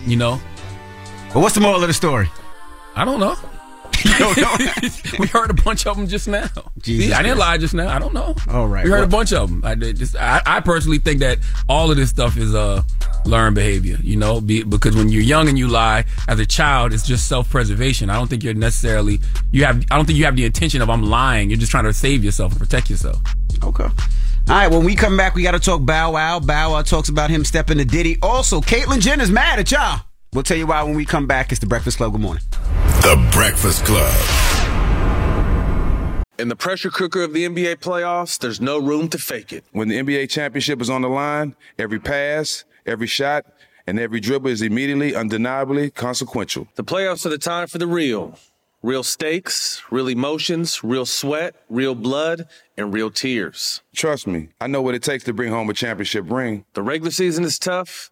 [0.05, 0.39] You know.
[1.33, 2.29] But what's the moral of the story?
[2.95, 3.35] I don't know.
[5.19, 6.47] we heard a bunch of them just now.
[6.81, 7.89] Jesus See, I didn't lie just now.
[7.89, 8.35] I don't know.
[8.49, 8.83] All right.
[8.83, 9.61] We heard well- a bunch of them.
[9.63, 12.83] I did just, I, I personally think that all of this stuff is uh
[13.25, 13.97] learned behavior.
[14.01, 17.27] You know, be, because when you're young and you lie as a child, it's just
[17.27, 18.09] self preservation.
[18.09, 19.19] I don't think you're necessarily
[19.51, 19.83] you have.
[19.91, 21.49] I don't think you have the intention of I'm lying.
[21.49, 23.21] You're just trying to save yourself and protect yourself.
[23.63, 23.83] Okay.
[24.49, 26.39] All right, when we come back, we got to talk Bow Wow.
[26.39, 28.17] Bow Wow talks about him stepping to Diddy.
[28.21, 30.06] Also, Caitlyn Jenner's mad at y'all.
[30.37, 31.51] We'll tell you why when we come back.
[31.51, 32.11] It's the Breakfast Club.
[32.11, 32.43] Good morning.
[33.01, 34.13] The Breakfast Club.
[36.37, 39.63] In the pressure cooker of the NBA playoffs, there's no room to fake it.
[39.71, 43.47] When the NBA championship is on the line, every pass, every shot,
[43.87, 46.67] and every dribble is immediately, undeniably consequential.
[46.75, 48.37] The playoffs are the time for the real.
[48.83, 52.47] Real stakes, real emotions, real sweat, real blood,
[52.77, 53.81] and real tears.
[53.95, 56.63] Trust me, I know what it takes to bring home a championship ring.
[56.75, 58.11] The regular season is tough,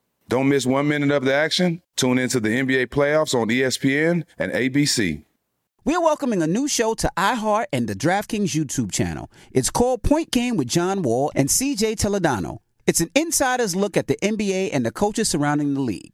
[0.31, 1.81] Don't miss one minute of the action.
[1.97, 5.25] Tune into the NBA playoffs on ESPN and ABC.
[5.83, 9.29] We are welcoming a new show to iHeart and the DraftKings YouTube channel.
[9.51, 12.59] It's called Point Game with John Wall and CJ Toledano.
[12.87, 16.13] It's an insider's look at the NBA and the coaches surrounding the league.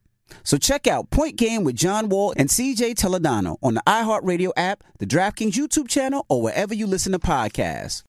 [0.43, 4.83] So check out Point Game with John Wall and CJ Toledano on the iHeartRadio app,
[4.99, 8.03] the DraftKings YouTube channel, or wherever you listen to podcasts.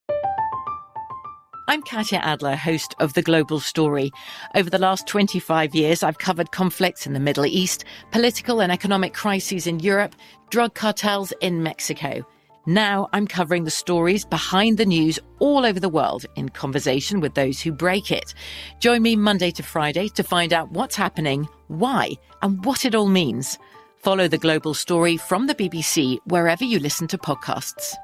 [1.69, 4.11] I'm Katya Adler, host of The Global Story.
[4.57, 9.15] Over the last 25 years, I've covered conflicts in the Middle East, political and economic
[9.15, 10.17] crises in Europe,
[10.51, 12.27] drug cartels in Mexico.
[12.67, 17.35] Now I'm covering the stories behind the news all over the world in conversation with
[17.35, 18.35] those who break it.
[18.79, 23.09] Join me Monday to Friday to find out what's happening, why, and what it all
[23.09, 23.59] means.
[23.97, 27.95] Follow the global story from the BBC wherever you listen to podcasts.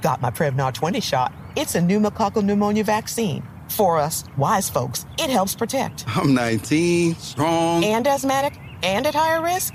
[0.00, 1.34] Got my Prevnar 20 shot.
[1.56, 3.42] It's a pneumococcal pneumonia vaccine.
[3.68, 6.04] For us, wise folks, it helps protect.
[6.16, 7.84] I'm 19, strong.
[7.84, 9.74] And asthmatic and at higher risk?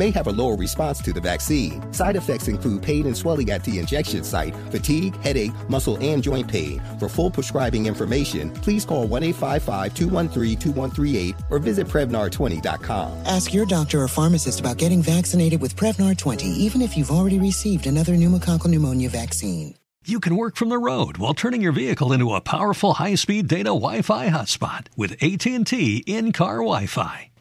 [0.00, 1.80] may have a lower response to the vaccine.
[1.92, 6.48] Side effects include pain and swelling at the injection site, fatigue, headache, muscle, and joint
[6.48, 6.82] pain.
[6.98, 13.26] For full prescribing information, please call 1 855 213 2138 or visit Prevnar20.com.
[13.26, 17.38] Ask your doctor or pharmacist about getting vaccinated with Prevnar 20, even if you've already
[17.38, 19.74] received another pneumococcal pneumonia vaccine.
[20.06, 23.74] You can work from the road while turning your vehicle into a powerful high-speed data
[23.84, 27.29] Wi-Fi hotspot with AT&T in-car Wi-Fi.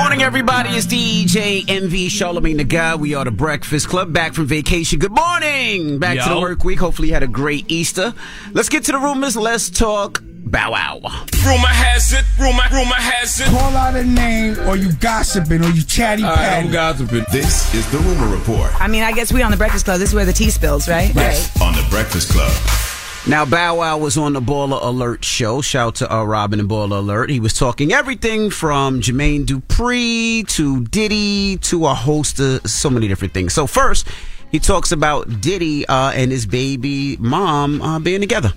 [0.00, 0.70] Morning, everybody.
[0.70, 3.00] It's DJ Envy Charlamagne tha God.
[3.00, 4.98] We are the Breakfast Club back from vacation.
[4.98, 6.00] Good morning.
[6.00, 6.80] Back to the work week.
[6.80, 8.12] Hopefully, you had a great Easter.
[8.52, 9.36] Let's get to the rumors.
[9.36, 10.98] Let's talk Bow Wow.
[11.46, 13.46] Rumor has it, rumor, rumor has it.
[13.46, 16.70] Call out a name or you gossiping or you chatty patty.
[16.70, 17.24] gossiping.
[17.30, 20.00] This is the Rumor Report I mean, I guess we on the Breakfast Club.
[20.00, 21.14] This is where the tea spills, right?
[21.14, 21.60] Yes.
[21.62, 22.93] On the Breakfast Club.
[23.26, 25.62] Now, Bow Wow was on the Baller Alert show.
[25.62, 27.30] Shout out to uh, Robin and Baller Alert.
[27.30, 33.08] He was talking everything from Jermaine Dupri to Diddy to a host of so many
[33.08, 33.54] different things.
[33.54, 34.08] So first,
[34.52, 38.52] he talks about Diddy uh, and his baby mom uh, being together.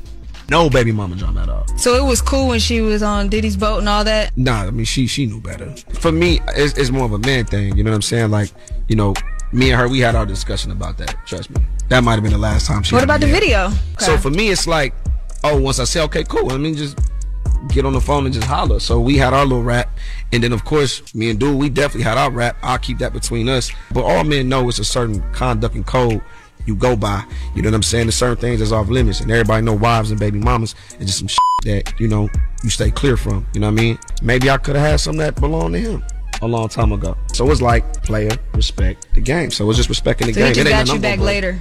[0.49, 1.65] No baby mama drama at all.
[1.77, 4.38] So it was cool when she was on Diddy's boat and all that.
[4.38, 5.72] Nah, I mean she she knew better.
[6.02, 7.77] For me, it's, it's more of a man thing.
[7.77, 8.31] You know what I'm saying?
[8.31, 8.52] Like,
[8.89, 9.14] you know,
[9.52, 11.15] me and her, we had our discussion about that.
[11.26, 12.95] Trust me, that might have been the last time she.
[12.95, 13.40] What about the there.
[13.40, 13.72] video?
[13.99, 14.94] So for me, it's like,
[15.44, 16.52] oh, once I say okay, cool.
[16.52, 16.98] I mean, just
[17.69, 18.80] get on the phone and just holler.
[18.80, 19.90] So we had our little rap,
[20.32, 22.57] and then of course, me and Dude, we definitely had our rap.
[22.61, 23.72] I'll keep that between us.
[23.91, 26.22] But all men know it's a certain conduct and code
[26.65, 27.24] you go by.
[27.56, 28.07] You know what I'm saying?
[28.07, 31.19] There's certain things that's off limits, and everybody know wives and baby mamas and just
[31.19, 32.30] some shit that you know
[32.64, 33.48] you stay clear from.
[33.53, 33.99] You know what I mean?
[34.22, 36.03] Maybe I could have had some that belonged to him.
[36.42, 37.18] A long time ago.
[37.34, 39.50] So it's like player, respect the game.
[39.52, 40.54] So it's just respecting the So he game.
[40.54, 41.60] just It got you back but- later.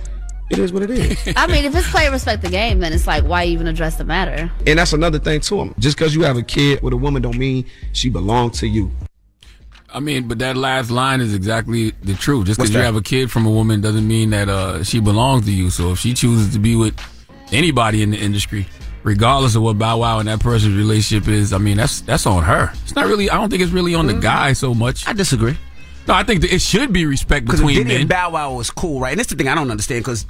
[0.48, 1.32] It is what it is.
[1.36, 4.04] I mean, if it's player respect the game, then it's like, why even address the
[4.04, 4.48] matter?
[4.64, 5.74] And that's another thing too.
[5.80, 8.92] Just because you have a kid with a woman don't mean she belongs to you.
[9.92, 12.46] I mean, but that last line is exactly the truth.
[12.46, 15.46] Just because you have a kid from a woman doesn't mean that uh, she belongs
[15.46, 15.68] to you.
[15.70, 16.94] So if she chooses to be with
[17.50, 18.68] anybody in the industry,
[19.06, 22.42] regardless of what Bow Wow and that person's relationship is, I mean, that's that's on
[22.42, 22.70] her.
[22.82, 23.30] It's not really.
[23.30, 24.20] I don't think it's really on the mm-hmm.
[24.20, 25.08] guy so much.
[25.08, 25.56] I disagree.
[26.06, 28.00] No, I think that it should be respect Because between Diddy men.
[28.02, 29.10] and Bow Wow was cool, right?
[29.10, 30.26] And that's the thing I don't understand because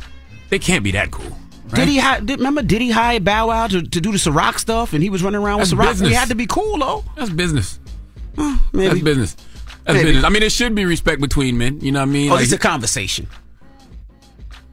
[0.50, 1.36] they can't be that cool.
[1.74, 2.62] Did he hi- did, remember?
[2.62, 5.40] Did he hire Bow Wow to, to do the Ciroc stuff, and he was running
[5.40, 5.90] around That's with Ciroc?
[5.92, 6.08] business.
[6.10, 7.04] He had to be cool, though.
[7.16, 7.80] That's business.
[8.72, 8.88] maybe.
[8.88, 9.36] That's business.
[9.84, 10.08] That's Maybe.
[10.08, 10.24] business.
[10.24, 11.80] I mean, it should be respect between men.
[11.80, 12.30] You know what I mean?
[12.30, 13.28] Oh, Like- it's a conversation.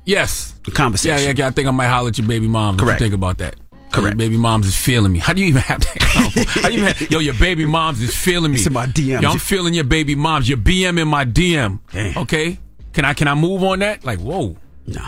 [0.06, 0.56] Yes.
[0.66, 1.18] The conversation.
[1.20, 1.48] Yeah, yeah, yeah.
[1.48, 2.78] I think I might holler at your baby mom.
[2.78, 3.00] Correct.
[3.00, 3.56] If you think about that.
[3.94, 4.20] Correct.
[4.20, 5.20] Your baby mom's is feeling me.
[5.20, 5.88] How do you even have that?
[6.00, 6.62] convo?
[6.62, 8.58] How do you even have, yo, your baby mom's is feeling me.
[8.58, 9.22] It's in my DMs.
[9.22, 10.50] Yo, I'm feeling your baby mom's.
[10.50, 11.80] Your BM in my DM.
[12.18, 12.58] Okay.
[12.94, 14.04] Can I can I move on that?
[14.04, 14.58] Like, whoa.
[14.88, 15.06] No.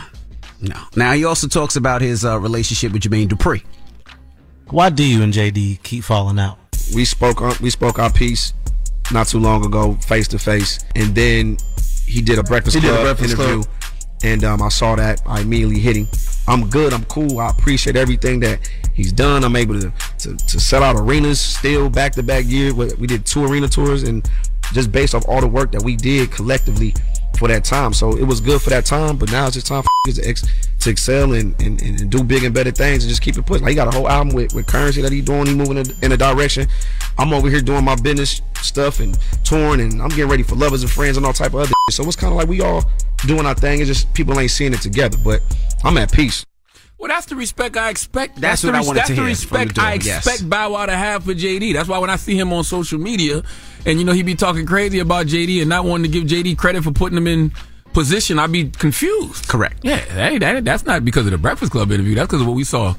[0.62, 0.80] No.
[0.96, 3.64] Now he also talks about his uh, relationship with Jermaine Dupri.
[4.70, 6.58] Why do you and JD keep falling out?
[6.94, 8.54] We spoke on we spoke our piece
[9.12, 11.58] not too long ago, face to face, and then
[12.06, 13.74] he did a breakfast He did a Breakfast interview, Club.
[14.24, 15.22] And um, I saw that.
[15.26, 16.08] I immediately hit him.
[16.48, 16.94] I'm good.
[16.94, 17.40] I'm cool.
[17.40, 18.60] I appreciate everything that
[18.94, 19.44] he's done.
[19.44, 22.74] I'm able to to, to sell out arenas still back to back year.
[22.74, 24.30] We we did two arena tours, and
[24.74, 26.94] just based off all the work that we did collectively,
[27.36, 27.94] for that time.
[27.94, 30.44] So it was good for that time, but now it's just time for to, ex-
[30.80, 33.64] to excel and, and, and do big and better things and just keep it pushing.
[33.64, 35.48] Like he got a whole album with, with currency that he doing.
[35.48, 36.68] He moving in, in a direction.
[37.18, 40.82] I'm over here doing my business stuff and touring, and I'm getting ready for lovers
[40.84, 41.68] and friends and all type of other.
[41.90, 41.96] Shit.
[41.96, 42.84] So it's kind of like we all
[43.26, 43.80] doing our thing.
[43.80, 45.18] It's just people ain't seeing it together.
[45.24, 45.42] But
[45.84, 46.46] I'm at peace.
[46.98, 48.40] Well, that's the respect I expect.
[48.40, 50.26] That's the what I wanted that's to the hear from respect the I yes.
[50.26, 51.74] expect Bow Wow to have for JD.
[51.74, 53.44] That's why when I see him on social media,
[53.86, 56.58] and you know he be talking crazy about JD and not wanting to give JD
[56.58, 57.52] credit for putting him in
[57.94, 59.48] position, I'd be confused.
[59.48, 59.80] Correct.
[59.84, 62.16] Yeah, that, that, that's not because of the Breakfast Club interview.
[62.16, 62.96] That's because of what we saw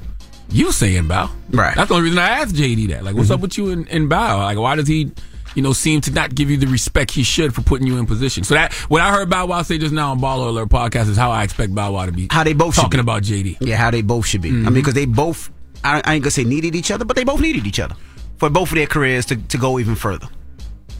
[0.49, 1.29] you saying, Bow.
[1.49, 1.75] Right.
[1.75, 3.03] That's the only reason I asked JD that.
[3.03, 3.35] Like, what's mm-hmm.
[3.35, 4.39] up with you and, and Bow?
[4.39, 5.11] Like, why does he?
[5.57, 8.05] You know, seem to not give you the respect he should for putting you in
[8.05, 8.43] position.
[8.43, 11.17] So that what I heard Bow Wow say just now on Baller Alert podcast is
[11.17, 12.27] how I expect Bow Wow to be.
[12.29, 13.57] How they both should talking about JD.
[13.59, 14.49] Yeah, how they both should be.
[14.49, 14.63] I Mhm.
[14.65, 15.49] mean, because they both,
[15.83, 17.95] I, I ain't gonna say needed each other, but they both needed each other
[18.37, 20.27] for both of their careers to, to go even further.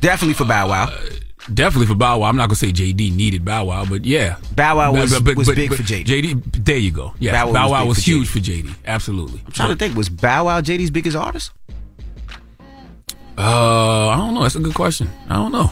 [0.02, 0.92] Definitely for Bow Wow.
[1.54, 2.30] Definitely for Bow Wow.
[2.30, 5.72] I'm not gonna say JD needed Bow Wow, but yeah, Bow Wow was- was big
[5.72, 6.04] for JD.
[6.06, 7.14] JD, there you go.
[7.20, 8.74] Yeah, Bow Bow Wow Wow, was was, for huge for JD.
[8.88, 9.40] Absolutely.
[9.46, 11.52] I'm trying to think, was Bow Wow JD's biggest artist?
[13.38, 14.42] Uh, I don't know.
[14.42, 15.10] That's a good question.
[15.30, 15.72] I don't know.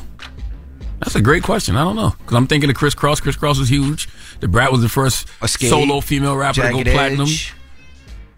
[0.99, 1.75] That's a great question.
[1.75, 3.21] I don't know because I'm thinking of Kris Kross.
[3.21, 4.07] Kris Kross was huge.
[4.39, 7.27] Da Brat was the first Xscape, solo female rapper to Jagged go platinum.
[7.27, 7.53] Edge.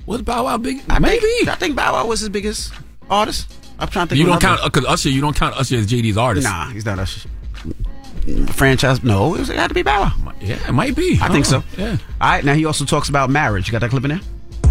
[0.06, 0.82] Was Bow Wow big?
[0.90, 1.20] I Maybe.
[1.20, 2.74] Think, I think Bow Wow was his biggest
[3.10, 3.54] artist.
[3.80, 4.20] I'm trying to think.
[4.20, 5.10] you don't count because Usher.
[5.10, 6.48] You don't count Usher as JD's artist.
[6.48, 7.30] Nah, he's not Usher.
[8.48, 9.04] Franchise?
[9.04, 10.34] No, it, was, it had to be Bow Wow.
[10.42, 11.20] Yeah, it might be.
[11.22, 11.64] I think so.
[11.78, 11.98] Yeah.
[12.20, 13.68] All right, now he also talks about marriage.
[13.68, 14.22] You got that clip in there?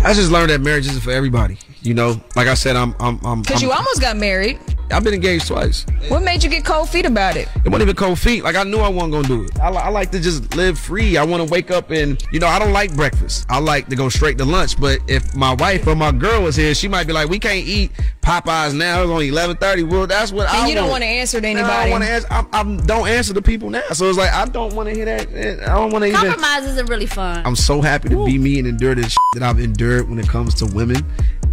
[0.05, 1.59] I just learned that marriage isn't for everybody.
[1.87, 3.43] You know, like I said, I'm I'm I'm.
[3.43, 4.59] Because you almost got married.
[4.91, 5.85] I've been engaged twice.
[6.09, 7.49] What made you get cold feet about it?
[7.65, 8.45] It wasn't even cold feet.
[8.45, 9.59] Like I knew I wasn't gonna do it.
[9.61, 11.17] I, I like to just live free.
[11.17, 13.47] I want to wake up and you know I don't like breakfast.
[13.49, 14.81] I like to go straight to lunch.
[14.81, 17.67] But if my wife or my girl was here, she might be like, "We can't
[17.67, 17.91] eat
[18.23, 19.03] Popeyes now.
[19.03, 19.83] It's only eleven thirty.
[19.85, 21.83] Well, that's what I And you don't want want to answer to Nah, I anybody.
[21.83, 22.29] don't want to answer.
[22.31, 23.83] I, I don't answer to people now.
[23.93, 25.29] So it's like I don't want to hear that.
[25.69, 26.21] I don't want to even.
[26.21, 27.45] Compromise isn't really fun.
[27.45, 30.29] I'm so happy to be me and endure this shit that I've endured when it
[30.29, 31.05] comes to women.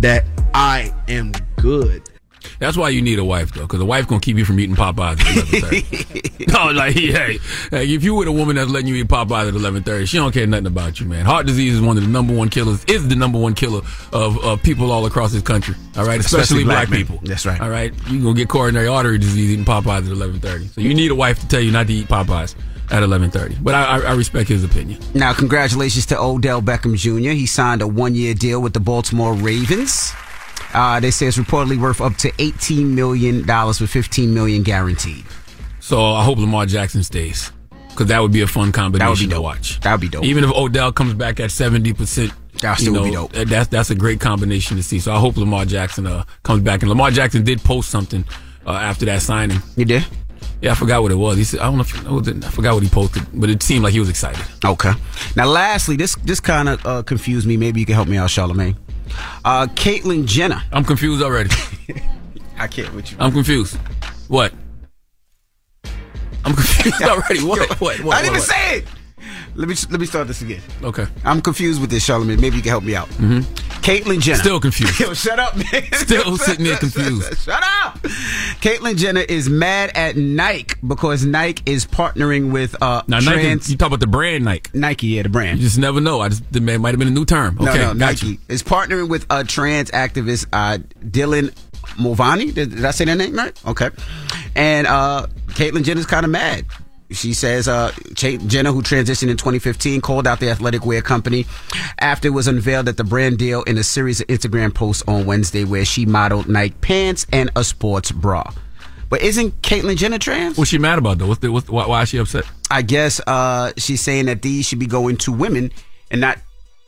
[0.03, 2.03] That I am good.
[2.59, 4.75] That's why you need a wife, though, because a wife gonna keep you from eating
[4.75, 6.51] Popeyes at 11:30.
[6.51, 7.39] no, like, hey,
[7.71, 10.33] hey, if you with a woman that's letting you eat Popeyes at 11:30, she don't
[10.33, 11.25] care nothing about you, man.
[11.25, 12.83] Heart disease is one of the number one killers.
[12.83, 13.79] Is the number one killer
[14.11, 15.75] of, of people all across this country.
[15.95, 17.19] All right, especially, Especially black black, people.
[17.23, 17.61] That's right.
[17.61, 20.73] All right, you gonna get coronary artery disease eating Popeyes at 11:30.
[20.73, 22.55] So you need a wife to tell you not to eat Popeyes
[22.93, 23.61] at 11:30.
[23.63, 25.01] But I, I, I respect his opinion.
[25.13, 27.31] Now, congratulations to Odell Beckham Jr.
[27.31, 30.13] He signed a one year deal with the Baltimore Ravens.
[30.73, 35.23] Uh, they say it's reportedly worth up to $18 million with 15 million guaranteed.
[35.79, 37.51] So I hope Lamar Jackson stays
[37.89, 39.79] because that would be a fun combination to watch.
[39.81, 40.23] That would be dope.
[40.23, 43.33] Even if Odell comes back at seventy percent, That still would be dope.
[43.33, 44.99] That's that's a great combination to see.
[44.99, 46.81] So I hope Lamar Jackson uh, comes back.
[46.81, 48.25] And Lamar Jackson did post something
[48.65, 49.59] uh, after that signing.
[49.75, 50.05] You did?
[50.63, 51.35] Yeah, I forgot what it was.
[51.35, 52.45] He said I don't know if what?
[52.45, 54.41] I forgot what he posted, but it seemed like he was excited.
[54.63, 54.93] Okay.
[55.35, 57.57] Now, lastly, this this kind of uh, confused me.
[57.57, 58.77] Maybe you can help me out, Charlamagne.
[59.43, 60.63] Uh, Caitlyn Jenner.
[60.71, 61.49] I'm confused already.
[62.57, 63.17] I can't with you.
[63.19, 63.75] I'm confused.
[64.29, 64.53] What?
[66.45, 67.43] I'm confused already.
[67.43, 67.81] What?
[67.81, 67.99] What?
[67.99, 68.15] What?
[68.15, 68.43] I didn't even what, what?
[68.43, 68.85] say it.
[69.55, 70.61] Let me let me start this again.
[70.83, 71.05] Okay.
[71.23, 72.39] I'm confused with this, Charlamagne.
[72.39, 73.07] Maybe you can help me out.
[73.09, 73.39] Mm-hmm.
[73.83, 74.39] Caitlyn Jenner.
[74.39, 74.99] Still confused.
[74.99, 75.83] Yo, shut up, man.
[75.93, 77.37] Still sitting there confused.
[77.43, 77.99] Shut up.
[78.61, 83.71] Caitlyn Jenner is mad at Nike because Nike is partnering with uh Now, trans Nike,
[83.73, 84.71] you talk about the brand Nike.
[84.73, 85.59] Nike, yeah, the brand.
[85.59, 86.21] You just never know.
[86.21, 87.57] I just the man might have been a new term.
[87.59, 88.37] Okay, no, no, Nike you.
[88.47, 91.53] is partnering with a trans activist, uh, Dylan
[91.99, 92.51] Mulvaney.
[92.51, 93.59] Did, did I say that name right?
[93.65, 93.89] Okay.
[94.55, 96.65] And uh, Caitlyn Jenner's kind of mad.
[97.13, 101.45] She says uh, Jenner, who transitioned in 2015, called out the athletic wear company
[101.99, 105.25] after it was unveiled that the brand deal in a series of Instagram posts on
[105.25, 108.43] Wednesday where she modeled Nike pants and a sports bra.
[109.09, 110.57] But isn't Caitlyn Jenner trans?
[110.57, 111.27] What's she mad about though?
[111.27, 112.45] What's the, what's, why, why is she upset?
[112.71, 115.71] I guess uh, she's saying that these should be going to women
[116.09, 116.39] and not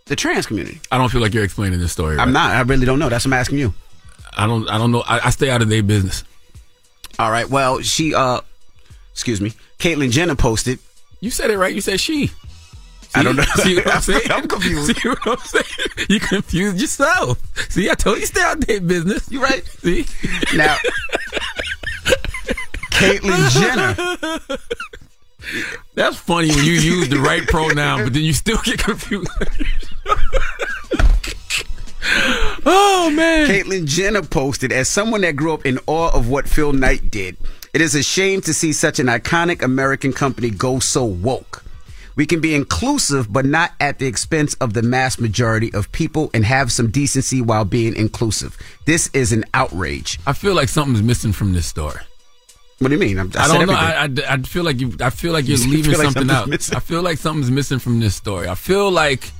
[0.06, 0.80] the trans community.
[0.92, 2.18] I don't feel like you're explaining this story.
[2.18, 2.52] I'm not.
[2.52, 3.10] I really don't know.
[3.10, 3.74] That's what I'm asking you.
[4.36, 4.68] I don't.
[4.70, 5.04] I don't know.
[5.08, 6.24] I, I stay out of their business.
[7.18, 7.50] All right.
[7.50, 8.42] Well, she, uh,
[9.12, 10.80] excuse me, Caitlyn Jenner posted.
[11.20, 11.74] You said it right.
[11.74, 12.32] You said she.
[13.14, 13.44] I don't know.
[13.56, 14.22] See what I'm saying?
[14.30, 14.98] I'm confused.
[14.98, 15.66] See what I'm saying?
[16.10, 17.40] You confused yourself.
[17.72, 19.32] See, I told you stay out of business.
[19.32, 19.66] You right.
[19.66, 20.06] See
[20.56, 20.76] Now,
[22.92, 24.58] Caitlyn Jenner.
[25.96, 29.30] That's funny when you use the right pronoun, but then you still get confused.
[32.66, 33.48] oh man.
[33.48, 37.38] Caitlyn Jenner posted, as someone that grew up in awe of what Phil Knight did,
[37.76, 41.62] it is a shame to see such an iconic American company go so woke.
[42.16, 46.30] We can be inclusive, but not at the expense of the mass majority of people
[46.34, 48.58] and have some decency while being inclusive.
[48.86, 50.18] This is an outrage.
[50.26, 52.00] I feel like something's missing from this story.
[52.80, 53.20] What do you mean?
[53.20, 53.74] I'm, I, I don't know.
[53.74, 54.96] I, I, I feel like you.
[55.02, 56.48] I feel like you're You leaving feel like something out.
[56.48, 56.78] missing.
[56.78, 58.48] I feel like something's missing from this story.
[58.48, 59.32] I feel like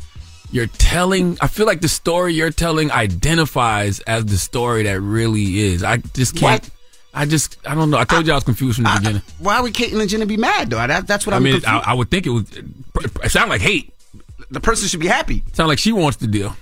[0.52, 1.38] you're telling.
[1.40, 5.84] I feel like the story you're telling identifies as the story that really is.
[5.84, 6.62] I just can't.
[6.62, 6.70] What?
[7.16, 7.58] I just.
[7.66, 7.98] I don't know.
[7.98, 9.22] I told you I was confused from the beginning.
[9.40, 10.86] Why would Caitlyn Jenner be mad though?
[10.86, 11.78] That, that's what I I'm mean, I.
[11.80, 12.46] I would think it would.
[13.24, 13.94] It sounded like hate.
[14.52, 15.42] the person should be happy.
[15.54, 16.56] Sound like she wants the deal.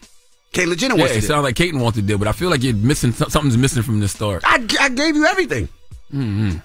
[0.53, 1.27] Caitlyn Jenner Yeah, wants it to.
[1.27, 3.11] sounds like Kate wants the deal, but I feel like you're missing.
[3.13, 4.39] Something's missing from this story.
[4.43, 5.67] I, I gave you everything.
[6.13, 6.57] Mm-hmm.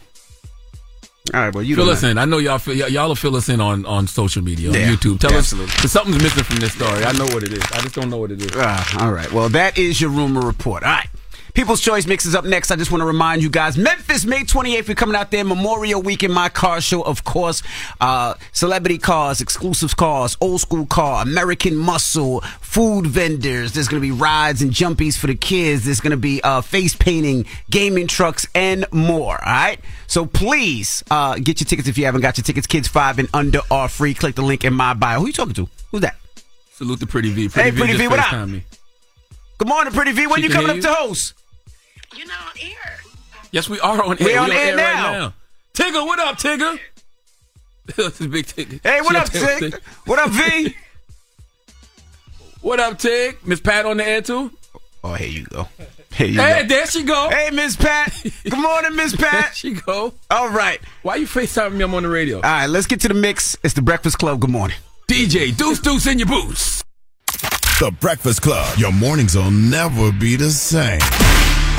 [1.35, 2.17] All right, well, you fill us in.
[2.17, 2.59] I know y'all.
[2.59, 5.21] Feel, y- y'all will fill us in on, on social media, on Yeah, YouTube.
[5.21, 5.73] Tell absolutely.
[5.85, 7.05] us something's missing from this story.
[7.05, 7.63] I know what it is.
[7.73, 8.51] I just don't know what it is.
[8.55, 9.31] Ah, all right.
[9.31, 10.85] Well, that is your rumor report.
[10.85, 11.09] All right.
[11.59, 12.71] People's Choice Mix is up next.
[12.71, 15.43] I just want to remind you guys, Memphis, May 28th, we're coming out there.
[15.43, 17.65] Memorial Weekend, my car show, of course.
[18.01, 23.73] Uh, celebrity cars, exclusive cars, old school car, American muscle, food vendors.
[23.73, 25.85] There's going to be rides and jumpies for the kids.
[25.85, 29.45] There's going to be uh, face painting, gaming trucks, and more.
[29.45, 29.81] All right.
[30.07, 32.69] So please uh, get your tickets if you haven't got your tickets.
[32.69, 34.15] Kids five and under are free.
[34.15, 35.19] Click the link in my bio.
[35.19, 35.69] Who you talking to?
[35.91, 36.15] Who's that?
[36.71, 37.49] Salute the Pretty V.
[37.49, 38.49] Pretty Hey, V Pretty V, what up?
[38.49, 38.63] Me.
[39.59, 40.29] Good morning, Pretty V.
[40.29, 41.35] When She you coming up to host?
[43.51, 44.27] Yes, we are on air.
[44.27, 45.35] We are on air right now.
[45.75, 46.79] Tigger, what up, Tigger?
[47.97, 48.81] this is big Tigger.
[48.83, 49.81] Hey, what She up, there, Tig?
[50.05, 50.75] What up, V?
[52.61, 53.39] What up, Tig?
[53.47, 54.51] Miss Pat on the air too?
[55.05, 55.69] Oh, here you go.
[56.13, 56.69] Here you Hey, go.
[56.69, 57.29] there she go.
[57.31, 58.13] Hey, Miss Pat.
[58.43, 59.31] Good morning, Miss Pat.
[59.33, 60.13] there she go.
[60.29, 60.81] All right.
[61.03, 61.85] Why you FaceTiming me?
[61.85, 62.39] I'm on the radio.
[62.39, 63.57] All right, let's get to the mix.
[63.63, 64.41] It's the Breakfast Club.
[64.41, 64.77] Good morning.
[65.07, 66.83] DJ, deuce deuce in your boots.
[67.79, 68.77] The Breakfast Club.
[68.77, 70.99] Your mornings will never be the same.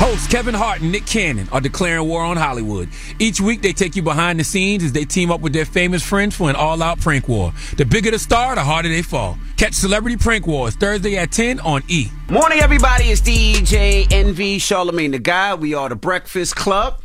[0.00, 2.88] Hosts Kevin Hart and Nick Cannon are declaring war on Hollywood.
[3.18, 6.02] Each week, they take you behind the scenes as they team up with their famous
[6.02, 7.52] friends for an all-out prank war.
[7.76, 9.36] The bigger the star, the harder they fall.
[9.58, 12.08] Catch Celebrity Prank Wars Thursday at 10 on E.
[12.30, 13.04] Morning, everybody.
[13.04, 15.60] It's DJ Envy Charlamagne tha God.
[15.60, 17.02] We are the Breakfast Club.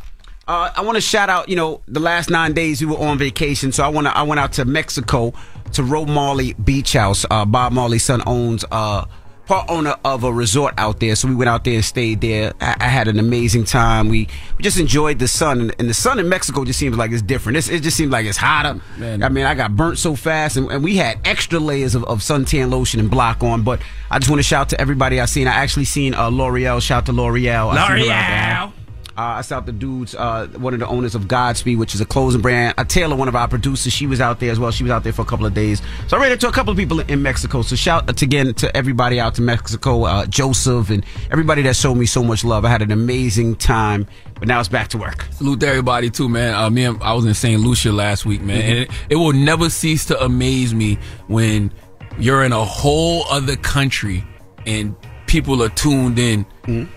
[0.47, 1.49] Uh, I want to shout out.
[1.49, 4.17] You know, the last nine days we were on vacation, so I want to.
[4.17, 5.33] I went out to Mexico
[5.73, 7.25] to Ro Marley Beach House.
[7.29, 8.63] Uh, Bob Marley's son owns.
[8.71, 9.03] Uh,
[9.45, 12.53] part owner of a resort out there, so we went out there and stayed there.
[12.61, 14.09] I, I had an amazing time.
[14.09, 14.27] We,
[14.57, 17.21] we just enjoyed the sun, and, and the sun in Mexico just seems like it's
[17.21, 17.57] different.
[17.57, 18.79] It's, it just seems like it's hotter.
[18.97, 19.23] Man.
[19.23, 22.19] I mean, I got burnt so fast, and, and we had extra layers of, of
[22.19, 23.63] suntan lotion and block on.
[23.63, 25.47] But I just want to shout to everybody I seen.
[25.47, 26.81] I actually seen uh, L'Oreal.
[26.81, 27.75] Shout to L'Oreal.
[27.75, 28.65] I seen her out there.
[28.65, 28.73] L'Oreal.
[29.17, 32.05] Uh, I saw the dudes, uh, one of the owners of Godspeed, which is a
[32.05, 32.73] clothing brand.
[32.77, 34.71] Uh, Taylor, one of our producers, she was out there as well.
[34.71, 35.81] She was out there for a couple of days.
[36.07, 37.61] So I ran into a couple of people in Mexico.
[37.61, 41.95] So shout out again to everybody out to Mexico, uh, Joseph, and everybody that showed
[41.95, 42.65] me so much love.
[42.65, 44.05] I had an amazing time,
[44.37, 45.25] but now it's back to work.
[45.31, 46.53] Salute to everybody too, man.
[46.53, 47.61] Uh, me, and, I was in St.
[47.61, 51.71] Lucia last week, man, and it, it will never cease to amaze me when
[52.19, 54.25] you're in a whole other country
[54.65, 54.93] and
[55.35, 56.45] people are tuned in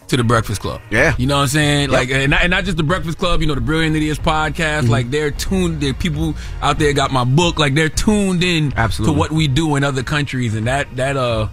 [0.06, 0.80] to the Breakfast Club.
[0.90, 1.16] Yeah.
[1.18, 1.90] you know what I'm saying?
[1.90, 3.40] Like, and not, and not just the Breakfast Club.
[3.40, 4.88] You know, the Brilliant Idiots podcast.
[4.88, 5.80] Like, they're tuned.
[5.80, 7.58] There, people out there got my book.
[7.58, 9.12] Like, they're tuned in Absolutely.
[9.12, 11.48] to what we do in other countries, and that that uh.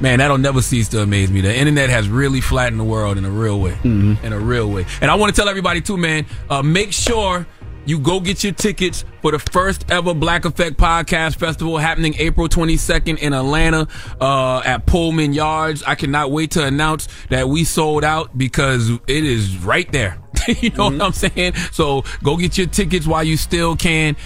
[0.00, 1.42] Man, that'll never cease to amaze me.
[1.42, 3.78] The internet has really flattened the world in a real way.
[3.84, 4.84] In a real way.
[5.00, 7.46] And I want to tell everybody too, man, uh, make sure
[7.84, 12.48] you go get your tickets for the first ever Black Effect Podcast Festival happening April
[12.48, 13.88] 22nd in Atlanta
[14.20, 15.82] uh, at Pullman Yards.
[15.82, 20.18] I cannot wait to announce that we sold out because it is right there.
[20.60, 21.54] you know what I'm saying?
[21.72, 24.16] So go get your tickets while you still can.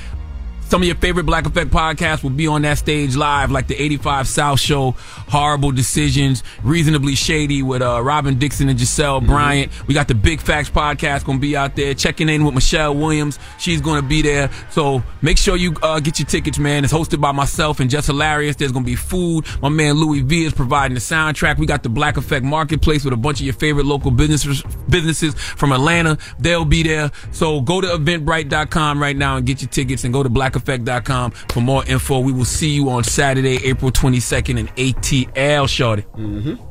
[0.68, 3.80] Some of your favorite Black Effect podcasts will be on that stage live, like the
[3.80, 4.96] 85 South Show,
[5.28, 9.70] Horrible Decisions, Reasonably Shady with uh, Robin Dixon and Gizelle Bryant.
[9.86, 11.94] We got the Big Facts podcast going to be out there.
[11.94, 13.38] Checking in with Michelle Williams.
[13.58, 14.50] She's going to be there.
[14.70, 16.82] So make sure you uh, get your tickets, man.
[16.82, 18.56] It's hosted by myself and Just Hilarious.
[18.56, 19.46] There's going to be food.
[19.62, 21.58] My man Louis V is providing the soundtrack.
[21.58, 25.34] We got the Black Effect Marketplace with a bunch of your favorite local businesses, businesses
[25.34, 26.18] from Atlanta.
[26.40, 27.12] They'll be there.
[27.30, 31.60] So go to eventbrite.com right now and get your tickets and go to blackeffect.com for
[31.60, 32.20] more info.
[32.20, 36.02] We will see you on Saturday, April 22nd in ATL, shorty.
[36.02, 36.62] Mm-hmm.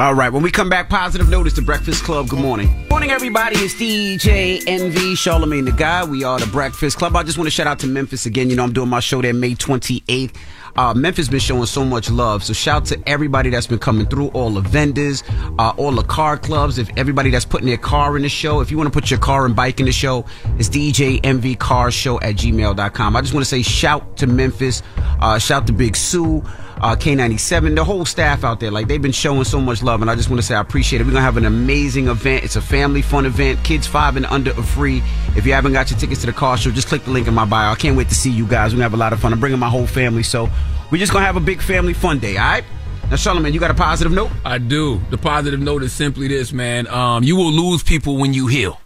[0.00, 2.28] All right, when we come back, positive notice to Breakfast Club.
[2.28, 2.86] Good morning.
[2.88, 3.56] Morning, everybody.
[3.56, 6.08] It's DJ Envy Charlamagne tha God.
[6.08, 7.16] We are the Breakfast Club.
[7.16, 8.48] I just want to shout out to Memphis again.
[8.48, 10.36] You know, I'm doing my show there May 28th.
[10.78, 12.44] Uh, Memphis been showing so much love.
[12.44, 15.24] So shout to everybody that's been coming through, all the vendors,
[15.58, 18.60] uh, all the car clubs, if everybody that's putting their car in the show.
[18.60, 20.24] If you want to put your car and bike in the show,
[20.56, 23.16] it's DJ Envy Car Show at gmail.com.
[23.16, 24.84] I just want to say shout to Memphis,
[25.20, 26.44] uh, shout to Big Sue
[26.80, 28.70] uh, K97, the whole staff out there.
[28.70, 31.00] Like they've been showing so much love, and I just want to say I appreciate
[31.00, 31.04] it.
[31.04, 32.44] We're gonna have an amazing event.
[32.44, 33.62] It's a family fun event.
[33.64, 35.02] Kids five and under are free.
[35.36, 37.34] If you haven't got your tickets to the car show, just click the link in
[37.34, 37.72] my bio.
[37.72, 38.72] I can't wait to see you guys.
[38.72, 39.32] We're gonna have a lot of fun.
[39.32, 40.48] I'm bringing my whole family, so
[40.90, 42.36] we're just gonna have a big family fun day.
[42.36, 42.64] All right.
[43.10, 44.30] Now, Charlamagne, you got a positive note?
[44.44, 45.00] I do.
[45.08, 46.86] The positive note is simply this, man.
[46.88, 48.78] Um, you will lose people when you heal.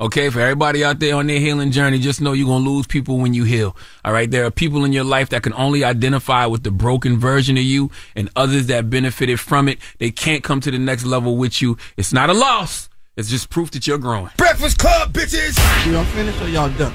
[0.00, 3.18] Okay, for everybody out there on their healing journey, just know you're gonna lose people
[3.18, 3.76] when you heal.
[4.02, 7.18] All right, there are people in your life that can only identify with the broken
[7.20, 9.78] version of you, and others that benefited from it.
[9.98, 11.76] They can't come to the next level with you.
[11.98, 12.88] It's not a loss.
[13.18, 14.30] It's just proof that you're growing.
[14.38, 15.54] Breakfast Club, bitches!
[15.92, 16.94] Y'all finished or y'all done?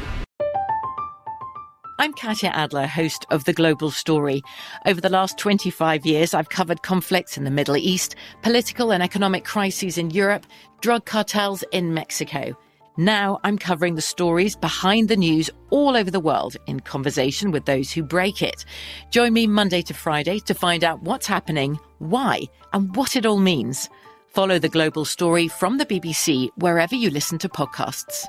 [1.99, 4.41] I'm Katya Adler, host of The Global Story.
[4.87, 9.45] Over the last 25 years, I've covered conflicts in the Middle East, political and economic
[9.45, 10.47] crises in Europe,
[10.81, 12.57] drug cartels in Mexico.
[12.97, 17.65] Now I'm covering the stories behind the news all over the world in conversation with
[17.65, 18.63] those who break it.
[19.09, 23.39] Join me Monday to Friday to find out what's happening, why, and what it all
[23.39, 23.89] means.
[24.27, 28.25] Follow the global story from the BBC wherever you listen to podcasts.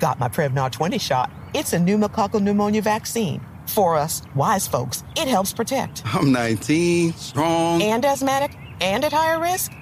[0.00, 1.30] Got my Prevnar 20 shot.
[1.54, 3.44] It's a pneumococcal pneumonia vaccine.
[3.66, 6.02] For us, wise folks, it helps protect.
[6.06, 7.82] I'm 19, strong.
[7.82, 9.72] And asthmatic and at higher risk?